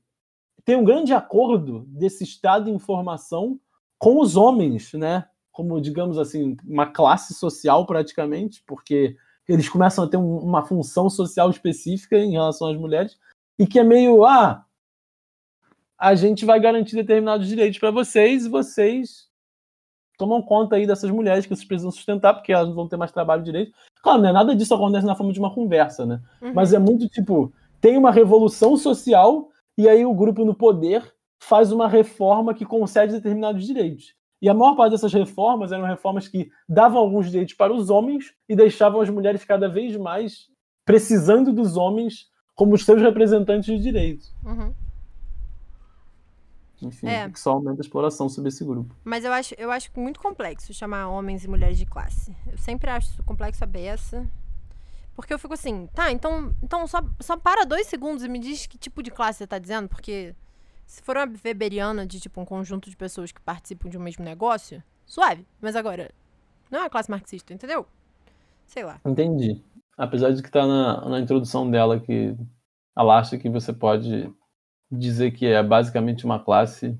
[0.66, 3.58] tem um grande acordo desse Estado em formação
[3.98, 5.26] com os homens, né?
[5.56, 9.16] Como, digamos assim, uma classe social praticamente, porque
[9.48, 13.18] eles começam a ter um, uma função social específica em relação às mulheres,
[13.58, 14.66] e que é meio, ah,
[15.98, 19.30] a gente vai garantir determinados direitos para vocês e vocês
[20.18, 23.10] tomam conta aí dessas mulheres que vocês precisam sustentar, porque elas não vão ter mais
[23.10, 23.72] trabalho direito.
[24.02, 24.32] Claro, né?
[24.32, 26.20] Nada disso acontece na forma de uma conversa, né?
[26.42, 26.52] Uhum.
[26.52, 27.50] Mas é muito tipo,
[27.80, 31.02] tem uma revolução social e aí o grupo no poder
[31.42, 34.14] faz uma reforma que concede determinados direitos.
[34.47, 38.32] E a maior parte dessas reformas eram reformas que davam alguns direitos para os homens
[38.48, 40.48] e deixavam as mulheres cada vez mais
[40.85, 44.32] precisando dos homens como os seus representantes de direitos.
[44.44, 44.73] Uhum.
[46.81, 47.28] Enfim, É.
[47.28, 48.94] que só aumenta a exploração sobre esse grupo.
[49.05, 52.32] Mas eu acho, eu acho muito complexo chamar homens e mulheres de classe.
[52.47, 54.31] Eu sempre acho isso complexo a beça.
[55.16, 58.64] Porque eu fico assim, tá, então, então só, só para dois segundos e me diz
[58.68, 60.36] que tipo de classe você tá dizendo, porque
[60.86, 64.24] se for uma weberiana de tipo um conjunto de pessoas que participam de um mesmo
[64.24, 65.46] negócio, suave.
[65.60, 66.10] Mas agora,
[66.70, 67.86] não é uma classe marxista, entendeu?
[68.66, 69.00] Sei lá.
[69.04, 69.62] Entendi.
[69.98, 72.36] Apesar de que tá na, na introdução dela que
[72.96, 74.32] ela acha que você pode
[74.90, 76.98] dizer que é basicamente uma classe.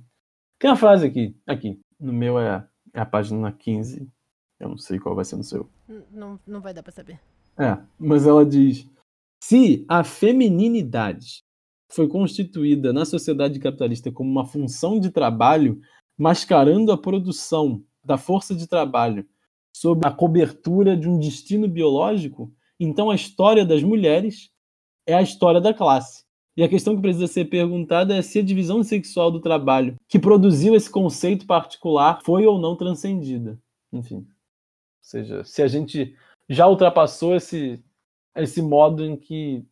[0.58, 1.80] Tem uma frase aqui, aqui.
[1.98, 4.10] No meu é, é a página 15.
[4.58, 5.70] Eu não sei qual vai ser no seu.
[6.10, 7.20] Não, não vai dar pra saber.
[7.58, 8.88] É, mas ela diz:
[9.42, 11.44] se a femininidade
[11.90, 15.80] foi constituída na sociedade capitalista como uma função de trabalho,
[16.18, 19.26] mascarando a produção da força de trabalho
[19.76, 22.50] sob a cobertura de um destino biológico,
[22.80, 24.50] então a história das mulheres
[25.06, 26.24] é a história da classe.
[26.56, 30.18] E a questão que precisa ser perguntada é se a divisão sexual do trabalho que
[30.18, 33.60] produziu esse conceito particular foi ou não transcendida.
[33.92, 34.16] Enfim.
[34.16, 34.24] Ou
[35.02, 36.16] seja, se a gente
[36.48, 37.84] já ultrapassou esse,
[38.34, 39.62] esse modo em que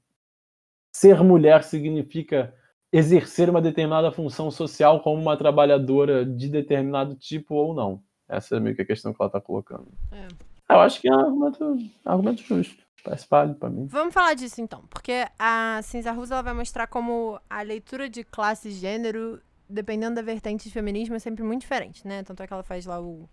[0.95, 2.55] ser mulher significa
[2.93, 8.01] exercer uma determinada função social como uma trabalhadora de determinado tipo ou não.
[8.29, 9.89] Essa é meio que a questão que ela está colocando.
[10.13, 10.29] É.
[10.73, 12.85] Eu acho que é um argumento, argumento justo.
[13.03, 13.87] Parece válido para mim.
[13.87, 18.25] Vamos falar disso então, porque a Cinza Russa ela vai mostrar como a leitura de
[18.25, 22.23] classe e gênero, dependendo da vertente de feminismo, é sempre muito diferente, né?
[22.23, 23.29] Tanto é que ela faz lá o,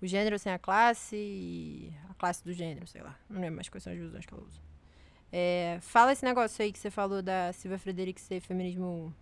[0.00, 3.18] o gênero sem a classe e a classe do gênero, sei lá.
[3.28, 4.71] Não lembro mais quais são as visões que ela usa.
[5.32, 9.14] É, fala esse negócio aí que você falou da Silvia Frederic ser feminismo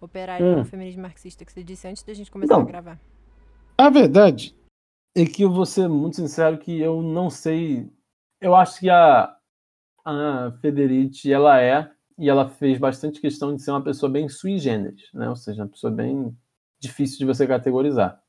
[0.00, 0.64] operário, Hum.
[0.64, 2.62] feminismo marxista, que você disse antes da gente começar Não.
[2.62, 3.00] a gravar.
[3.78, 4.54] A verdade
[5.16, 7.90] é que eu vou ser muito sincero que eu não sei.
[8.40, 9.34] Eu acho que a,
[10.04, 14.58] a Federici, ela é, e ela fez bastante questão de ser uma pessoa bem sui
[14.58, 15.28] generis, né?
[15.28, 16.36] Ou seja, uma pessoa bem
[16.78, 18.22] difícil de você categorizar.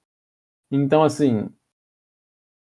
[0.72, 1.50] Então, assim.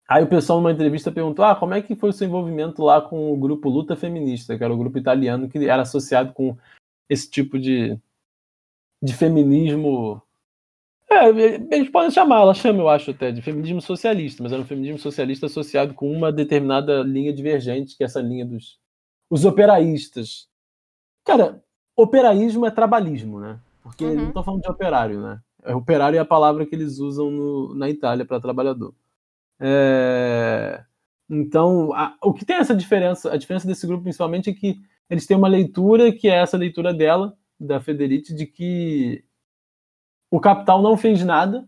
[0.10, 3.00] Aí o pessoal numa entrevista perguntou: ah, como é que foi o seu envolvimento lá
[3.00, 6.58] com o grupo Luta Feminista, que era o grupo italiano que era associado com
[7.08, 7.98] esse tipo de,
[9.02, 10.22] de feminismo
[11.12, 14.66] é, eles podem chamar, ela chama, eu acho, até, de feminismo socialista, mas era um
[14.66, 18.78] feminismo socialista associado com uma determinada linha divergente, que é essa linha dos
[19.32, 20.48] os operaístas.
[21.24, 21.64] Cara,
[21.96, 23.60] operaísmo é trabalhismo, né?
[23.82, 24.16] Porque Uhum.
[24.16, 25.40] não estão falando de operário, né?
[25.64, 28.94] É, Operário é a palavra que eles usam no- na Itália para trabalhador.
[29.60, 30.84] É,
[31.32, 35.28] Então, a- o que tem essa diferença, a diferença desse grupo principalmente é que eles
[35.28, 39.24] têm uma leitura que é essa leitura dela, da Federici, de que
[40.32, 41.68] o capital não fez nada,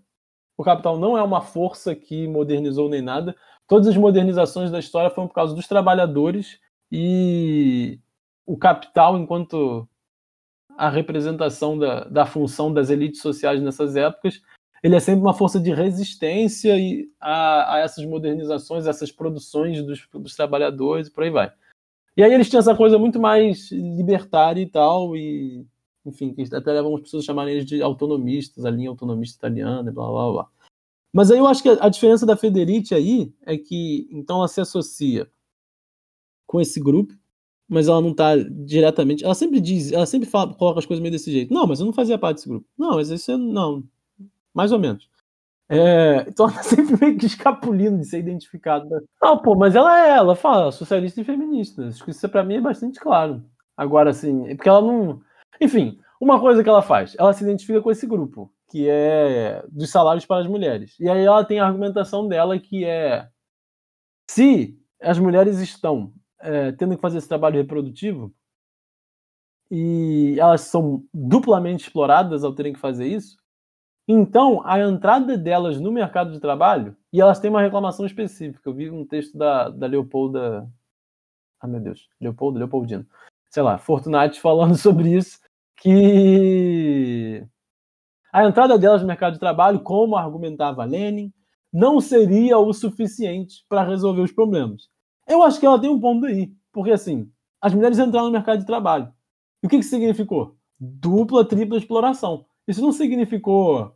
[0.57, 3.35] o capital não é uma força que modernizou nem nada.
[3.67, 6.59] Todas as modernizações da história foram por causa dos trabalhadores
[6.91, 7.99] e
[8.45, 9.87] o capital, enquanto
[10.77, 14.41] a representação da, da função das elites sociais nessas épocas,
[14.83, 20.07] ele é sempre uma força de resistência e a, a essas modernizações, essas produções dos,
[20.11, 21.53] dos trabalhadores e por aí vai.
[22.17, 25.65] E aí eles tinham essa coisa muito mais libertária e tal, e
[26.05, 29.91] enfim, que até levam as pessoas a chamarem eles de autonomistas, a linha autonomista italiana,
[29.91, 30.49] blá blá blá.
[31.13, 34.61] Mas aí eu acho que a, diferença da Federici aí é que então ela se
[34.61, 35.29] associa
[36.47, 37.13] com esse grupo,
[37.67, 39.23] mas ela não tá diretamente.
[39.23, 41.53] Ela sempre diz, ela sempre fala, coloca as coisas meio desse jeito.
[41.53, 42.67] Não, mas eu não fazia parte desse grupo.
[42.77, 43.83] Não, mas isso é, não,
[44.53, 45.09] mais ou menos.
[45.69, 49.03] É, então ela tá sempre meio que escapulindo de ser identificada.
[49.21, 51.87] Não, pô, mas ela é, ela fala socialista e feminista.
[51.87, 53.43] Acho que isso pra mim é bastante claro.
[53.77, 55.21] Agora, assim, é porque ela não.
[55.61, 59.89] Enfim, uma coisa que ela faz, ela se identifica com esse grupo, que é dos
[59.89, 60.99] salários para as mulheres.
[60.99, 63.27] E aí ela tem a argumentação dela que é
[64.29, 68.33] se as mulheres estão é, tendo que fazer esse trabalho reprodutivo
[69.69, 73.37] e elas são duplamente exploradas ao terem que fazer isso,
[74.11, 78.69] então a entrada delas no mercado de trabalho, e elas têm uma reclamação específica.
[78.69, 80.67] Eu vi um texto da, da Leopolda.
[81.59, 83.05] Ah, meu Deus, Leopoldo, Leopoldino.
[83.49, 85.39] Sei lá, Fortunati falando sobre isso,
[85.77, 87.45] que
[88.33, 91.33] a entrada delas no mercado de trabalho, como argumentava Lenin,
[91.71, 94.89] não seria o suficiente para resolver os problemas.
[95.27, 97.31] Eu acho que ela tem um ponto aí, porque assim,
[97.61, 99.11] as mulheres entraram no mercado de trabalho.
[99.63, 100.55] E o que, que significou?
[100.79, 102.45] Dupla, tripla exploração.
[102.67, 103.95] Isso não significou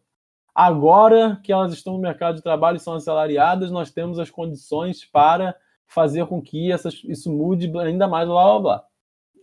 [0.56, 5.04] agora que elas estão no mercado de trabalho e são assalariadas, nós temos as condições
[5.04, 5.54] para
[5.86, 8.86] fazer com que essas, isso mude ainda mais, blá blá blá.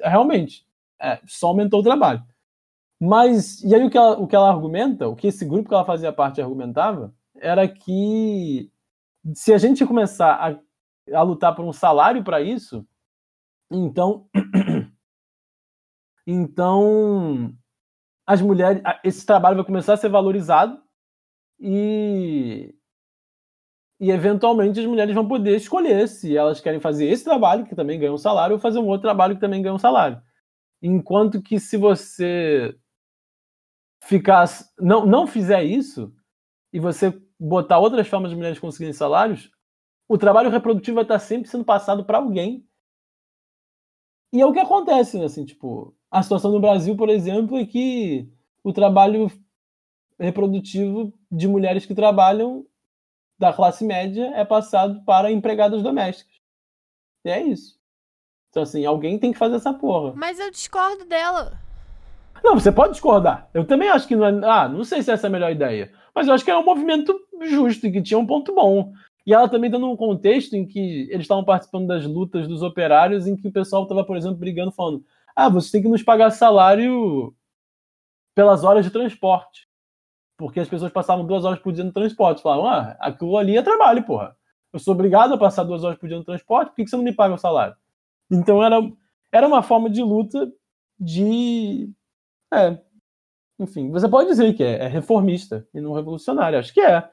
[0.01, 0.66] Realmente,
[0.98, 2.24] é, só aumentou o trabalho.
[2.98, 5.74] Mas, e aí o que, ela, o que ela argumenta, o que esse grupo que
[5.74, 8.70] ela fazia parte argumentava, era que
[9.34, 12.86] se a gente começar a, a lutar por um salário para isso,
[13.70, 14.26] então.
[16.26, 17.55] então.
[18.24, 18.82] As mulheres.
[19.05, 20.81] Esse trabalho vai começar a ser valorizado
[21.60, 22.74] e.
[24.00, 28.00] E eventualmente as mulheres vão poder escolher se elas querem fazer esse trabalho, que também
[28.00, 30.20] ganha um salário, ou fazer um outro trabalho que também ganha um salário.
[30.82, 32.76] Enquanto que se você
[34.02, 34.46] ficar
[34.80, 36.12] não, não fizer isso
[36.72, 39.50] e você botar outras formas de mulheres conseguirem salários,
[40.08, 42.66] o trabalho reprodutivo vai estar sempre sendo passado para alguém.
[44.32, 45.26] E é o que acontece, né?
[45.26, 48.28] Assim, tipo, a situação no Brasil, por exemplo, é que
[48.64, 49.30] o trabalho
[50.23, 52.65] reprodutivo de mulheres que trabalham
[53.39, 56.35] da classe média é passado para empregadas domésticas.
[57.24, 57.77] E é isso.
[58.51, 60.12] Então, assim, alguém tem que fazer essa porra.
[60.15, 61.59] Mas eu discordo dela.
[62.44, 63.49] Não, você pode discordar.
[63.55, 64.40] Eu também acho que não é.
[64.44, 65.93] Ah, não sei se essa é a melhor ideia.
[66.15, 68.93] Mas eu acho que é um movimento justo e que tinha um ponto bom.
[69.24, 73.27] E ela também dando um contexto em que eles estavam participando das lutas dos operários,
[73.27, 75.05] em que o pessoal estava, por exemplo, brigando, falando:
[75.35, 77.35] ah, você tem que nos pagar salário
[78.35, 79.69] pelas horas de transporte.
[80.43, 82.43] Porque as pessoas passavam duas horas por dia no transporte.
[82.43, 84.36] Falavam: ah, aquilo ali é trabalho, porra.
[84.73, 87.05] Eu sou obrigado a passar duas horas por dia no transporte, por que você não
[87.05, 87.77] me paga o salário?
[88.28, 88.81] Então era,
[89.31, 90.51] era uma forma de luta
[90.98, 91.89] de
[92.52, 92.77] é.
[93.56, 96.59] Enfim, você pode dizer que é, é reformista e não revolucionário.
[96.59, 97.09] Acho que é.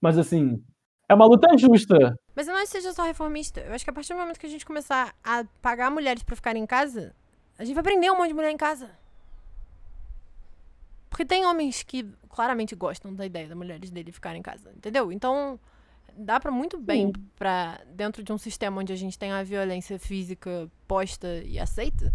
[0.00, 0.60] Mas assim,
[1.08, 2.18] é uma luta justa.
[2.34, 3.60] Mas eu não acho que seja só reformista.
[3.60, 6.34] Eu acho que a partir do momento que a gente começar a pagar mulheres para
[6.34, 7.14] ficarem em casa,
[7.56, 8.90] a gente vai prender um monte de mulher em casa.
[11.12, 15.12] Porque tem homens que claramente gostam da ideia das mulheres dele ficarem em casa, entendeu?
[15.12, 15.60] Então,
[16.16, 19.98] dá para muito bem para dentro de um sistema onde a gente tem a violência
[19.98, 22.10] física posta e aceita,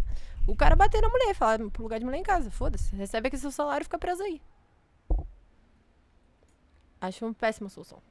[0.48, 2.49] o cara bater na mulher, falar pro lugar de mulher em casa.
[2.49, 2.95] Foda-se.
[2.95, 4.41] Recebe aqui seu salário e fica preso aí.
[6.99, 8.02] Acho uma péssima solução.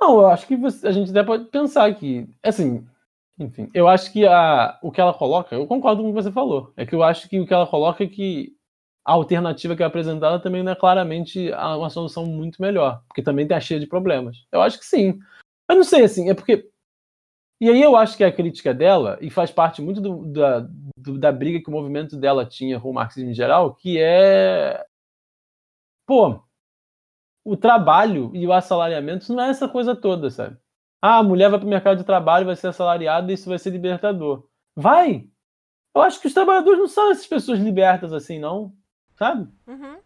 [0.00, 2.86] Não, eu acho que você, a gente até pode pensar que, assim,
[3.36, 6.30] enfim, eu acho que a, o que ela coloca, eu concordo com o que você
[6.30, 6.72] falou.
[6.76, 8.54] É que eu acho que o que ela coloca é que
[9.04, 13.46] a alternativa que é apresentada também não é claramente uma solução muito melhor, porque também
[13.46, 14.46] tem a cheia de problemas.
[14.50, 15.18] Eu acho que sim.
[15.68, 16.70] Eu não sei, assim, é porque
[17.60, 20.68] e aí eu acho que a crítica dela, e faz parte muito do, da,
[20.98, 24.84] do, da briga que o movimento dela tinha com o marxismo em geral, que é.
[26.06, 26.42] Pô,
[27.44, 30.58] o trabalho e o assalariamento não é essa coisa toda, sabe?
[31.00, 33.58] Ah, a mulher vai para o mercado de trabalho, vai ser assalariada e isso vai
[33.58, 34.46] ser libertador.
[34.76, 35.28] Vai!
[35.94, 38.74] Eu acho que os trabalhadores não são essas pessoas libertas assim, não.
[39.16, 39.48] Sabe?
[39.66, 39.96] Uhum.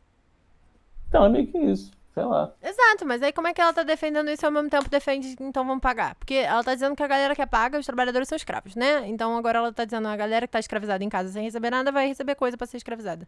[1.08, 2.52] Então é meio que isso sei lá.
[2.60, 5.36] Exato, mas aí como é que ela tá defendendo isso e ao mesmo tempo defende,
[5.40, 6.16] então vamos pagar?
[6.16, 9.06] Porque ela tá dizendo que a galera que é paga, os trabalhadores são escravos, né?
[9.06, 11.92] Então agora ela tá dizendo a galera que tá escravizada em casa sem receber nada
[11.92, 13.26] vai receber coisa para ser escravizada.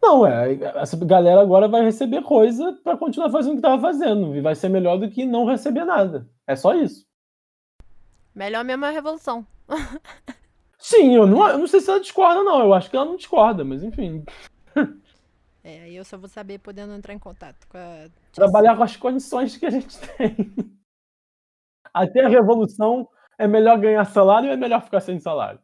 [0.00, 4.36] Não, é, essa galera agora vai receber coisa para continuar fazendo o que tava fazendo.
[4.36, 6.28] E vai ser melhor do que não receber nada.
[6.46, 7.04] É só isso.
[8.34, 9.44] Melhor mesmo é a revolução.
[10.78, 12.60] Sim, eu não, eu não sei se ela discorda, não.
[12.60, 14.24] Eu acho que ela não discorda, mas enfim.
[15.64, 18.08] É, aí eu só vou saber podendo entrar em contato com a.
[18.32, 20.54] Trabalhar com as condições que a gente tem.
[21.92, 25.60] Até a revolução é melhor ganhar salário ou é melhor ficar sem salário?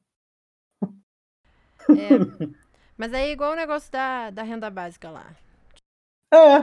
[0.83, 2.53] É.
[2.99, 5.35] Mas aí é igual o negócio da, da renda básica lá.
[6.33, 6.57] É,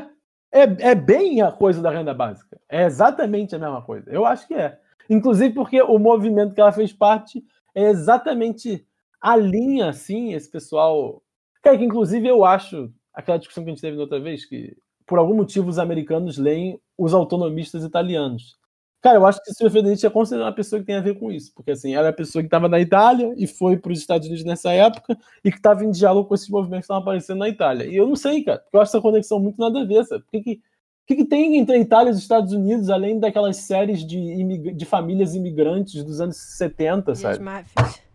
[0.51, 0.91] é.
[0.91, 2.59] É bem a coisa da renda básica.
[2.67, 4.09] É exatamente a mesma coisa.
[4.11, 4.79] Eu acho que é.
[5.09, 7.43] Inclusive porque o movimento que ela fez parte
[7.73, 8.85] é exatamente
[9.21, 11.23] a linha, assim, esse pessoal.
[11.61, 15.17] Cara, que inclusive eu acho aquela discussão que a gente teve outra vez, que por
[15.17, 18.57] algum motivo os americanos leem os autonomistas italianos.
[19.01, 21.31] Cara, eu acho que Silvia Federici é considerada uma pessoa que tem a ver com
[21.31, 23.99] isso, porque assim, ela é a pessoa que estava na Itália e foi para os
[23.99, 27.39] Estados Unidos nessa época e que estava em diálogo com esses movimentos que estavam aparecendo
[27.39, 27.85] na Itália.
[27.85, 30.23] E eu não sei, cara, porque eu acho essa conexão muito nada a ver, sabe?
[30.23, 30.61] O que, que,
[31.07, 34.85] que, que tem entre a Itália e os Estados Unidos, além daquelas séries de, de
[34.85, 37.33] famílias imigrantes dos anos 70, e sabe?
[37.35, 38.08] As máfias.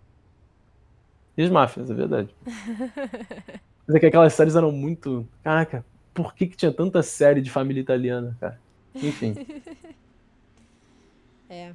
[1.36, 2.34] E as máfias, é verdade.
[3.86, 5.28] Mas é que aquelas séries eram muito.
[5.42, 8.60] Caraca, por que, que tinha tanta série de família italiana, cara?
[8.94, 9.34] Enfim.
[11.50, 11.74] é.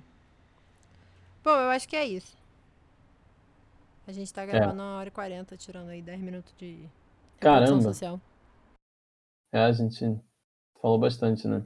[1.43, 2.37] Bom, eu acho que é isso.
[4.07, 4.83] A gente tá gravando é.
[4.83, 6.79] uma hora e quarenta, tirando aí 10 minutos de
[7.39, 7.81] Caramba.
[7.81, 8.19] social.
[9.53, 10.19] É, a gente
[10.81, 11.63] falou bastante, né?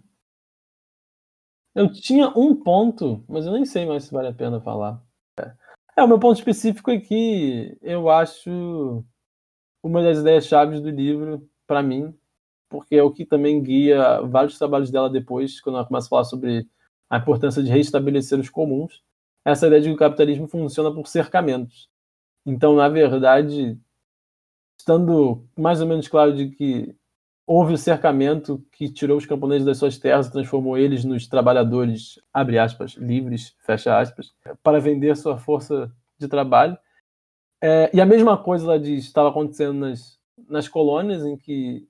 [1.76, 5.02] Eu tinha um ponto, mas eu nem sei mais se vale a pena falar.
[5.96, 9.04] É, o meu ponto específico é que eu acho
[9.84, 12.16] uma das ideias chaves do livro, para mim,
[12.70, 16.24] porque é o que também guia vários trabalhos dela depois, quando ela começa a falar
[16.26, 16.68] sobre
[17.10, 19.04] a importância de restabelecer os comuns,
[19.46, 21.90] essa ideia de que o capitalismo funciona por cercamentos.
[22.46, 23.80] Então, na verdade,
[24.78, 26.96] estando mais ou menos claro de que
[27.46, 32.20] houve o cercamento que tirou os camponeses das suas terras e transformou eles nos trabalhadores,
[32.34, 36.78] abre aspas, livres, fecha aspas, para vender sua força de trabalho.
[37.62, 41.88] É, e a mesma coisa ela diz, estava acontecendo nas, nas colônias, em que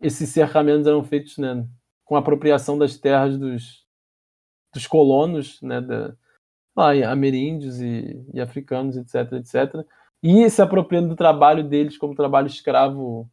[0.00, 1.66] esses cercamentos eram feitos né,
[2.04, 3.84] com a apropriação das terras dos,
[4.72, 6.14] dos colonos, né, da,
[6.76, 9.84] lá, ameríndios e, e africanos, etc, etc.
[10.22, 13.28] E se apropriando do trabalho deles como trabalho escravo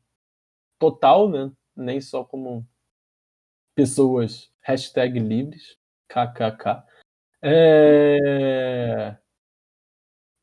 [0.79, 1.51] total, né?
[1.75, 2.65] Nem só como
[3.75, 5.77] pessoas hashtag livres,
[6.07, 6.83] kkk.
[7.41, 9.15] É...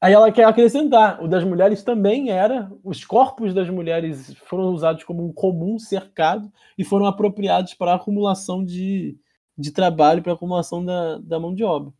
[0.00, 5.04] Aí ela quer acrescentar, o das mulheres também era, os corpos das mulheres foram usados
[5.04, 9.16] como um comum cercado e foram apropriados para acumulação de,
[9.56, 11.92] de trabalho, para acumulação da, da mão de obra.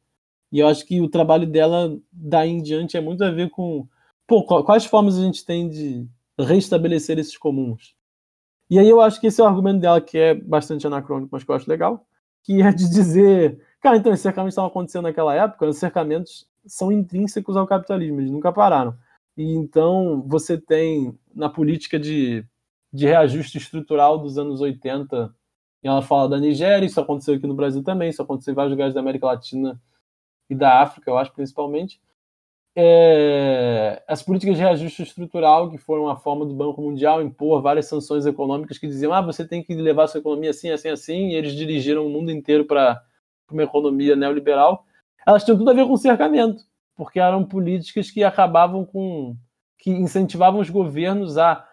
[0.50, 3.86] E eu acho que o trabalho dela, daí em diante, é muito a ver com
[4.26, 6.06] pô, quais formas a gente tem de
[6.38, 7.94] restabelecer esses comuns.
[8.73, 11.44] E aí eu acho que esse é o argumento dela que é bastante anacrônico, mas
[11.44, 12.07] que eu acho legal,
[12.43, 16.90] que é de dizer, cara, então esses cercamentos estavam acontecendo naquela época, os cercamentos são
[16.90, 18.97] intrínsecos ao capitalismo, eles nunca pararam.
[19.36, 22.47] E então você tem na política de,
[22.90, 25.35] de reajuste estrutural dos anos 80,
[25.85, 28.73] e ela fala da Nigéria, isso aconteceu aqui no Brasil também, isso aconteceu em vários
[28.73, 29.78] lugares da América Latina
[30.49, 32.01] e da África, eu acho principalmente
[32.74, 37.86] é, as políticas de reajuste estrutural, que foram a forma do Banco Mundial impor várias
[37.86, 41.35] sanções econômicas que diziam: ah, você tem que levar sua economia assim, assim, assim, e
[41.35, 43.03] eles dirigiram o mundo inteiro para
[43.51, 44.86] uma economia neoliberal,
[45.27, 46.65] elas tinham tudo a ver com cercamento,
[46.97, 49.36] porque eram políticas que acabavam com.
[49.78, 51.69] que incentivavam os governos a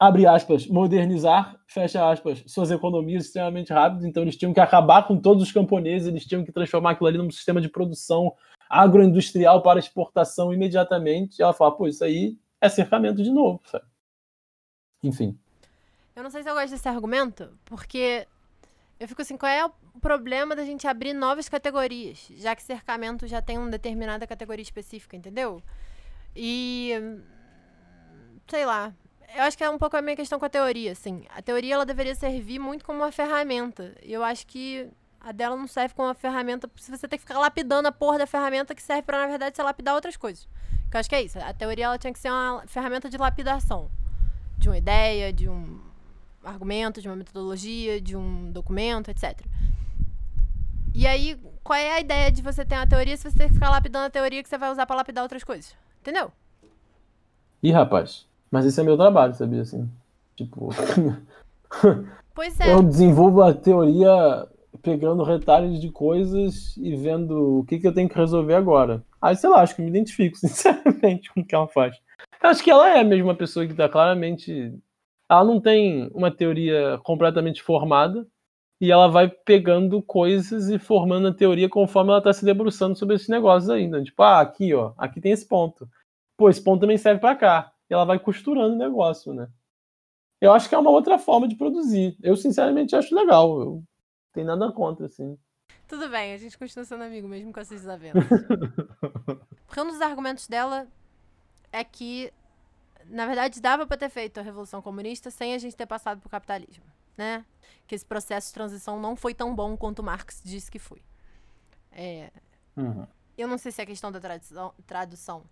[0.00, 5.20] abre aspas, modernizar, fecha aspas, suas economias extremamente rápido, então eles tinham que acabar com
[5.20, 8.32] todos os camponeses, eles tinham que transformar aquilo ali num sistema de produção
[8.68, 11.42] agroindustrial para exportação imediatamente.
[11.42, 13.84] Ela fala, pô, isso aí é cercamento de novo, sabe?
[15.02, 15.38] Enfim.
[16.14, 18.26] Eu não sei se eu gosto desse argumento, porque
[18.98, 19.70] eu fico assim, qual é o
[20.00, 25.16] problema da gente abrir novas categorias, já que cercamento já tem uma determinada categoria específica,
[25.16, 25.62] entendeu?
[26.34, 26.92] E
[28.48, 28.92] sei lá,
[29.36, 31.24] eu acho que é um pouco a minha questão com a teoria, assim.
[31.34, 33.94] A teoria ela deveria servir muito como uma ferramenta.
[34.02, 34.88] E eu acho que
[35.28, 36.70] a dela não serve como uma ferramenta.
[36.76, 39.54] Se você tem que ficar lapidando a porra da ferramenta que serve para na verdade,
[39.54, 40.48] você lapidar outras coisas.
[40.90, 41.38] Que eu acho que é isso.
[41.38, 43.90] A teoria ela tinha que ser uma ferramenta de lapidação.
[44.56, 45.80] De uma ideia, de um
[46.42, 49.38] argumento, de uma metodologia, de um documento, etc.
[50.94, 53.54] E aí, qual é a ideia de você ter uma teoria se você tem que
[53.54, 55.76] ficar lapidando a teoria que você vai usar para lapidar outras coisas?
[56.00, 56.32] Entendeu?
[57.62, 58.26] Ih, rapaz.
[58.50, 59.60] Mas esse é meu trabalho, sabia?
[59.60, 59.86] Assim,
[60.34, 60.70] tipo.
[62.38, 62.72] Pois é.
[62.72, 64.46] Eu desenvolvo a teoria
[64.88, 69.04] pegando retalhos de coisas e vendo o que, que eu tenho que resolver agora.
[69.20, 71.94] Aí, sei lá, acho que me identifico, sinceramente, com o que ela faz.
[72.42, 74.72] Eu acho que ela é mesmo uma pessoa que está claramente.
[75.30, 78.26] Ela não tem uma teoria completamente formada
[78.80, 83.16] e ela vai pegando coisas e formando a teoria conforme ela está se debruçando sobre
[83.16, 84.02] esses negócios ainda.
[84.02, 85.86] Tipo, ah, aqui, ó, aqui tem esse ponto.
[86.34, 87.72] Pô, esse ponto também serve para cá.
[87.90, 89.48] E ela vai costurando o negócio, né?
[90.40, 92.16] Eu acho que é uma outra forma de produzir.
[92.22, 93.60] Eu, sinceramente, acho legal.
[93.60, 93.82] Eu
[94.38, 95.36] tem nada contra, assim.
[95.88, 98.22] Tudo bem, a gente continua sendo amigo, mesmo com essas desavenças.
[99.66, 100.86] Porque um dos argumentos dela
[101.72, 102.32] é que,
[103.06, 106.28] na verdade, dava para ter feito a Revolução Comunista sem a gente ter passado pro
[106.28, 106.84] capitalismo,
[107.16, 107.44] né?
[107.88, 111.02] Que esse processo de transição não foi tão bom quanto Marx disse que foi.
[111.90, 112.30] É...
[112.76, 113.08] Uhum.
[113.36, 115.42] Eu não sei se é questão da tradução, tradução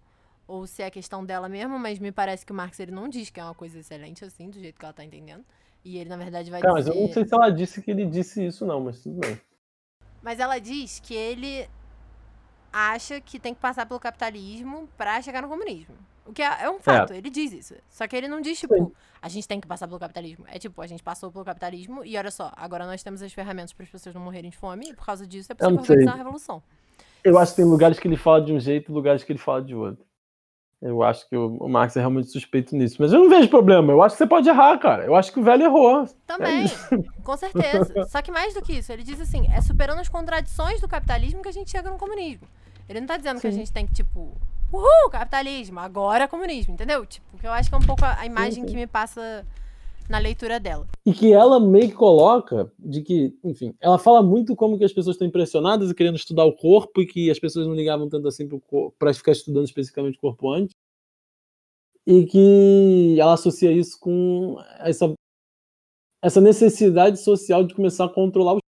[0.46, 3.30] ou se é questão dela mesmo, mas me parece que o Marx ele não diz
[3.30, 5.44] que é uma coisa excelente assim, do jeito que ela tá entendendo.
[5.86, 6.90] E ele, na verdade, vai Cara, dizer...
[6.90, 9.40] mas eu não sei se ela disse que ele disse isso, não, mas tudo bem.
[10.20, 11.68] Mas ela diz que ele
[12.72, 15.94] acha que tem que passar pelo capitalismo para chegar no comunismo.
[16.26, 17.18] O que é, é um fato, é.
[17.18, 17.74] ele diz isso.
[17.88, 18.92] Só que ele não diz, tipo, Sim.
[19.22, 20.44] a gente tem que passar pelo capitalismo.
[20.48, 23.72] É tipo, a gente passou pelo capitalismo e olha só, agora nós temos as ferramentas
[23.72, 26.16] para as pessoas não morrerem de fome e por causa disso é possível organizar a
[26.16, 26.60] revolução.
[27.22, 29.38] Eu acho que tem lugares que ele fala de um jeito e lugares que ele
[29.38, 30.04] fala de outro.
[30.80, 32.96] Eu acho que o, Max é realmente suspeito nisso.
[32.98, 33.92] Mas eu não vejo problema.
[33.92, 35.04] Eu acho que você pode errar, cara.
[35.04, 36.06] Eu acho que o velho errou.
[36.26, 38.04] Também, é com certeza.
[38.08, 41.42] Só que mais do que isso, ele diz assim: é superando as contradições do capitalismo
[41.42, 42.46] que a gente chega no comunismo.
[42.88, 43.40] Ele não tá dizendo Sim.
[43.40, 44.36] que a gente tem que, tipo,
[44.72, 47.04] uhul, capitalismo, agora é comunismo, entendeu?
[47.04, 48.68] Tipo, que eu acho que é um pouco a, a imagem Sim.
[48.68, 49.44] que me passa
[50.08, 50.86] na leitura dela.
[51.04, 54.92] E que ela meio que coloca de que, enfim, ela fala muito como que as
[54.92, 58.28] pessoas estão impressionadas e querendo estudar o corpo e que as pessoas não ligavam tanto
[58.28, 58.48] assim
[58.98, 60.74] para ficar estudando especificamente o corpo antes.
[62.06, 65.12] E que ela associa isso com essa
[66.22, 68.58] essa necessidade social de começar a controlar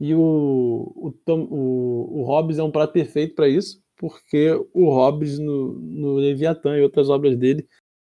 [0.00, 5.38] e o, o, o, o Hobbes é um prato perfeito para isso, porque o Hobbes,
[5.38, 7.68] no, no Leviatã e outras obras dele,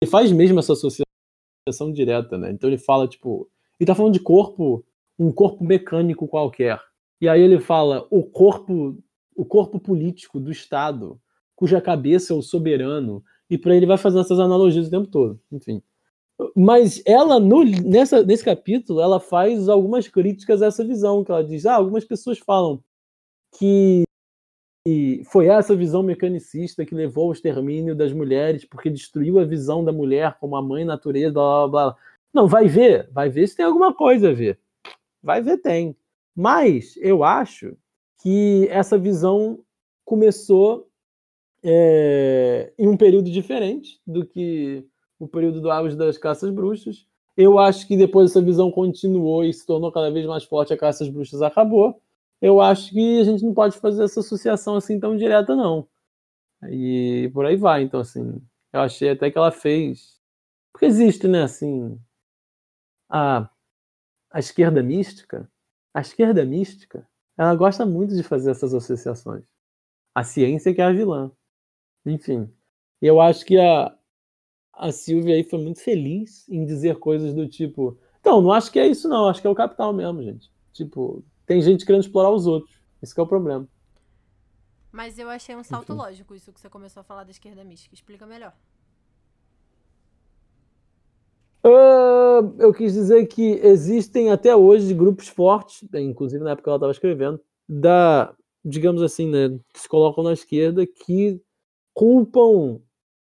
[0.01, 1.09] ele faz mesmo essa associação
[1.91, 2.52] direta, né?
[2.52, 4.86] Então ele fala, tipo, ele tá falando de corpo,
[5.18, 6.80] um corpo mecânico qualquer.
[7.22, 8.98] E aí ele fala o corpo,
[9.36, 11.20] o corpo político do Estado,
[11.56, 15.40] cuja cabeça é o soberano, e para ele vai fazendo essas analogias o tempo todo.
[15.52, 15.82] Enfim.
[16.56, 21.44] Mas ela, no, nessa, nesse capítulo, ela faz algumas críticas a essa visão, que ela
[21.44, 22.82] diz, ah, algumas pessoas falam
[23.58, 24.04] que
[25.26, 29.91] foi essa visão mecanicista que levou ao extermínio das mulheres, porque destruiu a visão da
[29.91, 31.97] mulher como a mãe natureza, blá, blá, blá.
[32.34, 34.60] Não, vai ver, vai ver se tem alguma coisa a ver.
[35.22, 35.95] Vai ver, tem.
[36.35, 37.76] Mas eu acho
[38.22, 39.60] que essa visão
[40.06, 40.88] começou
[41.64, 44.85] é, em um período diferente do que
[45.19, 47.06] o período do auge das caças bruxas.
[47.35, 50.77] Eu acho que depois essa visão continuou e se tornou cada vez mais forte, a
[50.77, 52.01] caça às bruxas acabou.
[52.41, 55.88] Eu acho que a gente não pode fazer essa associação assim tão direta, não.
[56.70, 57.84] E por aí vai.
[57.84, 58.41] Então, assim,
[58.74, 60.20] eu achei até que ela fez.
[60.72, 61.99] Porque existe, né, assim.
[63.10, 63.49] A,
[64.32, 65.49] a esquerda mística.
[65.94, 67.07] A esquerda mística,
[67.38, 69.44] ela gosta muito de fazer essas associações.
[70.14, 71.32] A ciência que é a vilã.
[72.06, 72.52] Enfim.
[73.02, 73.98] Eu acho que a,
[74.74, 77.98] a Silvia aí foi muito feliz em dizer coisas do tipo.
[78.20, 79.28] Então, não acho que é isso, não.
[79.28, 80.52] Acho que é o capital mesmo, gente.
[80.74, 82.80] Tipo, tem gente querendo explorar os outros.
[83.01, 83.67] Esse é o problema.
[84.91, 85.99] Mas eu achei um salto Enfim.
[85.99, 87.95] lógico isso que você começou a falar da esquerda mística.
[87.95, 88.53] Explica melhor.
[91.65, 96.77] Uh, eu quis dizer que existem até hoje grupos fortes, inclusive na época que ela
[96.77, 101.41] estava escrevendo, da, digamos assim, né, que se colocam na esquerda, que
[101.95, 102.80] culpam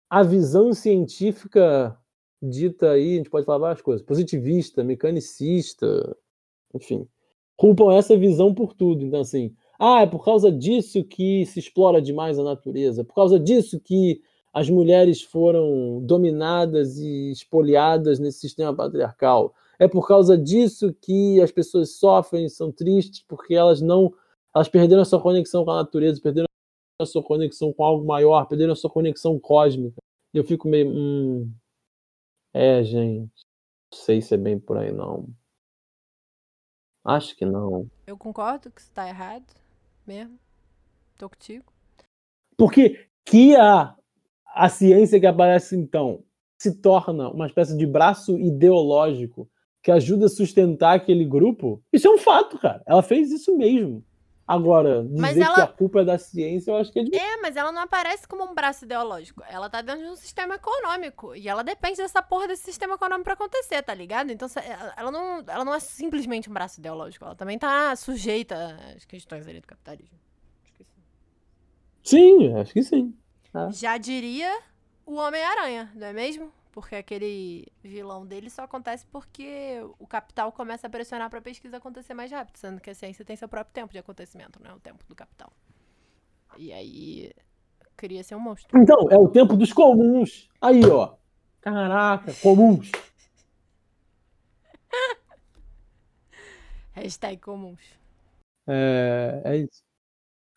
[0.07, 1.97] a visão científica
[2.39, 6.15] dita aí, a gente pode falar várias coisas, positivista, mecanicista,
[6.73, 7.07] enfim,
[7.61, 9.05] culpam essa visão por tudo.
[9.05, 13.39] Então, assim, ah, é por causa disso que se explora demais a natureza, por causa
[13.39, 14.19] disso que
[14.51, 19.53] as mulheres foram dominadas e espoliadas nesse sistema patriarcal.
[19.77, 24.11] É por causa disso que as pessoas sofrem, são tristes, porque elas não.
[24.55, 26.47] Elas perderam a sua conexão com a natureza, perderam
[26.99, 30.01] a sua conexão com algo maior, perderam a sua conexão cósmica.
[30.33, 30.89] Eu fico meio.
[30.89, 31.51] Hum,
[32.53, 33.45] é, gente.
[33.91, 35.27] Não sei se é bem por aí, não.
[37.03, 37.89] Acho que não.
[38.05, 39.45] Eu concordo que está errado,
[40.05, 40.37] mesmo.
[41.17, 41.71] Tô contigo.
[42.57, 43.95] Porque que a,
[44.45, 46.23] a ciência que aparece então
[46.59, 49.49] se torna uma espécie de braço ideológico
[49.81, 52.83] que ajuda a sustentar aquele grupo, isso é um fato, cara.
[52.85, 54.05] Ela fez isso mesmo.
[54.47, 55.55] Agora, dizer ela...
[55.55, 57.25] que a culpa é da ciência, eu acho que é difícil.
[57.25, 59.41] É, mas ela não aparece como um braço ideológico.
[59.47, 61.35] Ela tá dentro de um sistema econômico.
[61.35, 64.31] E ela depende dessa porra desse sistema econômico pra acontecer, tá ligado?
[64.31, 64.49] Então,
[64.97, 67.23] ela não, ela não é simplesmente um braço ideológico.
[67.23, 70.19] Ela também tá sujeita às questões ali do capitalismo.
[70.63, 71.01] Acho que sim.
[72.03, 73.17] Sim, acho que sim.
[73.53, 73.69] Tá.
[73.71, 74.59] Já diria
[75.05, 76.51] o Homem-Aranha, não é mesmo?
[76.71, 81.77] Porque aquele vilão dele só acontece porque o capital começa a pressionar para a pesquisa
[81.77, 84.73] acontecer mais rápido, sendo que a ciência tem seu próprio tempo de acontecimento, não é
[84.73, 85.51] o tempo do capital.
[86.57, 87.33] E aí
[87.97, 88.79] queria ser um monstro.
[88.79, 90.49] Então, é o tempo dos comuns.
[90.61, 91.15] Aí, ó.
[91.59, 92.89] Caraca, comuns.
[96.93, 97.81] Hashtag comuns.
[98.67, 99.83] É, é isso.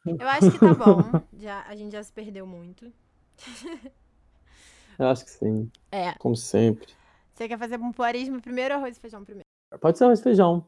[0.07, 1.01] Eu acho que tá bom.
[1.39, 2.93] Já, a gente já se perdeu muito.
[4.99, 5.71] Eu acho que sim.
[5.91, 6.13] É.
[6.19, 6.89] Como sempre.
[7.33, 9.45] Você quer fazer pompoarismo primeiro ou arroz e feijão primeiro?
[9.81, 10.67] Pode ser arroz e feijão.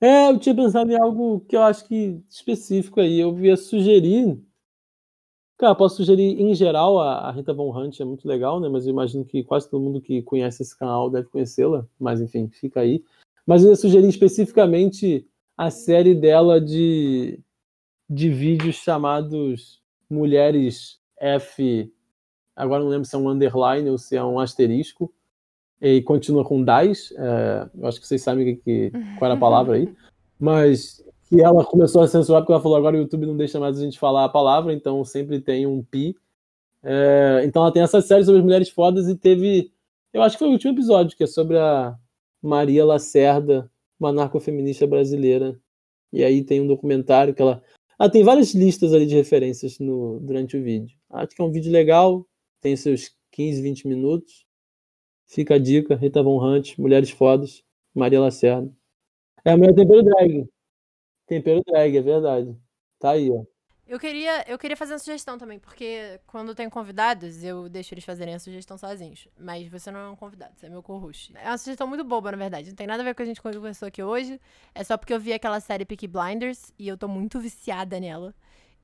[0.00, 3.18] É, eu tinha pensado em algo que eu acho que específico aí.
[3.18, 4.40] Eu ia sugerir.
[5.56, 8.68] Cara, posso sugerir em geral a, Rita Von Hunt, é muito legal, né?
[8.68, 11.86] Mas eu imagino que quase todo mundo que conhece esse canal deve conhecê-la.
[11.98, 13.04] Mas enfim, fica aí.
[13.46, 15.26] Mas eu ia sugerir especificamente
[15.56, 17.40] a série dela de,
[18.08, 21.92] de vídeos chamados Mulheres F
[22.58, 25.12] agora não lembro se é um underline ou se é um asterisco,
[25.80, 29.40] e continua com DAS, é, eu acho que vocês sabem que, que, qual era a
[29.40, 29.88] palavra aí,
[30.38, 33.78] mas que ela começou a censurar porque ela falou agora o YouTube não deixa mais
[33.78, 36.16] a gente falar a palavra, então sempre tem um pi.
[36.82, 39.70] É, então ela tem essa série sobre as mulheres fodas e teve,
[40.12, 41.96] eu acho que foi o último episódio, que é sobre a
[42.42, 45.58] Maria Lacerda, uma narcofeminista brasileira.
[46.12, 47.62] E aí tem um documentário que ela.
[47.98, 50.96] Ah, tem várias listas ali de referências no, durante o vídeo.
[51.10, 52.26] Acho que é um vídeo legal,
[52.60, 54.46] tem seus 15, 20 minutos.
[55.26, 57.62] Fica a dica, Rita Von Hunt, Mulheres Fodas,
[57.94, 58.72] Maria Lacerda.
[59.44, 60.48] É a mulher tempero drag.
[61.26, 62.56] Tempero drag, é verdade.
[62.98, 63.44] Tá aí, ó.
[63.88, 68.04] Eu queria, eu queria fazer uma sugestão também, porque quando tem convidados, eu deixo eles
[68.04, 69.26] fazerem a sugestão sozinhos.
[69.38, 71.32] Mas você não é um convidado, você é meu co-host.
[71.34, 72.68] É uma sugestão muito boba, na verdade.
[72.68, 74.38] Não tem nada a ver com a gente conversou aqui hoje.
[74.74, 78.34] É só porque eu vi aquela série Peaky Blinders e eu tô muito viciada nela.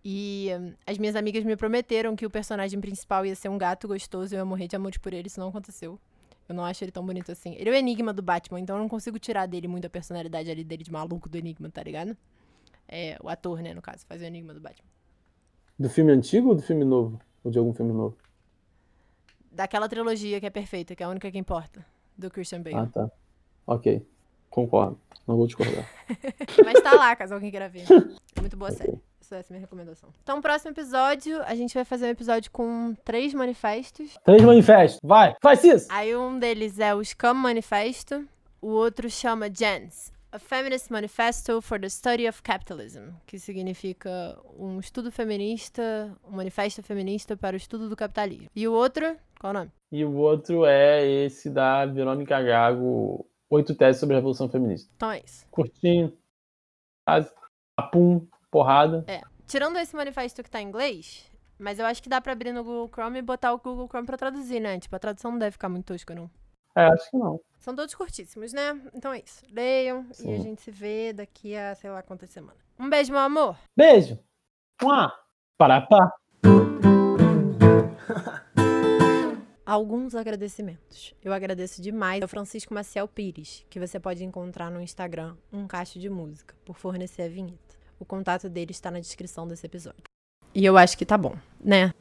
[0.05, 3.89] E hum, as minhas amigas me prometeram que o personagem principal ia ser um gato
[3.89, 5.28] gostoso e eu ia morrer de amor por ele.
[5.28, 5.98] Isso não aconteceu.
[6.47, 7.55] Eu não acho ele tão bonito assim.
[7.55, 10.51] Ele é o enigma do Batman, então eu não consigo tirar dele muito a personalidade
[10.51, 12.14] ali dele de maluco do enigma, tá ligado?
[12.86, 14.86] É, o ator, né, no caso, faz o enigma do Batman.
[15.78, 17.18] Do filme antigo ou do filme novo?
[17.43, 18.16] Ou de algum filme novo?
[19.51, 21.85] Daquela trilogia que é perfeita, que é a única que importa,
[22.16, 22.76] do Christian Bale.
[22.76, 23.10] Ah, tá.
[23.66, 24.06] Ok.
[24.51, 25.01] Concordo.
[25.26, 25.89] Não vou discordar.
[26.62, 27.86] Mas tá lá, caso alguém queira ver.
[28.39, 29.01] Muito boa série.
[29.39, 30.09] Essa é a minha recomendação.
[30.23, 34.16] Então, próximo episódio, a gente vai fazer um episódio com três manifestos.
[34.24, 35.01] Três manifestos.
[35.02, 35.86] Vai, faz isso!
[35.90, 38.27] Aí um deles é o Scum Manifesto,
[38.61, 44.81] o outro chama GENS, A Feminist Manifesto for the Study of Capitalism, que significa um
[44.81, 48.48] estudo feminista, um manifesto feminista para o estudo do capitalismo.
[48.55, 49.70] E o outro, qual o nome?
[49.93, 54.90] E o outro é esse da Verônica Gago, Oito Teses sobre a Revolução Feminista.
[54.97, 55.47] Então é isso.
[55.51, 56.12] Curtinho,
[57.06, 57.31] quase,
[57.77, 59.05] apum, porrada.
[59.09, 59.20] É.
[59.48, 61.28] Tirando esse manifesto que tá em inglês,
[61.59, 64.06] mas eu acho que dá pra abrir no Google Chrome e botar o Google Chrome
[64.06, 64.78] pra traduzir, né?
[64.78, 66.31] Tipo, a tradução não deve ficar muito tosca, não.
[66.76, 67.40] É, acho que não.
[67.59, 68.81] São todos curtíssimos, né?
[68.94, 69.43] Então é isso.
[69.51, 70.43] Leiam e a Sim.
[70.43, 72.62] gente se vê daqui a sei lá quantas semanas.
[72.78, 73.56] Um beijo, meu amor.
[73.76, 74.18] Beijo!
[74.81, 75.12] Mua!
[75.59, 76.12] Parapá!
[79.66, 81.14] Alguns agradecimentos.
[81.22, 85.98] Eu agradeço demais ao Francisco Maciel Pires, que você pode encontrar no Instagram, um cacho
[85.98, 87.63] de música, por fornecer a vinheta.
[87.98, 90.02] O contato dele está na descrição desse episódio.
[90.54, 91.92] E eu acho que tá bom, né?